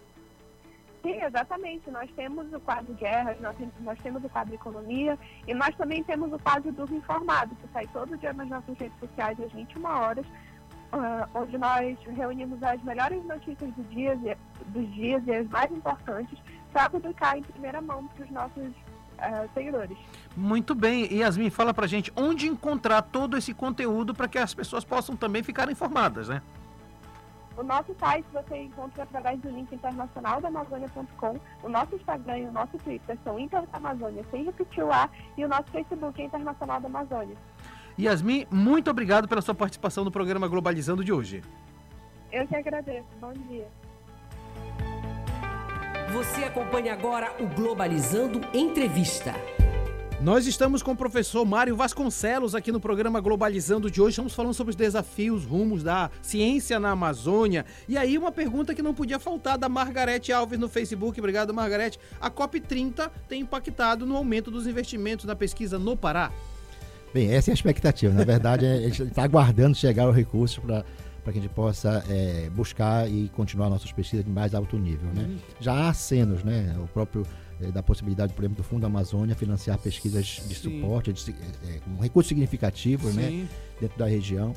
Sim, 1.07 1.23
exatamente. 1.23 1.89
Nós 1.89 2.09
temos 2.15 2.51
o 2.51 2.59
quadro 2.59 2.93
Guerras, 2.95 3.39
nós, 3.39 3.55
nós 3.79 3.97
temos 3.99 4.23
o 4.23 4.29
quadro 4.29 4.53
Economia 4.53 5.17
e 5.47 5.53
nós 5.53 5.73
também 5.75 6.03
temos 6.03 6.33
o 6.33 6.39
quadro 6.39 6.69
dos 6.73 6.91
Informados, 6.91 7.57
que 7.59 7.67
sai 7.71 7.87
todo 7.87 8.17
dia 8.17 8.33
nas 8.33 8.49
nossas 8.49 8.77
redes 8.77 8.99
sociais 8.99 9.39
às 9.39 9.51
21 9.53 9.85
horas, 9.85 10.25
uh, 10.25 11.29
onde 11.33 11.57
nós 11.57 11.97
reunimos 12.13 12.61
as 12.61 12.81
melhores 12.83 13.23
notícias 13.23 13.73
do 13.73 13.83
dia, 13.83 14.37
dos 14.67 14.93
dias 14.93 15.23
e 15.25 15.33
as 15.33 15.47
mais 15.47 15.71
importantes 15.71 16.37
para 16.73 16.89
publicar 16.89 17.37
em 17.37 17.43
primeira 17.43 17.81
mão 17.81 18.05
para 18.07 18.25
os 18.25 18.31
nossos 18.31 18.67
uh, 18.67 19.49
seguidores. 19.53 19.97
Muito 20.35 20.75
bem. 20.75 21.05
Yasmin, 21.13 21.49
fala 21.49 21.73
pra 21.73 21.87
gente 21.87 22.11
onde 22.17 22.47
encontrar 22.47 23.01
todo 23.01 23.37
esse 23.37 23.53
conteúdo 23.53 24.13
para 24.13 24.27
que 24.27 24.37
as 24.37 24.53
pessoas 24.53 24.83
possam 24.83 25.15
também 25.15 25.41
ficar 25.41 25.71
informadas, 25.71 26.27
né? 26.27 26.41
O 27.57 27.63
nosso 27.63 27.95
site 27.99 28.25
você 28.31 28.55
encontra 28.55 29.01
através 29.01 29.39
do 29.41 29.49
link 29.49 29.73
internacional 29.73 30.39
da 30.39 30.47
Amazônia.com. 30.47 31.39
O 31.63 31.69
nosso 31.69 31.95
Instagram 31.95 32.37
e 32.37 32.45
o 32.45 32.51
nosso 32.51 32.77
Twitter 32.77 33.17
são 33.23 33.39
Inter 33.39 33.63
da 33.63 33.77
Amazônia, 33.77 34.23
sem 34.29 34.43
repetir 34.43 34.83
o 34.83 34.93
A, 34.93 35.09
e 35.35 35.43
o 35.43 35.47
nosso 35.47 35.65
Facebook 35.71 36.21
é 36.21 36.25
Internacional 36.25 36.79
da 36.79 36.87
Amazônia. 36.87 37.35
Yasmin, 37.99 38.45
muito 38.51 38.91
obrigado 38.91 39.27
pela 39.27 39.41
sua 39.41 39.55
participação 39.55 40.03
no 40.03 40.11
programa 40.11 40.47
Globalizando 40.47 41.03
de 41.03 41.11
hoje. 41.11 41.41
Eu 42.31 42.47
que 42.47 42.55
agradeço. 42.55 43.07
Bom 43.19 43.33
dia. 43.33 43.67
Você 46.13 46.43
acompanha 46.43 46.93
agora 46.93 47.33
o 47.39 47.47
Globalizando 47.47 48.39
Entrevista. 48.53 49.33
Nós 50.20 50.47
estamos 50.47 50.82
com 50.82 50.93
o 50.93 50.95
professor 50.95 51.45
Mário 51.45 51.76
Vasconcelos 51.76 52.55
aqui 52.55 52.72
no 52.72 52.80
programa 52.80 53.22
Globalizando 53.22 53.89
de 53.89 54.01
hoje. 54.01 54.13
Estamos 54.13 54.34
falando 54.34 54.53
sobre 54.55 54.72
os 54.72 54.76
desafios, 54.76 55.45
rumos 55.45 55.84
da 55.84 56.09
ciência 56.24 56.80
na 56.80 56.89
Amazônia. 56.89 57.63
E 57.88 57.95
aí, 57.99 58.18
uma 58.18 58.32
pergunta 58.32 58.74
que 58.74 58.82
não 58.82 58.95
podia 58.95 59.20
faltar 59.20 59.59
da 59.59 59.70
Margarete 59.70 60.34
Alves 60.34 60.57
no 60.57 60.68
Facebook. 60.68 61.20
Obrigado, 61.20 61.53
Margarete. 61.53 61.99
A 62.20 62.32
COP30 62.32 63.11
tem 63.30 63.41
impactado 63.41 64.07
no 64.07 64.18
aumento 64.18 64.49
dos 64.49 64.65
investimentos 64.65 65.24
na 65.24 65.36
pesquisa 65.36 65.78
no 65.78 65.95
Pará? 65.95 66.32
Bem, 67.13 67.32
essa 67.32 67.51
é 67.51 67.53
a 67.53 67.53
expectativa. 67.53 68.11
Na 68.11 68.24
verdade, 68.24 68.65
a 68.65 68.76
gente 68.82 69.03
está 69.03 69.24
aguardando 69.24 69.78
chegar 69.78 70.07
o 70.07 70.11
recurso 70.11 70.61
para 70.61 70.84
para 71.28 71.34
que 71.34 71.39
a 71.39 71.41
gente 71.41 71.53
possa 71.53 72.05
é, 72.07 72.49
buscar 72.51 73.11
e 73.11 73.28
continuar 73.36 73.69
nossas 73.69 73.91
pesquisas 73.91 74.25
de 74.25 74.32
mais 74.32 74.55
alto 74.55 74.78
nível. 74.78 75.09
Né? 75.13 75.23
Uhum. 75.23 75.38
Já 75.59 75.73
há 75.73 75.89
acenos, 75.89 76.41
né? 76.41 76.73
o 76.82 76.88
próprio 76.88 77.25
é, 77.59 77.69
da 77.69 77.84
possibilidade, 77.84 78.34
por 78.34 78.45
exemplo, 78.45 78.55
do 78.55 78.63
Fundo 78.63 78.86
Amazônia 78.86 79.36
financiar 79.36 79.78
pesquisas 79.78 80.25
de 80.47 80.55
Sim. 80.55 80.80
suporte, 80.80 81.11
de, 81.11 81.32
é, 81.32 81.82
um 81.86 82.01
recurso 82.01 82.30
significativo 82.30 83.09
né? 83.09 83.45
dentro 83.82 83.99
da 83.99 84.05
região. 84.05 84.53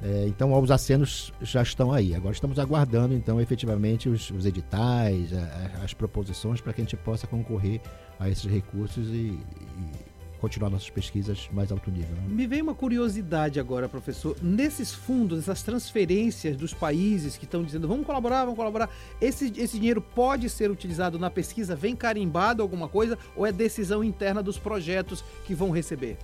É, 0.00 0.26
então, 0.28 0.56
os 0.56 0.70
acenos 0.70 1.32
já 1.40 1.60
estão 1.60 1.92
aí. 1.92 2.14
Agora 2.14 2.32
estamos 2.32 2.56
aguardando, 2.60 3.14
então, 3.14 3.40
efetivamente, 3.40 4.08
os, 4.08 4.30
os 4.30 4.46
editais, 4.46 5.32
a, 5.32 5.82
as 5.82 5.92
proposições 5.92 6.60
para 6.60 6.72
que 6.72 6.82
a 6.82 6.84
gente 6.84 6.96
possa 6.98 7.26
concorrer 7.26 7.80
a 8.20 8.30
esses 8.30 8.48
recursos 8.48 9.08
e, 9.08 9.36
e 9.36 10.11
continuar 10.42 10.70
nossas 10.70 10.90
pesquisas 10.90 11.48
mais 11.52 11.70
alto 11.70 11.88
nível. 11.88 12.16
Né? 12.16 12.22
Me 12.26 12.48
veio 12.48 12.64
uma 12.64 12.74
curiosidade 12.74 13.60
agora, 13.60 13.88
professor. 13.88 14.36
Nesses 14.42 14.92
fundos, 14.92 15.38
essas 15.38 15.62
transferências 15.62 16.56
dos 16.56 16.74
países 16.74 17.36
que 17.36 17.44
estão 17.44 17.62
dizendo 17.62 17.86
vamos 17.86 18.04
colaborar, 18.04 18.40
vamos 18.40 18.56
colaborar, 18.56 18.90
esse, 19.20 19.52
esse 19.56 19.78
dinheiro 19.78 20.02
pode 20.02 20.50
ser 20.50 20.68
utilizado 20.68 21.16
na 21.16 21.30
pesquisa? 21.30 21.76
Vem 21.76 21.94
carimbado 21.94 22.60
alguma 22.60 22.88
coisa 22.88 23.16
ou 23.36 23.46
é 23.46 23.52
decisão 23.52 24.02
interna 24.02 24.42
dos 24.42 24.58
projetos 24.58 25.24
que 25.46 25.54
vão 25.54 25.70
receber? 25.70 26.18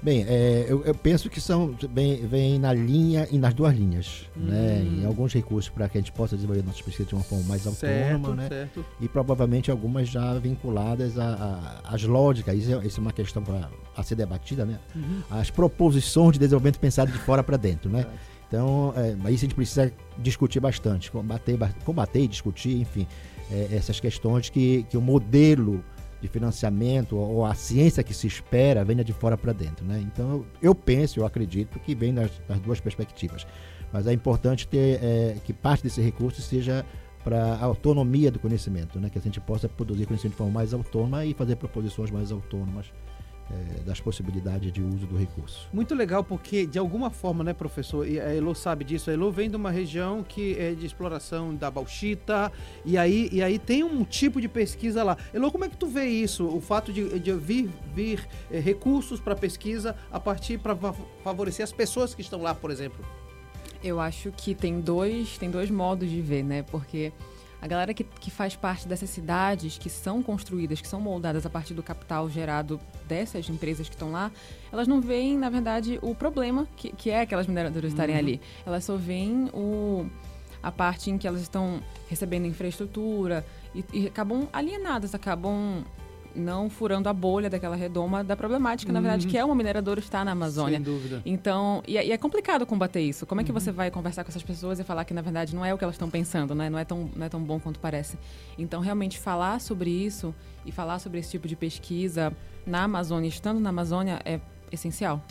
Bem, 0.00 0.24
é, 0.28 0.66
eu, 0.68 0.84
eu, 0.84 0.94
penso 0.94 1.28
que 1.28 1.40
são 1.40 1.74
bem, 1.90 2.24
vem 2.26 2.58
na 2.58 2.72
linha 2.72 3.26
e 3.32 3.38
nas 3.38 3.52
duas 3.52 3.74
linhas, 3.74 4.26
hum. 4.36 4.44
né? 4.44 4.80
Em 4.80 5.04
alguns 5.04 5.34
recursos 5.34 5.68
para 5.68 5.88
que 5.88 5.98
a 5.98 6.00
gente 6.00 6.12
possa 6.12 6.36
desenvolver 6.36 6.62
nossas 6.62 6.80
pesquisas 6.80 7.08
de 7.08 7.14
uma 7.16 7.24
forma 7.24 7.44
mais 7.48 7.62
certo, 7.62 7.84
autônoma, 7.84 8.42
né? 8.42 8.48
Certo. 8.48 8.84
E 9.00 9.08
provavelmente 9.08 9.70
algumas 9.70 10.08
já 10.08 10.34
vinculadas 10.34 11.14
às 11.84 12.02
lógicas. 12.04 12.56
Isso 12.56 12.74
é, 12.74 12.86
isso 12.86 13.00
é, 13.00 13.02
uma 13.02 13.12
questão 13.12 13.42
para 13.42 13.68
a 13.96 14.02
ser 14.04 14.14
debatida, 14.14 14.64
né? 14.64 14.78
Uhum. 14.94 15.22
As 15.30 15.50
proposições 15.50 16.34
de 16.34 16.38
desenvolvimento 16.38 16.78
pensado 16.78 17.10
de 17.10 17.18
fora 17.18 17.42
para 17.42 17.56
dentro, 17.56 17.90
né? 17.90 18.06
Então, 18.46 18.94
é, 18.96 19.10
isso 19.30 19.44
a 19.44 19.48
gente 19.48 19.54
precisa 19.54 19.92
discutir 20.16 20.60
bastante, 20.60 21.10
combater, 21.10 21.58
combater 21.84 22.20
e 22.20 22.28
discutir, 22.28 22.80
enfim, 22.80 23.06
é, 23.50 23.68
essas 23.72 23.98
questões 24.00 24.48
que, 24.48 24.84
que 24.84 24.96
o 24.96 25.00
modelo 25.00 25.84
de 26.20 26.28
financiamento 26.28 27.16
ou 27.16 27.44
a 27.44 27.54
ciência 27.54 28.02
que 28.02 28.12
se 28.12 28.26
espera 28.26 28.84
venha 28.84 29.04
de 29.04 29.12
fora 29.12 29.36
para 29.36 29.52
dentro. 29.52 29.84
Né? 29.84 30.00
Então 30.00 30.44
eu 30.60 30.74
penso, 30.74 31.20
eu 31.20 31.26
acredito 31.26 31.78
que 31.80 31.94
vem 31.94 32.12
nas, 32.12 32.30
nas 32.48 32.60
duas 32.60 32.80
perspectivas. 32.80 33.46
Mas 33.92 34.06
é 34.06 34.12
importante 34.12 34.66
ter 34.68 35.02
é, 35.02 35.36
que 35.44 35.52
parte 35.52 35.84
desse 35.84 36.00
recurso 36.00 36.42
seja 36.42 36.84
para 37.24 37.54
a 37.54 37.64
autonomia 37.64 38.30
do 38.30 38.38
conhecimento, 38.38 38.98
né? 39.00 39.10
que 39.10 39.18
a 39.18 39.22
gente 39.22 39.40
possa 39.40 39.68
produzir 39.68 40.06
conhecimento 40.06 40.32
de 40.32 40.38
forma 40.38 40.52
mais 40.52 40.72
autônoma 40.74 41.24
e 41.24 41.34
fazer 41.34 41.56
proposições 41.56 42.10
mais 42.10 42.30
autônomas 42.32 42.86
é, 43.50 43.80
das 43.80 44.00
possibilidades 44.00 44.72
de 44.72 44.82
uso 44.82 45.06
do 45.06 45.16
recurso. 45.16 45.68
Muito 45.72 45.94
legal, 45.94 46.22
porque 46.22 46.66
de 46.66 46.78
alguma 46.78 47.10
forma, 47.10 47.42
né, 47.42 47.52
professor, 47.52 48.06
e 48.06 48.20
a 48.20 48.34
Elo 48.34 48.54
sabe 48.54 48.84
disso, 48.84 49.10
a 49.10 49.12
Elo 49.12 49.30
vem 49.30 49.48
de 49.48 49.56
uma 49.56 49.70
região 49.70 50.22
que 50.22 50.58
é 50.58 50.72
de 50.72 50.86
exploração 50.86 51.54
da 51.54 51.70
bauxita, 51.70 52.52
e 52.84 52.98
aí, 52.98 53.28
e 53.32 53.42
aí 53.42 53.58
tem 53.58 53.82
um 53.82 54.04
tipo 54.04 54.40
de 54.40 54.48
pesquisa 54.48 55.02
lá. 55.02 55.16
Elo, 55.32 55.50
como 55.50 55.64
é 55.64 55.68
que 55.68 55.76
tu 55.76 55.86
vê 55.86 56.06
isso? 56.06 56.46
O 56.46 56.60
fato 56.60 56.92
de, 56.92 57.18
de 57.18 57.32
vir, 57.32 57.70
vir 57.94 58.26
é, 58.50 58.58
recursos 58.58 59.20
para 59.20 59.34
pesquisa 59.34 59.96
a 60.10 60.20
partir 60.20 60.58
para 60.58 60.76
favorecer 61.22 61.64
as 61.64 61.72
pessoas 61.72 62.14
que 62.14 62.20
estão 62.20 62.42
lá, 62.42 62.54
por 62.54 62.70
exemplo? 62.70 63.04
Eu 63.82 64.00
acho 64.00 64.32
que 64.32 64.54
tem 64.54 64.80
dois, 64.80 65.38
tem 65.38 65.50
dois 65.50 65.70
modos 65.70 66.10
de 66.10 66.20
ver, 66.20 66.42
né? 66.42 66.62
Porque 66.64 67.12
a 67.60 67.66
galera 67.66 67.92
que, 67.92 68.04
que 68.04 68.30
faz 68.30 68.54
parte 68.54 68.86
dessas 68.86 69.10
cidades 69.10 69.78
que 69.78 69.90
são 69.90 70.22
construídas, 70.22 70.80
que 70.80 70.86
são 70.86 71.00
moldadas 71.00 71.44
a 71.44 71.50
partir 71.50 71.74
do 71.74 71.82
capital 71.82 72.30
gerado 72.30 72.80
dessas 73.06 73.48
empresas 73.48 73.88
que 73.88 73.94
estão 73.94 74.12
lá, 74.12 74.30
elas 74.72 74.86
não 74.86 75.00
veem, 75.00 75.36
na 75.36 75.50
verdade, 75.50 75.98
o 76.00 76.14
problema 76.14 76.68
que, 76.76 76.92
que 76.92 77.10
é 77.10 77.22
aquelas 77.22 77.46
mineradoras 77.46 77.90
estarem 77.90 78.14
uhum. 78.14 78.20
ali. 78.20 78.40
Elas 78.64 78.84
só 78.84 78.96
veem 78.96 79.50
o, 79.52 80.08
a 80.62 80.70
parte 80.70 81.10
em 81.10 81.18
que 81.18 81.26
elas 81.26 81.40
estão 81.40 81.82
recebendo 82.08 82.46
infraestrutura 82.46 83.44
e, 83.74 83.84
e 83.92 84.06
acabam 84.06 84.48
alienadas, 84.52 85.14
acabam 85.14 85.84
não 86.34 86.70
furando 86.70 87.08
a 87.08 87.12
bolha 87.12 87.50
daquela 87.50 87.76
redoma 87.76 88.22
da 88.22 88.36
problemática, 88.36 88.90
uhum. 88.90 88.94
na 88.94 89.00
verdade, 89.00 89.26
uhum. 89.26 89.30
que 89.30 89.38
é 89.38 89.44
uma 89.44 89.54
mineradora 89.54 90.00
estar 90.00 90.24
na 90.24 90.32
Amazônia. 90.32 90.76
Sem 90.78 90.84
dúvida. 90.84 91.22
Então, 91.24 91.82
e, 91.86 91.96
é, 91.98 92.06
e 92.06 92.12
é 92.12 92.18
complicado 92.18 92.64
combater 92.66 93.00
isso. 93.00 93.26
Como 93.26 93.40
é 93.40 93.44
que 93.44 93.50
uhum. 93.50 93.58
você 93.58 93.72
vai 93.72 93.90
conversar 93.90 94.24
com 94.24 94.30
essas 94.30 94.42
pessoas 94.42 94.78
e 94.78 94.84
falar 94.84 95.04
que, 95.04 95.14
na 95.14 95.22
verdade, 95.22 95.54
não 95.54 95.64
é 95.64 95.72
o 95.72 95.78
que 95.78 95.84
elas 95.84 95.94
estão 95.94 96.10
pensando, 96.10 96.54
né? 96.54 96.70
Não 96.70 96.78
é, 96.78 96.84
tão, 96.84 97.10
não 97.14 97.26
é 97.26 97.28
tão 97.28 97.42
bom 97.42 97.58
quanto 97.58 97.80
parece. 97.80 98.18
Então, 98.56 98.80
realmente, 98.80 99.18
falar 99.18 99.60
sobre 99.60 99.90
isso 99.90 100.34
e 100.64 100.72
falar 100.72 100.98
sobre 100.98 101.18
esse 101.18 101.30
tipo 101.30 101.48
de 101.48 101.56
pesquisa 101.56 102.32
na 102.66 102.84
Amazônia, 102.84 103.28
estando 103.28 103.60
na 103.60 103.70
Amazônia, 103.70 104.20
é 104.24 104.40
essencial. 104.70 105.22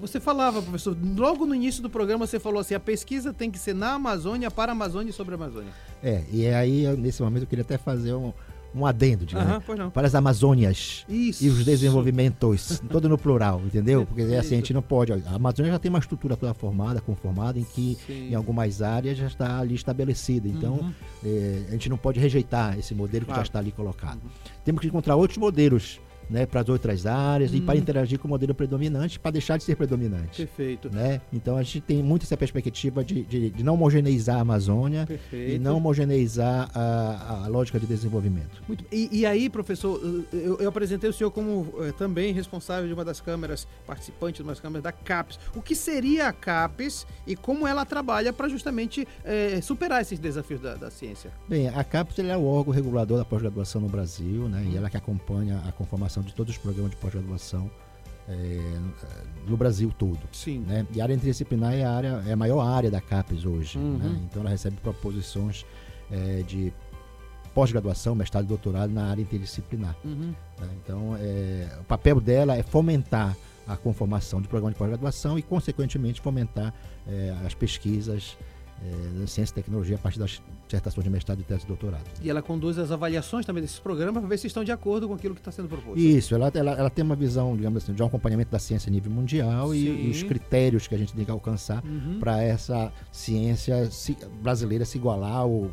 Você 0.00 0.18
falava, 0.18 0.62
professor, 0.62 0.96
logo 1.14 1.44
no 1.44 1.54
início 1.54 1.82
do 1.82 1.90
programa 1.90 2.26
você 2.26 2.40
falou 2.40 2.60
assim, 2.60 2.72
a 2.72 2.80
pesquisa 2.80 3.34
tem 3.34 3.50
que 3.50 3.58
ser 3.58 3.74
na 3.74 3.92
Amazônia, 3.92 4.50
para 4.50 4.72
a 4.72 4.74
Amazônia 4.74 5.10
e 5.10 5.12
sobre 5.12 5.34
a 5.34 5.36
Amazônia. 5.36 5.70
É, 6.02 6.24
e 6.32 6.46
aí, 6.46 6.86
nesse 6.96 7.22
momento, 7.22 7.42
eu 7.42 7.46
queria 7.46 7.62
até 7.62 7.76
fazer 7.76 8.14
um, 8.14 8.32
um 8.74 8.86
adendo, 8.86 9.26
digamos, 9.26 9.68
uhum, 9.68 9.90
para 9.90 10.06
as 10.06 10.14
Amazônias 10.14 11.04
Isso. 11.08 11.44
e 11.44 11.48
os 11.48 11.64
desenvolvimentos, 11.64 12.80
todo 12.90 13.08
no 13.08 13.18
plural, 13.18 13.60
entendeu? 13.66 14.06
Porque 14.06 14.22
assim, 14.34 14.54
a 14.54 14.58
gente 14.58 14.72
não 14.72 14.82
pode. 14.82 15.12
A 15.12 15.34
Amazônia 15.34 15.72
já 15.72 15.78
tem 15.78 15.88
uma 15.88 15.98
estrutura 15.98 16.36
toda 16.36 16.54
formada, 16.54 17.00
conformada, 17.00 17.58
em 17.58 17.64
que 17.64 17.98
Sim. 18.06 18.30
em 18.30 18.34
algumas 18.34 18.80
áreas 18.80 19.18
já 19.18 19.26
está 19.26 19.58
ali 19.58 19.74
estabelecida. 19.74 20.48
Então, 20.48 20.74
uhum. 20.74 20.92
é, 21.24 21.64
a 21.68 21.72
gente 21.72 21.88
não 21.88 21.96
pode 21.96 22.20
rejeitar 22.20 22.78
esse 22.78 22.94
modelo 22.94 23.24
que 23.24 23.26
claro. 23.26 23.40
já 23.40 23.46
está 23.46 23.58
ali 23.58 23.72
colocado. 23.72 24.22
Uhum. 24.22 24.30
Temos 24.64 24.80
que 24.80 24.86
encontrar 24.86 25.16
outros 25.16 25.38
modelos 25.38 26.00
né, 26.30 26.46
para 26.46 26.60
as 26.60 26.68
outras 26.68 27.04
áreas 27.06 27.52
e 27.52 27.56
Hum. 27.58 27.66
para 27.66 27.76
interagir 27.76 28.18
com 28.18 28.26
o 28.28 28.30
modelo 28.30 28.54
predominante, 28.54 29.18
para 29.18 29.32
deixar 29.32 29.56
de 29.56 29.64
ser 29.64 29.76
predominante. 29.76 30.36
Perfeito. 30.46 30.88
Né? 30.94 31.20
Então 31.32 31.56
a 31.56 31.62
gente 31.62 31.80
tem 31.80 32.02
muito 32.02 32.22
essa 32.22 32.36
perspectiva 32.36 33.04
de, 33.04 33.22
de, 33.24 33.50
de 33.50 33.62
não 33.64 33.74
homogeneizar 33.74 34.36
a 34.36 34.40
Amazônia 34.40 35.06
Perfeito. 35.06 35.52
e 35.52 35.58
não 35.58 35.76
homogeneizar 35.76 36.70
a, 36.74 37.42
a 37.44 37.48
lógica 37.48 37.78
de 37.80 37.86
desenvolvimento. 37.86 38.62
Muito- 38.68 38.84
E, 38.92 39.08
e 39.20 39.26
aí, 39.26 39.50
professor, 39.50 40.00
eu, 40.32 40.56
eu 40.60 40.68
apresentei 40.68 41.10
o 41.10 41.12
senhor 41.12 41.30
como 41.30 41.66
eh, 41.80 41.92
também 41.92 42.32
responsável 42.32 42.86
de 42.86 42.94
uma 42.94 43.04
das 43.04 43.20
câmeras, 43.20 43.66
participante 43.86 44.36
de 44.36 44.42
uma 44.42 44.52
das 44.52 44.60
câmeras 44.60 44.82
da 44.84 44.92
CAPES. 44.92 45.38
O 45.54 45.60
que 45.60 45.74
seria 45.74 46.28
a 46.28 46.32
CAPES 46.32 47.06
e 47.26 47.34
como 47.36 47.66
ela 47.66 47.84
trabalha 47.84 48.32
para 48.32 48.48
justamente 48.48 49.06
eh, 49.24 49.60
superar 49.62 50.00
esses 50.02 50.18
desafios 50.18 50.60
da, 50.60 50.74
da 50.74 50.90
ciência? 50.90 51.30
Bem, 51.48 51.68
a 51.68 51.82
CAPES 51.84 52.18
é 52.20 52.36
o 52.36 52.44
órgão 52.44 52.72
regulador 52.72 53.18
da 53.18 53.24
pós-graduação 53.24 53.80
no 53.80 53.88
Brasil, 53.88 54.48
né? 54.48 54.64
E 54.70 54.76
ela 54.76 54.88
que 54.88 54.96
acompanha 54.96 55.60
a 55.66 55.72
conformação 55.72 56.19
de 56.22 56.34
todos 56.34 56.54
os 56.54 56.58
programas 56.58 56.90
de 56.90 56.96
pós-graduação 56.96 57.70
eh, 58.28 58.78
no 59.46 59.56
Brasil 59.56 59.92
todo. 59.96 60.20
Sim. 60.32 60.60
Né? 60.60 60.86
E 60.92 61.00
a 61.00 61.04
área 61.04 61.14
interdisciplinar 61.14 61.74
é 61.74 61.84
a, 61.84 61.92
área, 61.92 62.22
é 62.26 62.32
a 62.32 62.36
maior 62.36 62.60
área 62.60 62.90
da 62.90 63.00
CAPES 63.00 63.44
hoje. 63.44 63.78
Uhum. 63.78 63.98
né? 63.98 64.20
Então 64.24 64.42
ela 64.42 64.50
recebe 64.50 64.76
proposições 64.76 65.64
eh, 66.10 66.44
de 66.46 66.72
pós-graduação, 67.54 68.14
mestrado 68.14 68.44
e 68.44 68.48
doutorado 68.48 68.92
na 68.92 69.10
área 69.10 69.22
interdisciplinar. 69.22 69.96
Uhum. 70.04 70.34
né? 70.60 70.68
Então 70.82 71.16
é, 71.18 71.68
o 71.80 71.84
papel 71.84 72.20
dela 72.20 72.56
é 72.56 72.62
fomentar 72.62 73.36
a 73.66 73.76
conformação 73.76 74.40
de 74.40 74.48
programas 74.48 74.74
de 74.74 74.78
pós-graduação 74.78 75.38
e, 75.38 75.42
consequentemente, 75.42 76.20
fomentar 76.20 76.74
eh, 77.06 77.36
as 77.44 77.54
pesquisas 77.54 78.36
da 79.20 79.26
ciência 79.26 79.52
e 79.52 79.54
tecnologia 79.54 79.96
a 79.96 79.98
partir 79.98 80.18
das 80.18 80.40
dissertações 80.66 81.04
de 81.04 81.10
mestrado 81.10 81.40
e 81.40 81.42
tese 81.42 81.60
de 81.62 81.66
doutorado. 81.66 82.02
E 82.22 82.30
ela 82.30 82.40
conduz 82.40 82.78
as 82.78 82.90
avaliações 82.90 83.44
também 83.44 83.60
desses 83.62 83.78
programas 83.78 84.20
para 84.20 84.28
ver 84.28 84.38
se 84.38 84.46
estão 84.46 84.64
de 84.64 84.72
acordo 84.72 85.06
com 85.08 85.14
aquilo 85.14 85.34
que 85.34 85.40
está 85.40 85.50
sendo 85.52 85.68
proposto. 85.68 85.98
Isso, 85.98 86.34
ela, 86.34 86.50
ela, 86.54 86.70
ela 86.72 86.90
tem 86.90 87.04
uma 87.04 87.16
visão, 87.16 87.54
digamos 87.56 87.82
assim, 87.82 87.92
de 87.92 88.02
um 88.02 88.06
acompanhamento 88.06 88.50
da 88.50 88.58
ciência 88.58 88.88
a 88.88 88.92
nível 88.92 89.12
mundial 89.12 89.74
e, 89.74 90.06
e 90.06 90.10
os 90.10 90.22
critérios 90.22 90.86
que 90.88 90.94
a 90.94 90.98
gente 90.98 91.12
tem 91.12 91.24
que 91.24 91.30
alcançar 91.30 91.84
Uhum. 91.84 92.18
para 92.20 92.42
essa 92.42 92.92
ciência 93.12 93.90
se- 93.90 94.16
brasileira 94.42 94.84
se 94.84 94.96
igualar 94.98 95.32
ao, 95.36 95.70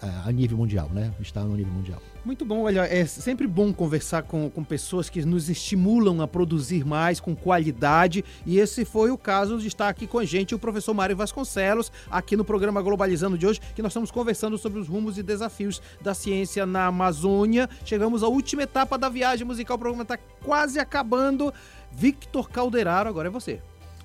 a, 0.00 0.28
a 0.28 0.32
nível 0.32 0.56
mundial, 0.56 0.88
né? 0.92 1.12
Estar 1.20 1.42
no 1.44 1.56
nível 1.56 1.72
mundial. 1.72 2.00
Muito 2.24 2.44
bom, 2.44 2.64
olha, 2.64 2.82
é 2.82 3.06
sempre 3.06 3.46
bom 3.46 3.72
conversar 3.72 4.22
com, 4.24 4.50
com 4.50 4.62
pessoas 4.62 5.08
que 5.08 5.24
nos 5.24 5.48
estimulam 5.48 6.20
a 6.20 6.28
produzir 6.28 6.84
mais 6.84 7.18
com 7.18 7.34
qualidade 7.34 8.22
e 8.44 8.58
esse 8.58 8.84
foi 8.84 9.10
o 9.10 9.16
caso 9.16 9.58
de 9.58 9.68
estar 9.68 9.88
aqui 9.88 10.06
com 10.06 10.18
a 10.18 10.24
gente 10.24 10.54
o 10.54 10.58
professor 10.58 10.92
Mário 10.92 11.16
Vasconcelos, 11.16 11.90
aqui 12.10 12.36
no 12.36 12.44
programa 12.44 12.82
Globalizando 12.82 13.38
de 13.38 13.46
hoje, 13.46 13.60
que 13.74 13.80
nós 13.80 13.92
estamos 13.92 14.10
conversando 14.10 14.58
sobre 14.58 14.78
os 14.78 14.86
rumos 14.86 15.16
e 15.16 15.22
desafios 15.22 15.80
da 16.02 16.12
ciência 16.12 16.66
na 16.66 16.86
Amazônia. 16.86 17.68
Chegamos 17.86 18.22
à 18.22 18.28
última 18.28 18.64
etapa 18.64 18.98
da 18.98 19.08
viagem 19.08 19.46
musical, 19.46 19.76
o 19.76 19.80
programa 19.80 20.02
está 20.02 20.18
quase 20.42 20.78
acabando. 20.78 21.52
Victor 21.90 22.50
Calderaro, 22.50 23.08
agora 23.08 23.28
é 23.28 23.30
você. 23.30 23.60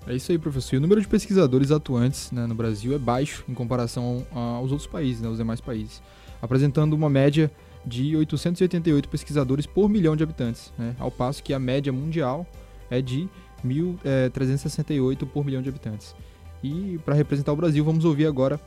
É 0.08 0.16
isso 0.16 0.32
aí, 0.32 0.38
professor. 0.38 0.76
E 0.76 0.78
o 0.78 0.82
número 0.82 1.02
de 1.02 1.08
pesquisadores 1.08 1.72
atuantes 1.72 2.32
né, 2.32 2.46
no 2.46 2.54
Brasil 2.54 2.94
é 2.94 2.98
baixo 2.98 3.44
em 3.50 3.54
comparação 3.54 4.26
aos 4.32 4.72
outros 4.72 4.88
países, 4.88 5.22
né, 5.22 5.28
os 5.28 5.38
demais 5.38 5.60
países, 5.60 6.02
apresentando 6.42 6.94
uma 6.94 7.10
média 7.10 7.52
de 7.86 8.16
888 8.16 9.10
pesquisadores 9.10 9.66
por 9.66 9.90
milhão 9.90 10.16
de 10.16 10.24
habitantes, 10.24 10.72
né, 10.78 10.96
ao 11.00 11.12
passo 11.12 11.42
que 11.42 11.54
a 11.54 11.60
média 11.60 11.92
mundial 11.92 12.46
é 12.90 13.02
de 13.02 13.28
1.368 13.66 15.26
por 15.28 15.44
milhão 15.44 15.62
de 15.62 15.70
habitantes. 15.70 16.16
E 16.64 17.00
para 17.04 17.16
representar 17.16 17.52
o 17.52 17.56
Brasil, 17.56 17.84
vamos 17.84 18.06
ouvir 18.06 18.26
agora 18.28 18.60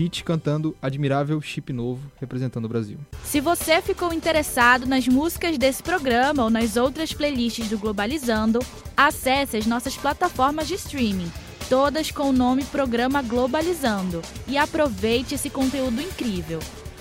Pete 0.00 0.24
cantando 0.24 0.74
Admirável 0.80 1.38
Chip 1.42 1.74
Novo, 1.74 2.00
representando 2.18 2.64
o 2.64 2.68
Brasil. 2.70 2.96
Se 3.22 3.38
você 3.38 3.82
ficou 3.82 4.14
interessado 4.14 4.86
nas 4.86 5.06
músicas 5.06 5.58
desse 5.58 5.82
programa 5.82 6.42
ou 6.42 6.48
nas 6.48 6.78
outras 6.78 7.12
playlists 7.12 7.68
do 7.68 7.76
Globalizando, 7.76 8.60
acesse 8.96 9.58
as 9.58 9.66
nossas 9.66 9.98
plataformas 9.98 10.66
de 10.66 10.72
streaming, 10.72 11.30
todas 11.68 12.10
com 12.10 12.30
o 12.30 12.32
nome 12.32 12.64
Programa 12.64 13.20
Globalizando, 13.20 14.22
e 14.48 14.56
aproveite 14.56 15.34
esse 15.34 15.50
conteúdo 15.50 16.00
incrível. 16.00 16.60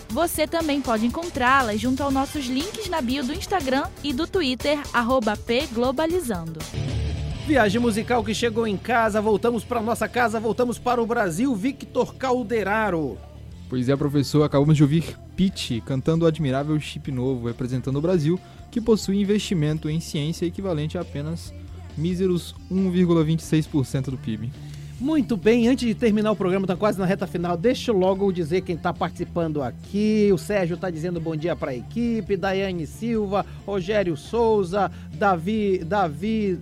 Você 0.09 0.45
também 0.45 0.81
pode 0.81 1.05
encontrá-las 1.05 1.79
junto 1.79 2.03
aos 2.03 2.13
nossos 2.13 2.47
links 2.47 2.89
na 2.89 2.99
bio 2.99 3.23
do 3.23 3.31
Instagram 3.31 3.85
e 4.03 4.11
do 4.11 4.27
Twitter, 4.27 4.77
pglobalizando. 5.45 6.59
Viagem 7.47 7.81
musical 7.81 8.23
que 8.23 8.33
chegou 8.33 8.67
em 8.67 8.77
casa, 8.77 9.19
voltamos 9.19 9.63
para 9.63 9.81
nossa 9.81 10.07
casa, 10.07 10.39
voltamos 10.39 10.77
para 10.77 11.01
o 11.01 11.05
Brasil, 11.05 11.55
Victor 11.55 12.13
Calderaro. 12.15 13.17
Pois 13.67 13.89
é, 13.89 13.95
professor, 13.95 14.43
acabamos 14.43 14.77
de 14.77 14.83
ouvir 14.83 15.17
Pete 15.35 15.81
cantando 15.81 16.25
o 16.25 16.27
admirável 16.27 16.79
chip 16.79 17.11
novo, 17.11 17.47
representando 17.47 17.97
o 17.97 18.01
Brasil, 18.01 18.39
que 18.69 18.79
possui 18.79 19.19
investimento 19.19 19.89
em 19.89 19.99
ciência 19.99 20.45
equivalente 20.45 20.97
a 20.97 21.01
apenas 21.01 21.53
míseros 21.97 22.55
1,26% 22.71 24.11
do 24.11 24.17
PIB. 24.17 24.51
Muito 24.99 25.37
bem, 25.37 25.69
antes 25.69 25.87
de 25.87 25.95
terminar 25.95 26.31
o 26.31 26.35
programa, 26.35 26.67
tá 26.67 26.75
quase 26.75 26.99
na 26.99 27.05
reta 27.05 27.25
final, 27.25 27.55
deixa 27.55 27.89
eu 27.89 27.97
logo 27.97 28.31
dizer 28.33 28.61
quem 28.61 28.75
tá 28.75 28.93
participando 28.93 29.63
aqui. 29.63 30.29
O 30.33 30.37
Sérgio 30.37 30.75
tá 30.75 30.89
dizendo 30.89 31.21
bom 31.21 31.37
dia 31.37 31.55
para 31.55 31.71
a 31.71 31.75
equipe, 31.75 32.35
Daiane 32.35 32.85
Silva, 32.85 33.45
Rogério 33.65 34.17
Souza, 34.17 34.91
Davi, 35.13 35.81
Davi 35.85 36.59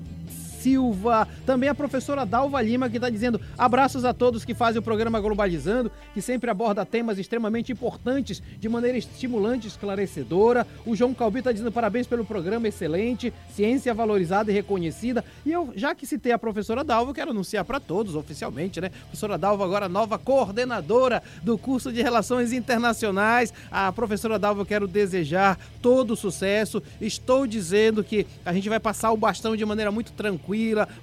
Silva, 0.61 1.27
também 1.45 1.69
a 1.69 1.75
professora 1.75 2.25
Dalva 2.25 2.61
Lima, 2.61 2.89
que 2.89 2.97
está 2.97 3.09
dizendo 3.09 3.39
abraços 3.57 4.03
a 4.03 4.13
todos 4.13 4.43
que 4.43 4.53
fazem 4.53 4.79
o 4.79 4.83
programa 4.83 5.19
Globalizando, 5.19 5.91
que 6.13 6.21
sempre 6.21 6.49
aborda 6.49 6.85
temas 6.85 7.17
extremamente 7.17 7.71
importantes 7.71 8.41
de 8.59 8.67
maneira 8.67 8.97
estimulante 8.97 9.67
e 9.67 9.69
esclarecedora. 9.69 10.65
O 10.85 10.95
João 10.95 11.13
Calbi 11.13 11.39
está 11.39 11.51
dizendo 11.51 11.71
parabéns 11.71 12.07
pelo 12.07 12.25
programa 12.25 12.67
excelente, 12.67 13.33
ciência 13.53 13.93
valorizada 13.93 14.51
e 14.51 14.53
reconhecida. 14.53 15.23
E 15.45 15.51
eu, 15.51 15.71
já 15.75 15.93
que 15.93 16.05
citei 16.05 16.31
a 16.31 16.39
professora 16.39 16.83
Dalva, 16.83 17.13
quero 17.13 17.31
anunciar 17.31 17.63
para 17.63 17.79
todos 17.79 18.15
oficialmente, 18.15 18.81
né? 18.81 18.89
Professora 18.89 19.37
Dalva 19.37 19.63
agora 19.63 19.87
nova 19.87 20.17
coordenadora 20.17 21.21
do 21.43 21.57
curso 21.57 21.91
de 21.91 22.01
Relações 22.01 22.51
Internacionais. 22.51 23.53
A 23.69 23.91
professora 23.91 24.39
Dalva 24.39 24.61
eu 24.61 24.65
quero 24.65 24.87
desejar 24.87 25.59
todo 25.81 26.15
sucesso. 26.15 26.81
Estou 26.99 27.45
dizendo 27.45 28.03
que 28.03 28.25
a 28.45 28.53
gente 28.53 28.69
vai 28.69 28.79
passar 28.79 29.11
o 29.11 29.17
bastão 29.17 29.55
de 29.55 29.65
maneira 29.65 29.91
muito 29.91 30.11
tranquila. 30.13 30.46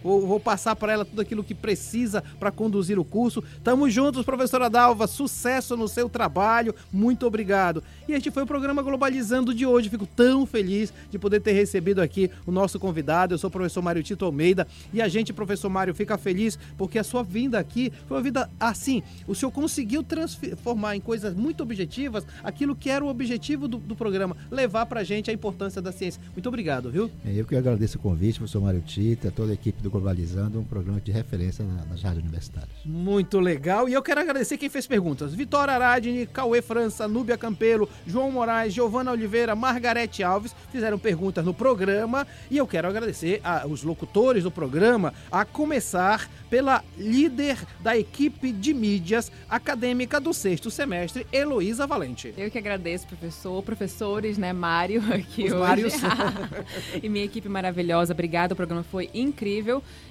Vou, 0.03 0.27
vou 0.27 0.41
passar 0.41 0.75
para 0.77 0.93
ela 0.93 1.05
tudo 1.05 1.21
aquilo 1.21 1.45
que 1.45 1.55
precisa 1.55 2.23
para 2.39 2.51
conduzir 2.51 2.99
o 2.99 3.05
curso. 3.05 3.43
Tamo 3.63 3.89
juntos, 3.91 4.25
professora 4.25 4.71
Dalva. 4.71 5.07
Sucesso 5.07 5.77
no 5.77 5.89
seu 5.89 6.09
trabalho. 6.09 6.75
Muito 6.93 7.27
obrigado. 7.27 7.83
E 8.09 8.13
este 8.13 8.31
foi 8.31 8.43
o 8.43 8.47
programa 8.47 8.83
Globalizando 8.83 9.55
de 9.55 9.67
hoje. 9.67 9.89
Fico 9.89 10.07
tão 10.07 10.47
feliz 10.47 10.93
de 11.11 11.19
poder 11.19 11.41
ter 11.41 11.53
recebido 11.53 12.01
aqui 12.01 12.31
o 12.47 12.53
nosso 12.53 12.79
convidado. 12.79 13.35
Eu 13.35 13.39
sou 13.39 13.49
o 13.49 13.51
professor 13.51 13.83
Mário 13.83 14.03
Tito 14.03 14.25
Almeida 14.25 14.67
e 14.93 15.03
a 15.03 15.09
gente, 15.09 15.33
professor 15.33 15.69
Mário, 15.69 15.95
fica 15.95 16.17
feliz 16.17 16.59
porque 16.77 16.99
a 16.99 17.05
sua 17.05 17.23
vinda 17.23 17.59
aqui 17.59 17.93
foi 18.07 18.17
uma 18.17 18.23
vida 18.23 18.51
assim. 18.59 19.03
O 19.27 19.35
senhor 19.35 19.51
conseguiu 19.51 20.03
transformar 20.03 20.97
em 20.97 21.01
coisas 21.01 21.35
muito 21.35 21.63
objetivas 21.63 22.25
aquilo 22.43 22.75
que 22.75 22.91
era 22.91 23.05
o 23.05 23.09
objetivo 23.09 23.69
do, 23.69 23.79
do 23.79 23.95
programa, 23.95 24.37
levar 24.51 24.87
pra 24.87 25.05
gente 25.05 25.31
a 25.31 25.35
importância 25.35 25.81
da 25.81 25.93
ciência. 25.93 26.21
Muito 26.33 26.49
obrigado, 26.49 26.91
viu? 26.91 27.11
É, 27.25 27.33
Eu 27.35 27.45
que 27.45 27.57
agradeço 27.57 27.99
o 27.99 28.01
convite, 28.01 28.39
professor 28.39 28.61
Mário 28.61 28.81
Tita, 28.81 29.31
toda 29.35 29.51
a 29.51 29.55
equipe 29.55 29.83
do 29.83 29.91
Globalizando, 29.91 30.59
um 30.61 30.65
programa 30.65 31.01
de 31.01 31.11
referência 31.13 31.65
na- 31.65 31.85
nas 31.85 32.03
rádios 32.03 32.23
universitárias. 32.23 32.71
Muito 32.85 33.39
legal. 33.41 33.89
E 33.89 33.93
eu 33.93 34.03
quero 34.03 34.21
agradecer 34.21 34.57
quem 34.57 34.69
fez 34.69 34.87
perguntas. 34.87 35.35
Vitória 35.35 35.75
Aradini, 35.75 36.27
Cauê 36.27 36.63
França, 36.63 37.07
Núbia 37.09 37.37
Campelo, 37.37 37.89
João 38.07 38.31
Moraes, 38.31 38.73
Giovana 38.73 39.11
Oliveira, 39.13 39.55
Margarete 39.55 40.23
Alves 40.23 40.55
fizeram 40.71 40.99
perguntas 40.99 41.45
no 41.45 41.53
programa. 41.53 42.27
E 42.51 42.57
eu 42.57 42.67
quero 42.67 42.89
agradecer 42.89 43.41
aos 43.45 43.83
locutores 43.83 44.45
do 44.45 44.51
programa, 44.51 45.13
a 45.31 45.45
começar 45.45 46.29
pela 46.49 46.85
líder 46.97 47.59
da 47.81 47.97
equipe 47.97 48.53
de 48.53 48.73
mídias 48.73 49.31
acadêmica 49.51 50.21
do 50.21 50.33
sexto 50.33 50.71
semestre, 50.71 51.27
Heloísa 51.33 51.87
Valente. 51.87 52.33
Eu 52.37 52.51
que 52.51 52.59
agradeço, 52.59 53.07
professor, 53.09 53.63
professores, 53.63 54.39
né, 54.39 54.53
Mário 54.53 55.03
aqui 55.13 55.45
Os 55.47 55.53
hoje. 55.53 55.61
Mários. 55.61 55.95
e 57.03 57.09
minha 57.09 57.25
equipe 57.25 57.49
maravilhosa. 57.49 58.13
Obrigada, 58.13 58.53
o 58.53 58.57
programa 58.57 58.83
foi 58.85 59.05
incrível. 59.07 59.24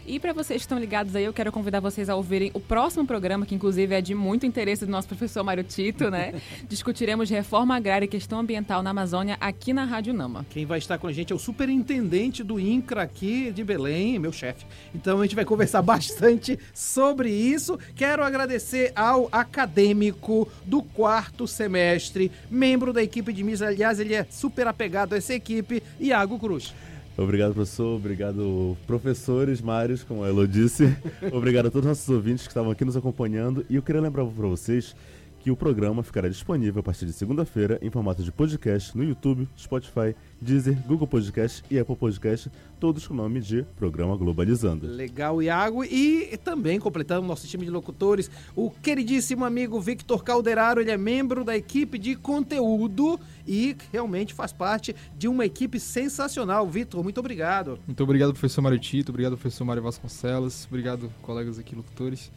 E 0.06 0.20
para 0.20 0.34
vocês 0.34 0.58
que 0.58 0.66
estão 0.66 0.78
ligados 0.78 1.16
aí, 1.16 1.24
eu 1.24 1.32
quero 1.32 1.50
convidar 1.50 1.80
vocês 1.80 2.10
a 2.10 2.16
ouvirem 2.16 2.52
o 2.54 2.60
próximo 2.60 3.06
programa, 3.06 3.46
que 3.46 3.56
inclusive 3.56 3.96
é 3.96 4.02
de 4.02 4.14
muito 4.14 4.46
interesse 4.46 4.86
do 4.86 4.92
nosso 4.92 5.08
professor 5.08 5.44
Mário 5.44 5.64
Tito, 5.64 6.12
né? 6.12 6.42
Discutiremos 6.68 7.30
reforma 7.30 7.76
agrária 7.76 8.04
e 8.04 8.08
questão 8.08 8.40
ambiental 8.40 8.84
na 8.84 8.90
Amazônia 8.90 9.38
aqui 9.40 9.72
na 9.72 9.86
Rádio 9.86 10.14
Nama. 10.14 10.46
Quem 10.50 10.66
vai 10.66 10.78
estar 10.78 10.98
com 10.98 11.08
a 11.08 11.14
gente 11.14 11.32
é 11.32 11.36
o 11.36 11.40
superintendente 11.40 12.44
do 12.44 12.60
INCRA 12.60 13.02
aqui 13.02 13.50
de 13.52 13.64
Belém, 13.64 14.20
meu 14.20 14.34
chefe. 14.34 14.66
Então 14.94 15.20
a 15.20 15.24
gente 15.24 15.36
vai 15.36 15.46
conversar 15.46 15.82
bastante 15.84 16.60
sobre 16.74 17.30
isso. 17.30 17.80
Quero 17.96 18.24
agradecer 18.24 18.92
ao 18.96 19.30
acadêmico 19.32 20.52
do 20.66 20.84
quarto 20.84 21.48
semestre, 21.48 22.30
membro 22.52 22.92
da 22.92 23.02
equipe 23.02 23.32
de 23.32 23.42
MIS. 23.42 23.62
Aliás, 23.62 24.02
ele 24.02 24.16
é 24.16 24.28
super 24.30 24.68
apegado 24.68 25.14
a 25.14 25.18
essa 25.18 25.34
equipe, 25.34 25.82
Iago 25.98 26.38
Cruz. 26.38 26.74
Obrigado, 27.16 27.54
professor. 27.54 27.96
Obrigado, 27.96 28.78
professores, 28.88 29.62
Mários, 29.62 30.04
como 30.04 30.24
a 30.24 30.30
Elo 30.30 30.48
disse. 30.48 30.96
Obrigado 31.32 31.68
a 31.68 31.72
todos 31.72 31.86
os 31.86 31.90
nossos 31.90 32.10
ouvintes 32.10 32.44
que 32.44 32.50
estavam 32.50 32.72
aqui 32.72 32.84
nos 32.84 32.98
acompanhando. 32.98 33.64
E 33.70 33.76
eu 33.76 33.84
queria 33.84 34.02
lembrar 34.02 34.26
para 34.26 34.48
vocês 34.48 34.96
que 35.44 35.52
o 35.52 35.58
programa 35.58 36.02
ficará 36.04 36.30
disponível 36.30 36.80
a 36.80 36.84
partir 36.84 37.06
de 37.06 37.12
segunda-feira 37.12 37.78
em 37.82 37.90
formato 37.90 38.24
de 38.24 38.32
podcast 38.32 38.98
no 38.98 39.04
YouTube, 39.04 39.46
Spotify, 39.60 40.16
Deezer, 40.42 40.74
Google 40.88 41.06
Podcast 41.06 41.62
e 41.70 41.78
Apple 41.78 41.98
Podcast, 41.98 42.50
todos 42.80 43.06
com 43.06 43.14
o 43.14 43.18
nome 43.18 43.42
de 43.42 43.64
Programa 43.76 44.16
Globalizando. 44.16 44.88
Legal, 44.88 45.44
Iago. 45.44 45.84
E 45.84 46.40
também 46.46 46.80
completando 46.80 47.28
nosso 47.28 47.46
time 47.46 47.66
de 47.66 47.72
locutores, 47.72 48.32
o 48.56 48.72
queridíssimo 48.72 49.44
amigo 49.44 49.82
Victor 49.82 50.24
Calderaro, 50.24 50.80
ele 50.80 50.92
é 50.92 50.98
membro 50.98 51.44
da 51.44 51.58
equipe 51.58 52.00
de 52.00 52.16
conteúdo 52.16 53.20
e 53.46 53.76
realmente 53.92 54.34
faz 54.34 54.54
parte 54.54 54.96
de 55.18 55.28
uma 55.28 55.46
equipe 55.46 55.78
sensacional. 55.78 56.66
Vitor, 56.70 57.04
muito 57.04 57.20
obrigado. 57.20 57.78
Muito 57.86 58.02
obrigado, 58.02 58.32
professor 58.32 58.62
Mário 58.62 58.80
Tito, 58.80 59.12
obrigado, 59.12 59.36
professor 59.36 59.66
Mário 59.66 59.84
Vasconcelos, 59.84 60.66
obrigado, 60.70 61.12
colegas 61.22 61.60
aqui 61.60 61.76
locutores. 61.76 62.32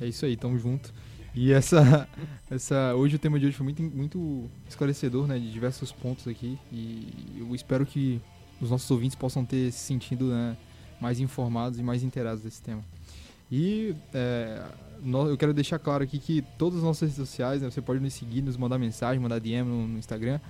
É 0.00 0.08
isso 0.08 0.26
aí, 0.26 0.36
tamo 0.36 0.58
junto. 0.58 0.92
E 1.34 1.52
essa, 1.52 2.08
essa, 2.50 2.94
hoje 2.94 3.16
o 3.16 3.18
tema 3.18 3.38
de 3.38 3.46
hoje 3.46 3.56
foi 3.56 3.64
muito, 3.64 3.82
muito 3.82 4.50
esclarecedor, 4.68 5.26
né, 5.26 5.38
de 5.38 5.50
diversos 5.50 5.92
pontos 5.92 6.28
aqui. 6.28 6.58
E 6.70 7.36
eu 7.38 7.54
espero 7.54 7.86
que 7.86 8.20
os 8.60 8.70
nossos 8.70 8.90
ouvintes 8.90 9.16
possam 9.16 9.44
ter 9.44 9.72
se 9.72 9.78
sentido 9.78 10.26
né, 10.26 10.56
mais 11.00 11.20
informados 11.20 11.78
e 11.78 11.82
mais 11.82 12.02
inteirados 12.02 12.42
desse 12.42 12.62
tema. 12.62 12.82
E 13.50 13.94
é, 14.14 14.62
eu 15.28 15.36
quero 15.36 15.52
deixar 15.52 15.78
claro 15.78 16.04
aqui 16.04 16.18
que 16.18 16.42
todas 16.56 16.78
as 16.78 16.84
nossas 16.84 17.02
redes 17.10 17.16
sociais, 17.16 17.60
né, 17.60 17.70
você 17.70 17.82
pode 17.82 18.00
nos 18.00 18.14
seguir, 18.14 18.42
nos 18.42 18.56
mandar 18.56 18.78
mensagem, 18.78 19.20
mandar 19.20 19.38
DM 19.38 19.68
no, 19.68 19.88
no 19.88 19.98
Instagram. 19.98 20.40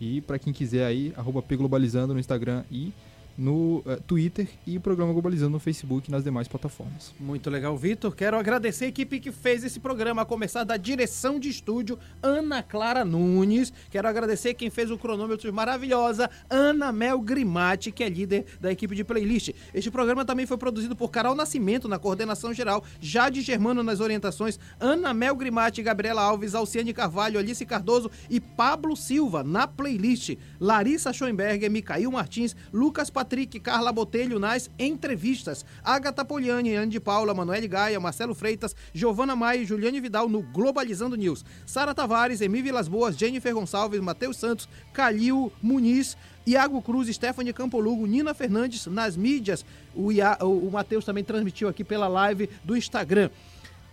E 0.00 0.20
para 0.20 0.38
quem 0.38 0.52
quiser 0.52 0.86
aí, 0.86 1.12
arroba 1.16 1.42
pglobalizando 1.42 2.14
no 2.14 2.20
Instagram 2.20 2.64
e 2.70 2.92
no 3.38 3.78
uh, 3.78 4.02
Twitter 4.04 4.48
e 4.66 4.76
o 4.76 4.80
programa 4.80 5.12
Globalizando 5.12 5.52
no 5.52 5.60
Facebook 5.60 6.08
e 6.08 6.10
nas 6.10 6.24
demais 6.24 6.48
plataformas. 6.48 7.14
Muito 7.20 7.48
legal, 7.48 7.78
Vitor. 7.78 8.12
Quero 8.14 8.36
agradecer 8.36 8.86
a 8.86 8.88
equipe 8.88 9.20
que 9.20 9.30
fez 9.30 9.62
esse 9.62 9.78
programa, 9.78 10.22
a 10.22 10.24
começar 10.24 10.64
da 10.64 10.76
direção 10.76 11.38
de 11.38 11.48
estúdio, 11.48 11.96
Ana 12.20 12.64
Clara 12.64 13.04
Nunes. 13.04 13.72
Quero 13.90 14.08
agradecer 14.08 14.54
quem 14.54 14.70
fez 14.70 14.90
o 14.90 14.98
cronômetro 14.98 15.52
maravilhosa, 15.54 16.28
Ana 16.50 16.90
Mel 16.90 17.20
Grimati, 17.20 17.92
que 17.92 18.02
é 18.02 18.08
líder 18.08 18.44
da 18.60 18.72
equipe 18.72 18.96
de 18.96 19.04
playlist. 19.04 19.50
Este 19.72 19.88
programa 19.88 20.24
também 20.24 20.44
foi 20.44 20.58
produzido 20.58 20.96
por 20.96 21.08
Carol 21.10 21.36
Nascimento 21.36 21.86
na 21.86 21.98
coordenação 21.98 22.52
geral, 22.52 22.82
Jade 23.00 23.40
Germano 23.40 23.84
nas 23.84 24.00
orientações, 24.00 24.58
Ana 24.80 25.14
Mel 25.14 25.36
Grimati, 25.36 25.80
Gabriela 25.80 26.22
Alves, 26.22 26.56
Alciane 26.56 26.92
Carvalho, 26.92 27.38
Alice 27.38 27.64
Cardoso 27.64 28.10
e 28.28 28.40
Pablo 28.40 28.96
Silva 28.96 29.44
na 29.44 29.68
playlist. 29.68 30.36
Larissa 30.58 31.12
Schoenberger, 31.12 31.70
Micail 31.70 32.10
Martins, 32.10 32.56
Lucas 32.72 33.08
Pat 33.08 33.27
Patrick, 33.28 33.60
Carla 33.60 33.92
Botelho 33.92 34.38
nas 34.38 34.70
entrevistas. 34.78 35.62
Agatha 35.84 36.24
Poliani, 36.24 36.74
Andy 36.74 36.98
Paula, 36.98 37.34
Manoel 37.34 37.68
Gaia, 37.68 38.00
Marcelo 38.00 38.34
Freitas, 38.34 38.74
Giovana 38.90 39.36
Maia 39.36 39.58
e 39.58 39.66
Juliane 39.66 40.00
Vidal 40.00 40.30
no 40.30 40.40
Globalizando 40.40 41.14
News. 41.14 41.44
Sara 41.66 41.94
Tavares, 41.94 42.40
Emi 42.40 42.62
Vilas 42.62 42.88
Boas, 42.88 43.18
Jennifer 43.18 43.52
Gonçalves, 43.52 44.00
Matheus 44.00 44.38
Santos, 44.38 44.66
Calil 44.94 45.52
Muniz, 45.62 46.16
Iago 46.46 46.80
Cruz, 46.80 47.14
Stephanie 47.14 47.52
Campolugo, 47.52 48.06
Nina 48.06 48.32
Fernandes 48.32 48.86
nas 48.86 49.14
mídias. 49.14 49.62
O, 49.94 50.10
Ia, 50.10 50.38
o, 50.40 50.66
o 50.66 50.72
Matheus 50.72 51.04
também 51.04 51.22
transmitiu 51.22 51.68
aqui 51.68 51.84
pela 51.84 52.08
live 52.08 52.48
do 52.64 52.74
Instagram. 52.74 53.28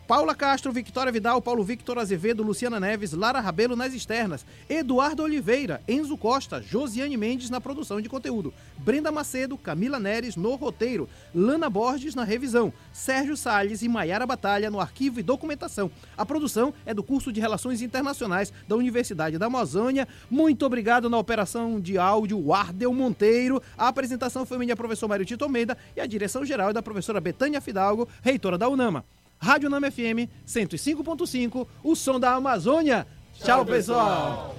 Paula 0.07 0.35
Castro, 0.35 0.71
Victoria 0.71 1.11
Vidal, 1.11 1.41
Paulo 1.41 1.63
Victor 1.63 1.97
Azevedo, 1.97 2.43
Luciana 2.43 2.79
Neves, 2.79 3.11
Lara 3.13 3.39
Rabelo 3.39 3.75
nas 3.75 3.91
externas, 3.91 4.45
Eduardo 4.69 5.23
Oliveira, 5.23 5.81
Enzo 5.87 6.15
Costa, 6.15 6.61
Josiane 6.61 7.17
Mendes 7.17 7.49
na 7.49 7.59
produção 7.59 7.99
de 7.99 8.07
conteúdo, 8.07 8.53
Brenda 8.77 9.11
Macedo, 9.11 9.57
Camila 9.57 9.99
Neres 9.99 10.35
no 10.35 10.53
roteiro, 10.53 11.09
Lana 11.33 11.71
Borges 11.71 12.13
na 12.13 12.23
revisão, 12.23 12.71
Sérgio 12.93 13.35
Salles 13.35 13.81
e 13.81 13.89
Maiara 13.89 14.27
Batalha 14.27 14.69
no 14.69 14.79
arquivo 14.79 15.19
e 15.19 15.23
documentação. 15.23 15.89
A 16.15 16.23
produção 16.23 16.71
é 16.85 16.93
do 16.93 17.01
curso 17.01 17.31
de 17.31 17.41
Relações 17.41 17.81
Internacionais 17.81 18.53
da 18.67 18.75
Universidade 18.75 19.39
da 19.39 19.47
Amazônia. 19.47 20.07
Muito 20.29 20.67
obrigado 20.67 21.09
na 21.09 21.17
operação 21.17 21.81
de 21.81 21.97
áudio 21.97 22.53
Ardel 22.53 22.93
Monteiro. 22.93 23.59
A 23.75 23.87
apresentação 23.87 24.45
foi 24.45 24.59
minha 24.59 24.75
professora 24.75 25.09
Mário 25.09 25.25
Tito 25.25 25.45
Almeida 25.45 25.75
e 25.95 25.99
a 25.99 26.05
direção 26.05 26.45
geral 26.45 26.69
é 26.69 26.73
da 26.73 26.83
professora 26.83 27.19
Betânia 27.19 27.59
Fidalgo, 27.59 28.07
reitora 28.21 28.55
da 28.55 28.69
UNAMA. 28.69 29.03
Rádio 29.37 29.69
Nama 29.69 29.91
FM 29.91 30.29
105.5, 30.45 31.67
o 31.83 31.95
som 31.95 32.19
da 32.19 32.33
Amazônia. 32.33 33.05
Tchau, 33.33 33.65
pessoal. 33.65 34.55